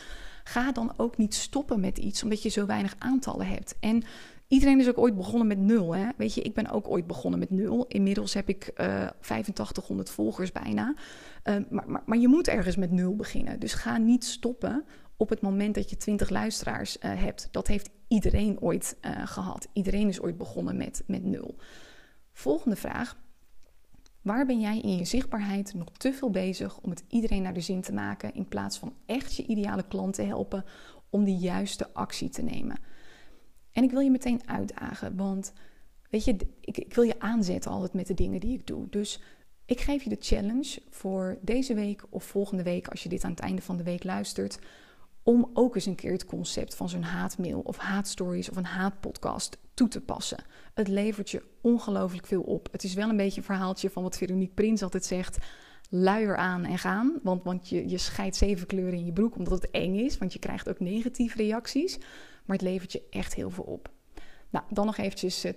ga 0.45 0.73
dan 0.73 0.93
ook 0.97 1.17
niet 1.17 1.35
stoppen 1.35 1.81
met 1.81 1.99
iets 1.99 2.23
omdat 2.23 2.43
je 2.43 2.49
zo 2.49 2.67
weinig 2.67 2.95
aantallen 2.99 3.47
hebt. 3.47 3.77
En 3.81 4.03
Iedereen 4.51 4.81
is 4.81 4.89
ook 4.89 4.99
ooit 4.99 5.17
begonnen 5.17 5.47
met 5.47 5.59
nul. 5.59 5.95
Hè? 5.95 6.09
Weet 6.17 6.35
je, 6.35 6.43
ik 6.43 6.55
ben 6.55 6.71
ook 6.71 6.89
ooit 6.89 7.07
begonnen 7.07 7.39
met 7.39 7.51
nul. 7.51 7.87
Inmiddels 7.87 8.35
heb 8.35 8.49
ik 8.49 8.71
uh, 8.77 9.03
eh, 9.03 9.11
8500 9.21 10.11
volgers 10.11 10.53
bijna. 10.53 10.95
Uh, 11.45 11.57
maar, 11.69 11.91
maar, 11.91 12.03
maar, 12.07 12.19
je 12.19 12.29
moet 12.29 12.49
ergens 12.49 12.77
met 12.77 12.91
nul 12.91 13.17
beginnen. 13.17 13.61
Dus 13.61 13.75
ga 13.75 13.97
niet 13.97 14.25
stoppen 14.25 14.85
op 15.17 15.29
het 15.29 15.41
moment 15.41 15.75
dat 15.75 15.91
je 15.91 15.97
20 15.97 16.29
luisteraars 16.29 16.97
uh, 16.97 17.23
hebt. 17.23 17.49
Dat 17.51 17.67
heeft 17.67 17.91
iedereen 18.09 18.61
ooit 18.61 18.97
gehad. 19.25 19.69
Iedereen 19.73 20.09
is 20.09 20.21
ooit 20.21 20.37
begonnen 20.37 20.77
met, 20.77 21.03
met 21.07 21.25
nul. 21.25 21.57
Volgende 22.33 22.77
vraag. 22.77 23.17
Waar 24.23 24.47
ben 24.47 24.61
jij 24.61 24.81
in 24.81 24.97
je 24.97 25.05
zichtbaarheid 25.05 25.75
nog 25.75 25.91
te 25.97 26.13
veel 26.13 26.31
bezig 26.31 26.79
om 26.79 26.91
het 26.91 27.05
iedereen 27.09 27.43
naar 27.43 27.55
de 27.55 27.61
zin 27.61 27.81
te 27.81 27.93
maken, 27.93 28.35
in 28.35 28.49
plaats 28.49 28.79
van 28.79 28.95
echt 29.07 29.37
je 29.37 29.47
ideale 29.47 29.85
klant 29.89 30.15
te 30.15 30.23
helpen 30.23 30.65
om 31.11 31.25
de 31.25 31.37
juiste 31.37 31.93
actie 31.93 32.29
te 32.29 32.43
nemen? 32.43 32.77
En 33.73 33.83
ik 33.83 33.91
wil 33.91 34.01
je 34.01 34.11
meteen 34.11 34.49
uitdagen, 34.49 35.17
want 35.17 35.53
weet 36.11 36.25
je, 36.25 36.37
ik, 36.61 36.79
ik 36.79 36.95
wil 36.95 37.05
je 37.05 37.21
aanzetten 37.21 37.71
altijd 37.71 37.93
met 37.93 38.07
de 38.07 38.15
dingen 38.15 38.41
die 38.41 38.55
ik 38.55 38.67
doe. 38.67 38.87
Dus 38.91 39.21
ik 39.65 39.81
geef 39.81 40.03
je 40.03 40.11
de 40.11 40.17
challenge 40.21 40.83
voor 40.89 41.39
deze 41.41 41.75
week 41.75 42.05
of 42.09 42.25
volgende 42.25 42.63
week, 42.63 42.89
als 42.89 43.03
je 43.03 43.09
dit 43.09 43.25
aan 43.25 43.31
het 43.31 43.41
einde 43.41 43.63
van 43.63 43.77
de 43.77 43.83
week 43.83 44.05
luistert, 44.05 44.59
om 45.23 45.51
ook 45.53 45.75
eens 45.75 45.87
een 45.87 45.95
keer 45.95 46.13
het 46.13 46.25
concept 46.25 46.75
van 46.75 46.89
zo'n 46.89 47.03
haatmail 47.03 47.61
of 47.61 47.77
haatstories 47.77 48.51
of 48.51 48.57
een 48.57 48.65
haatpodcast 48.65 49.59
toe 49.75 49.89
te 49.89 50.01
passen. 50.01 50.45
Het 50.75 50.89
levert 50.89 51.31
je 51.31 51.43
ongelooflijk 51.61 52.27
veel 52.27 52.43
op. 52.43 52.69
Het 52.73 52.85
is 52.85 52.95
wel 52.95 53.09
een 53.09 53.17
beetje 53.17 53.41
een 53.41 53.47
verhaaltje 53.47 53.91
van 53.91 54.03
wat 54.03 54.17
Veronique 54.17 54.55
Prins 54.55 54.83
altijd 54.83 55.05
zegt. 55.05 55.39
Luier 55.89 56.37
aan 56.37 56.65
en 56.65 56.79
gaan, 56.79 57.19
want, 57.23 57.45
want 57.45 57.69
je, 57.69 57.89
je 57.89 57.99
scheidt 57.99 58.37
zeven 58.37 58.67
kleuren 58.67 58.99
in 58.99 59.05
je 59.05 59.13
broek 59.13 59.37
omdat 59.37 59.63
het 59.63 59.71
eng 59.71 59.95
is, 59.95 60.19
want 60.19 60.33
je 60.33 60.39
krijgt 60.39 60.69
ook 60.69 60.81
negatieve 60.81 61.37
reacties 61.37 61.99
maar 62.45 62.57
het 62.57 62.67
levert 62.67 62.93
je 62.93 63.03
echt 63.11 63.35
heel 63.35 63.51
veel 63.51 63.65
op. 63.65 63.91
Nou, 64.51 64.65
dan 64.69 64.87
nog 64.87 64.97
eventjes 64.97 65.47
20% 65.47 65.51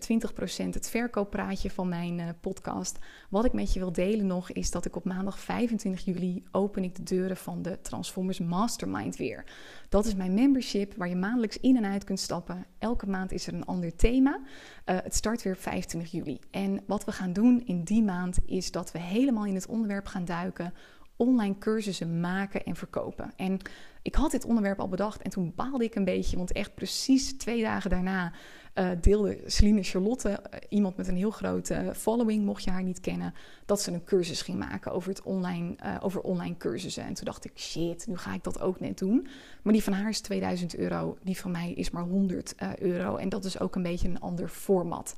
eh, 0.57 0.73
het 0.73 0.89
verkooppraatje 0.89 1.69
van 1.71 1.89
mijn 1.89 2.19
uh, 2.19 2.29
podcast. 2.41 2.97
Wat 3.29 3.45
ik 3.45 3.53
met 3.53 3.73
je 3.73 3.79
wil 3.79 3.91
delen 3.91 4.27
nog 4.27 4.51
is 4.51 4.71
dat 4.71 4.85
ik 4.85 4.95
op 4.95 5.05
maandag 5.05 5.39
25 5.39 6.05
juli 6.05 6.43
open 6.51 6.83
ik 6.83 6.95
de 6.95 7.03
deuren 7.03 7.37
van 7.37 7.61
de 7.61 7.81
Transformers 7.81 8.39
Mastermind 8.39 9.15
weer. 9.15 9.43
Dat 9.89 10.05
is 10.05 10.15
mijn 10.15 10.33
membership 10.33 10.95
waar 10.95 11.09
je 11.09 11.15
maandelijks 11.15 11.57
in 11.59 11.77
en 11.77 11.85
uit 11.85 12.03
kunt 12.03 12.19
stappen. 12.19 12.65
Elke 12.79 13.07
maand 13.07 13.31
is 13.31 13.47
er 13.47 13.53
een 13.53 13.65
ander 13.65 13.95
thema. 13.95 14.39
Uh, 14.39 14.97
het 15.03 15.15
start 15.15 15.41
weer 15.41 15.57
25 15.57 16.11
juli. 16.11 16.39
En 16.51 16.83
wat 16.87 17.05
we 17.05 17.11
gaan 17.11 17.33
doen 17.33 17.61
in 17.65 17.83
die 17.83 18.03
maand 18.03 18.37
is 18.45 18.71
dat 18.71 18.91
we 18.91 18.99
helemaal 18.99 19.45
in 19.45 19.55
het 19.55 19.67
onderwerp 19.67 20.05
gaan 20.05 20.25
duiken 20.25 20.73
online 21.15 21.57
cursussen 21.57 22.19
maken 22.19 22.63
en 22.63 22.75
verkopen. 22.75 23.31
En 23.35 23.59
ik 24.03 24.15
had 24.15 24.31
dit 24.31 24.45
onderwerp 24.45 24.79
al 24.79 24.87
bedacht 24.87 25.21
en 25.21 25.29
toen 25.29 25.53
baalde 25.55 25.83
ik 25.83 25.95
een 25.95 26.05
beetje, 26.05 26.37
want 26.37 26.51
echt 26.51 26.75
precies 26.75 27.37
twee 27.37 27.61
dagen 27.61 27.89
daarna 27.89 28.33
uh, 28.75 28.89
deelde 29.01 29.37
Celine 29.45 29.83
Charlotte, 29.83 30.29
eh, 30.29 30.59
iemand 30.69 30.97
met 30.97 31.07
een 31.07 31.15
heel 31.15 31.31
grote 31.31 31.91
following, 31.95 32.45
mocht 32.45 32.63
je 32.63 32.69
haar 32.69 32.83
niet 32.83 32.99
kennen, 32.99 33.33
dat 33.65 33.81
ze 33.81 33.91
een 33.91 34.03
cursus 34.03 34.41
ging 34.41 34.59
maken 34.59 34.91
over, 34.91 35.09
het 35.09 35.21
online, 35.21 35.75
over 36.01 36.21
online 36.21 36.57
cursussen. 36.57 37.03
En 37.03 37.13
toen 37.13 37.25
dacht 37.25 37.45
ik, 37.45 37.51
shit, 37.55 38.07
nu 38.07 38.17
ga 38.17 38.33
ik 38.33 38.43
dat 38.43 38.61
ook 38.61 38.79
net 38.79 38.97
doen. 38.97 39.27
Maar 39.61 39.73
die 39.73 39.83
van 39.83 39.93
haar 39.93 40.09
is 40.09 40.19
2000 40.19 40.75
euro, 40.75 41.17
die 41.21 41.37
van 41.37 41.51
mij 41.51 41.71
is 41.71 41.89
maar 41.89 42.03
100 42.03 42.55
euro. 42.79 43.15
En 43.15 43.29
dat 43.29 43.45
is 43.45 43.59
ook 43.59 43.75
een 43.75 43.83
beetje 43.83 44.07
een 44.07 44.19
ander 44.19 44.47
format. 44.47 45.15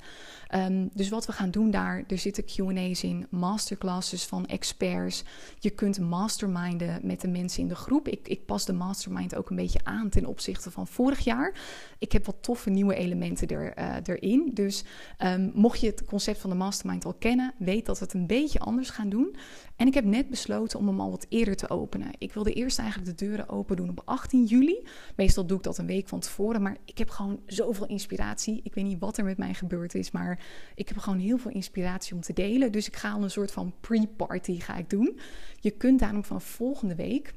Um, 0.54 0.90
dus 0.94 1.08
wat 1.08 1.26
we 1.26 1.32
gaan 1.32 1.50
doen 1.50 1.70
daar, 1.70 2.04
er 2.08 2.18
zitten 2.18 2.44
QA's 2.44 3.02
in, 3.02 3.26
masterclasses 3.30 4.24
van 4.24 4.46
experts. 4.46 5.24
Je 5.58 5.70
kunt 5.70 6.00
masterminden 6.00 7.00
met 7.02 7.20
de 7.20 7.28
mensen 7.28 7.62
in 7.62 7.68
de 7.68 7.74
groep. 7.74 8.08
Ik, 8.08 8.28
ik 8.28 8.44
pas 8.44 8.64
de 8.64 8.72
mastermind 8.72 9.36
ook 9.36 9.50
een 9.50 9.56
beetje 9.56 9.80
aan 9.84 10.08
ten 10.08 10.26
opzichte 10.26 10.70
van 10.70 10.86
vorig 10.86 11.20
jaar. 11.20 11.54
Ik 11.98 12.12
heb 12.12 12.26
wat 12.26 12.36
toffe 12.40 12.70
nieuwe 12.70 12.94
elementen 12.94 13.45
er, 13.46 13.78
uh, 13.78 13.96
erin. 14.04 14.50
Dus 14.54 14.84
um, 15.24 15.50
mocht 15.54 15.80
je 15.80 15.86
het 15.86 16.04
concept 16.04 16.38
van 16.38 16.50
de 16.50 16.56
mastermind 16.56 17.04
al 17.04 17.14
kennen, 17.14 17.54
weet 17.58 17.86
dat 17.86 17.98
we 17.98 18.04
het 18.04 18.14
een 18.14 18.26
beetje 18.26 18.58
anders 18.58 18.90
gaan 18.90 19.08
doen. 19.08 19.36
En 19.76 19.86
ik 19.86 19.94
heb 19.94 20.04
net 20.04 20.30
besloten 20.30 20.78
om 20.78 20.86
hem 20.86 21.00
al 21.00 21.10
wat 21.10 21.26
eerder 21.28 21.56
te 21.56 21.70
openen. 21.70 22.10
Ik 22.18 22.32
wilde 22.32 22.52
eerst 22.52 22.78
eigenlijk 22.78 23.18
de 23.18 23.24
deuren 23.24 23.48
open 23.48 23.76
doen 23.76 23.88
op 23.88 24.02
18 24.04 24.44
juli. 24.44 24.86
Meestal 25.16 25.46
doe 25.46 25.56
ik 25.56 25.62
dat 25.62 25.78
een 25.78 25.86
week 25.86 26.08
van 26.08 26.20
tevoren, 26.20 26.62
maar 26.62 26.76
ik 26.84 26.98
heb 26.98 27.10
gewoon 27.10 27.40
zoveel 27.46 27.86
inspiratie. 27.86 28.60
Ik 28.62 28.74
weet 28.74 28.84
niet 28.84 28.98
wat 28.98 29.18
er 29.18 29.24
met 29.24 29.38
mij 29.38 29.54
gebeurd 29.54 29.94
is, 29.94 30.10
maar 30.10 30.44
ik 30.74 30.88
heb 30.88 30.98
gewoon 30.98 31.18
heel 31.18 31.38
veel 31.38 31.50
inspiratie 31.50 32.14
om 32.14 32.20
te 32.20 32.32
delen. 32.32 32.72
Dus 32.72 32.86
ik 32.86 32.96
ga 32.96 33.12
al 33.12 33.22
een 33.22 33.30
soort 33.30 33.52
van 33.52 33.74
pre-party 33.80 34.60
ga 34.60 34.76
ik 34.76 34.90
doen. 34.90 35.18
Je 35.60 35.70
kunt 35.70 35.98
daarom 35.98 36.24
van 36.24 36.40
volgende 36.40 36.94
week 36.94 37.34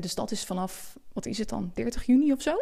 dus 0.00 0.14
dat 0.14 0.30
is 0.30 0.44
vanaf, 0.44 0.98
wat 1.18 1.26
is 1.26 1.38
het 1.38 1.48
dan, 1.48 1.70
30 1.74 2.06
juni 2.06 2.32
of 2.32 2.42
zo, 2.42 2.54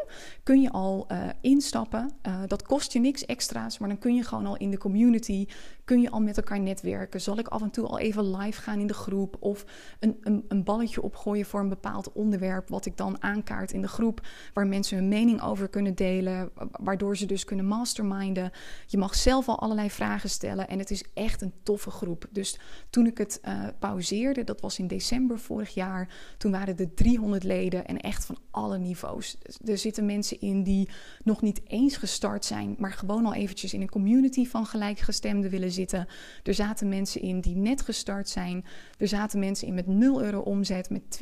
kun 0.43 0.61
je 0.61 0.71
al 0.71 1.07
uh, 1.13 1.29
instappen. 1.41 2.11
Uh, 2.27 2.43
dat 2.47 2.63
kost 2.63 2.93
je 2.93 2.99
niks 2.99 3.25
extra's, 3.25 3.79
maar 3.79 3.89
dan 3.89 3.99
kun 3.99 4.15
je 4.15 4.23
gewoon 4.23 4.47
al 4.47 4.57
in 4.57 4.71
de 4.71 4.79
community, 4.79 5.47
kun 5.85 6.01
je 6.01 6.11
al 6.11 6.21
met 6.21 6.37
elkaar 6.37 6.61
netwerken. 6.61 7.21
Zal 7.21 7.39
ik 7.39 7.49
af 7.49 7.63
en 7.63 7.71
toe 7.71 7.87
al 7.87 7.99
even 7.99 8.37
live 8.37 8.61
gaan 8.61 8.79
in 8.79 8.87
de 8.87 8.95
groep 8.95 9.37
of 9.41 9.65
een, 10.01 10.17
een, 10.21 10.45
een 10.49 10.65
balletje 10.65 11.03
opgooien 11.03 11.47
voor 11.47 11.61
een 11.61 11.69
bepaald 11.69 12.13
onderwerp, 12.13 12.69
wat 12.69 12.87
ik 12.87 12.97
dan 12.97 13.23
aankaart 13.23 13.73
in 13.73 13.81
de 13.81 13.89
groep, 13.89 14.27
waar 14.53 14.67
mensen 14.67 14.97
hun 14.97 15.09
mening 15.09 15.43
over 15.43 15.69
kunnen 15.69 15.95
delen, 15.95 16.51
waardoor 16.71 17.17
ze 17.17 17.27
dus 17.27 17.45
kunnen 17.45 17.67
masterminden. 17.67 18.51
Je 18.87 18.99
mag 18.99 19.15
zelf 19.15 19.49
al 19.49 19.61
allerlei 19.61 19.91
vragen 19.91 20.31
stellen 20.31 20.69
en 20.69 20.79
het 20.79 20.91
is 20.91 21.05
echt 21.15 21.43
een 21.43 21.53
toffe 21.63 21.91
groep. 21.91 22.27
Dus 22.31 22.59
toen 22.91 23.07
ik 23.07 23.19
het 23.19 23.41
pauzeerde, 23.79 24.45
dat 24.45 24.61
was 24.61 24.79
in 24.79 24.87
december 24.87 25.39
vorig 25.39 25.75
jaar, 25.75 26.09
toen 26.39 26.51
waren 26.51 26.77
de 26.77 26.95
300 26.95 27.45
leden 27.45 27.87
en 27.87 27.97
echt 27.97 28.25
van 28.25 28.39
alle 28.51 28.79
niveaus. 28.79 29.37
Er 29.65 29.79
zitten 29.79 30.07
mensen 30.07 30.41
in 30.41 30.63
die 30.63 30.89
nog 31.25 31.43
niet 31.43 31.61
eens 31.67 31.97
gestart 31.97 32.45
zijn, 32.45 32.75
maar 32.79 32.93
gewoon 32.93 33.27
al 33.27 33.35
eventjes 33.35 33.75
in 33.75 33.81
een 33.81 33.89
community 33.89 34.47
van 34.47 34.67
gelijkgestemden 34.67 35.51
willen 35.51 35.71
zitten. 35.71 36.07
Er 36.43 36.55
zaten 36.55 36.89
mensen 36.89 37.21
in 37.21 37.41
die 37.41 37.57
net 37.57 37.83
gestart 37.83 38.29
zijn. 38.29 38.65
Er 38.99 39.09
zaten 39.09 39.39
mensen 39.39 39.67
in 39.67 39.75
met 39.75 39.87
0 39.87 40.23
euro 40.23 40.41
omzet, 40.41 40.91
met 40.91 41.19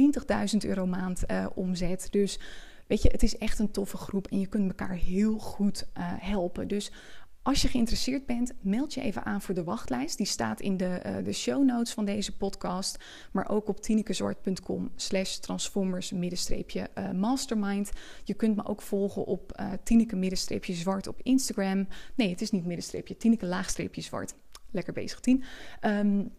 20.000 0.52 0.68
euro 0.68 0.86
maand 0.86 1.22
uh, 1.30 1.46
omzet. 1.54 2.08
Dus 2.10 2.38
weet 2.86 3.02
je, 3.02 3.08
het 3.08 3.22
is 3.22 3.38
echt 3.38 3.58
een 3.58 3.70
toffe 3.70 3.96
groep 3.96 4.26
en 4.26 4.40
je 4.40 4.46
kunt 4.46 4.68
elkaar 4.68 4.96
heel 4.96 5.38
goed 5.38 5.86
uh, 5.98 6.04
helpen. 6.06 6.68
Dus 6.68 6.92
als 7.44 7.62
je 7.62 7.68
geïnteresseerd 7.68 8.26
bent, 8.26 8.52
meld 8.60 8.94
je 8.94 9.00
even 9.00 9.24
aan 9.24 9.42
voor 9.42 9.54
de 9.54 9.64
wachtlijst. 9.64 10.16
Die 10.16 10.26
staat 10.26 10.60
in 10.60 10.76
de, 10.76 11.02
uh, 11.06 11.24
de 11.24 11.32
show 11.32 11.64
notes 11.64 11.92
van 11.92 12.04
deze 12.04 12.36
podcast. 12.36 13.04
Maar 13.32 13.48
ook 13.48 13.68
op 13.68 13.80
tinekezwart.com 13.80 14.90
slash 14.96 15.36
transformers 15.36 16.12
middenstreepje 16.12 16.88
uh, 16.98 17.10
mastermind. 17.10 17.90
Je 18.24 18.34
kunt 18.34 18.56
me 18.56 18.66
ook 18.66 18.82
volgen 18.82 19.24
op 19.24 19.60
uh, 19.60 19.72
Tineke 19.82 20.16
middenstreepje 20.16 20.74
zwart 20.74 21.06
op 21.06 21.20
Instagram. 21.22 21.88
Nee, 22.14 22.30
het 22.30 22.40
is 22.40 22.50
niet 22.50 22.64
middenstreepje, 22.64 23.16
Tineke 23.16 23.46
laagstreepje 23.46 24.00
zwart. 24.00 24.34
Lekker 24.70 24.92
bezig, 24.92 25.20
Tien. 25.20 25.44
Um, 25.80 26.32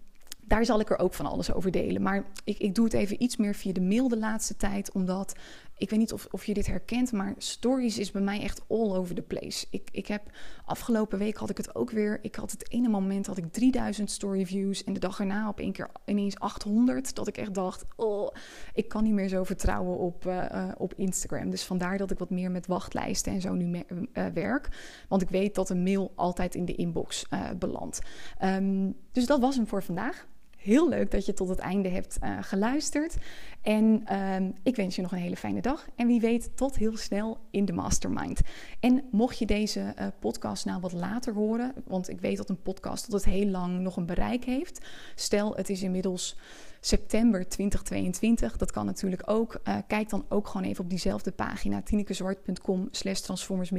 daar 0.48 0.66
zal 0.66 0.80
ik 0.80 0.90
er 0.90 1.00
ook 1.00 1.14
van 1.14 1.26
alles 1.26 1.54
over 1.54 1.72
delen. 1.72 2.02
Maar 2.02 2.26
ik, 2.44 2.58
ik 2.58 2.76
doe 2.76 2.86
het 2.86 2.94
even 2.94 3.24
iets 3.24 3.38
meer 3.38 3.56
via 3.56 3.74
de 3.74 3.82
mail 3.82 4.08
de 4.08 4.18
laatste 4.18 4.58
tijd, 4.58 4.92
omdat 4.92 5.36
ik 5.78 5.90
weet 5.90 6.00
niet 6.00 6.14
of, 6.14 6.28
of 6.32 6.46
je 6.46 6.54
dit 6.54 6.68
herkent, 6.68 7.12
maar 7.12 7.34
stories 7.38 7.98
is 7.98 8.12
bij 8.12 8.22
mij 8.22 8.42
echt 8.42 8.62
all 8.68 8.96
over 8.96 9.16
the 9.16 9.22
place. 9.22 9.68
Ik, 9.70 9.90
ik 9.92 10.08
heb 10.08 10.22
afgelopen 10.66 11.20
week 11.20 11.38
had 11.38 11.50
ik 11.50 11.58
het 11.58 11.76
ook 11.76 11.92
weer. 11.92 12.20
Ik 12.22 12.36
had 12.36 12.52
het 12.52 12.72
ene 12.72 12.90
moment 12.90 13.28
had 13.28 13.38
ik 13.38 13.52
3000 13.52 14.12
story 14.12 14.46
views 14.46 14.84
en 14.84 14.94
de 14.94 15.00
dag 15.00 15.20
erna 15.20 15.50
op 15.50 15.60
één 15.60 15.72
keer 15.72 15.90
ineens 16.06 16.40
800. 16.40 17.16
Dat 17.16 17.28
ik 17.28 17.38
echt 17.38 17.54
dacht, 17.54 17.86
oh, 17.96 18.34
ik 18.74 18.88
kan 18.88 19.04
niet 19.04 19.14
meer 19.14 19.28
zo 19.28 19.44
vertrouwen 19.44 19.98
op, 19.98 20.26
uh, 20.26 20.72
op 20.78 20.94
Instagram. 20.94 21.50
Dus 21.50 21.64
vandaar 21.64 21.98
dat 21.98 22.12
ik 22.12 22.20
wat 22.20 22.30
meer 22.30 22.52
met 22.52 22.68
wachtlijsten 22.68 23.34
en 23.34 23.42
zo 23.42 23.54
nu 23.54 23.84
uh, 24.14 24.26
werk. 24.34 24.70
Want 25.10 25.22
ik 25.22 25.30
weet 25.30 25.56
dat 25.56 25.70
een 25.70 25.84
mail 25.84 26.12
altijd 26.16 26.56
in 26.56 26.66
de 26.66 26.76
inbox 26.76 27.26
belandt. 27.60 28.02
Um, 28.44 28.96
dus 29.12 29.26
dat 29.26 29.40
was 29.40 29.56
hem 29.56 29.68
voor 29.68 29.84
vandaag. 29.84 30.28
Heel 30.66 30.90
leuk 30.90 31.12
dat 31.12 31.26
je 31.26 31.34
tot 31.34 31.50
het 31.50 31.60
einde 31.60 31.90
hebt 31.90 32.18
uh, 32.24 32.38
geluisterd. 32.42 33.16
En 33.62 34.04
uh, 34.12 34.36
ik 34.64 34.76
wens 34.76 34.96
je 34.96 35.02
nog 35.02 35.12
een 35.12 35.18
hele 35.18 35.36
fijne 35.36 35.62
dag. 35.62 35.88
En 35.96 36.08
wie 36.08 36.20
weet, 36.20 36.58
tot 36.58 36.76
heel 36.76 36.98
snel 36.98 37.38
in 37.52 37.66
de 37.66 37.74
mastermind. 37.74 38.42
En 38.80 39.04
mocht 39.12 39.38
je 39.38 39.46
deze 39.46 39.80
uh, 40.00 40.08
podcast 40.20 40.66
nou 40.66 40.82
wat 40.82 40.92
later 40.92 41.34
horen, 41.34 41.74
want 41.84 42.10
ik 42.10 42.22
weet 42.22 42.38
dat 42.38 42.50
een 42.50 42.62
podcast 42.62 43.04
tot 43.04 43.14
het 43.14 43.26
heel 43.26 43.48
lang 43.48 43.80
nog 43.80 43.98
een 43.98 44.06
bereik 44.06 44.44
heeft. 44.44 44.86
Stel, 45.16 45.56
het 45.56 45.70
is 45.70 45.84
inmiddels 45.84 46.38
september 46.86 47.48
2022. 47.48 48.58
Dat 48.58 48.72
kan 48.72 48.86
natuurlijk 48.86 49.22
ook. 49.26 49.60
Uh, 49.64 49.78
kijk 49.88 50.10
dan 50.10 50.26
ook 50.30 50.48
gewoon 50.48 50.68
even 50.68 50.84
op 50.84 50.90
diezelfde 50.90 51.32
pagina, 51.32 51.82
tinekezwart.com 51.82 52.88
slash 52.92 53.20
transformers 53.20 53.72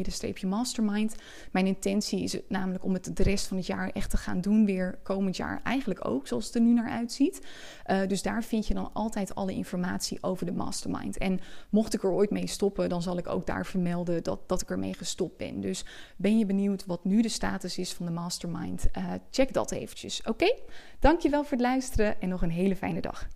mastermind. 0.42 1.14
Mijn 1.52 1.66
intentie 1.66 2.22
is 2.22 2.32
het 2.32 2.50
namelijk 2.50 2.84
om 2.84 2.92
het 2.92 3.16
de 3.16 3.22
rest 3.22 3.46
van 3.46 3.56
het 3.56 3.66
jaar 3.66 3.90
echt 3.90 4.10
te 4.10 4.16
gaan 4.16 4.40
doen 4.40 4.64
weer 4.64 4.98
komend 5.02 5.36
jaar. 5.36 5.60
Eigenlijk 5.64 6.08
ook, 6.08 6.26
zoals 6.26 6.46
het 6.46 6.54
er 6.54 6.60
nu 6.60 6.72
naar 6.72 6.90
uitziet. 6.90 7.46
Uh, 7.86 8.06
dus 8.06 8.22
daar 8.22 8.44
vind 8.44 8.66
je 8.66 8.74
dan 8.74 8.90
altijd 8.92 9.34
alle 9.34 9.52
informatie 9.52 10.18
over 10.20 10.46
de 10.46 10.52
mastermind. 10.52 11.18
En 11.18 11.40
mocht 11.70 11.94
ik 11.94 12.02
er 12.02 12.10
ooit 12.10 12.30
mee 12.30 12.46
stoppen, 12.46 12.88
dan 12.88 13.02
zal 13.02 13.18
ik 13.18 13.28
ook 13.28 13.46
daar 13.46 13.66
vermelden 13.66 14.22
dat, 14.22 14.48
dat 14.48 14.62
ik 14.62 14.70
ermee 14.70 14.94
gestopt 14.94 15.36
ben. 15.36 15.60
Dus 15.60 15.84
ben 16.16 16.38
je 16.38 16.46
benieuwd 16.46 16.86
wat 16.86 17.04
nu 17.04 17.22
de 17.22 17.28
status 17.28 17.78
is 17.78 17.92
van 17.92 18.06
de 18.06 18.12
mastermind? 18.12 18.86
Uh, 18.98 19.12
check 19.30 19.52
dat 19.52 19.70
eventjes, 19.70 20.22
oké? 20.22 20.54
Dankjewel 20.98 21.42
voor 21.42 21.52
het 21.52 21.60
luisteren 21.60 22.20
en 22.20 22.28
nog 22.28 22.42
een 22.42 22.50
hele 22.50 22.76
fijne 22.76 22.95
lange. 23.02 23.28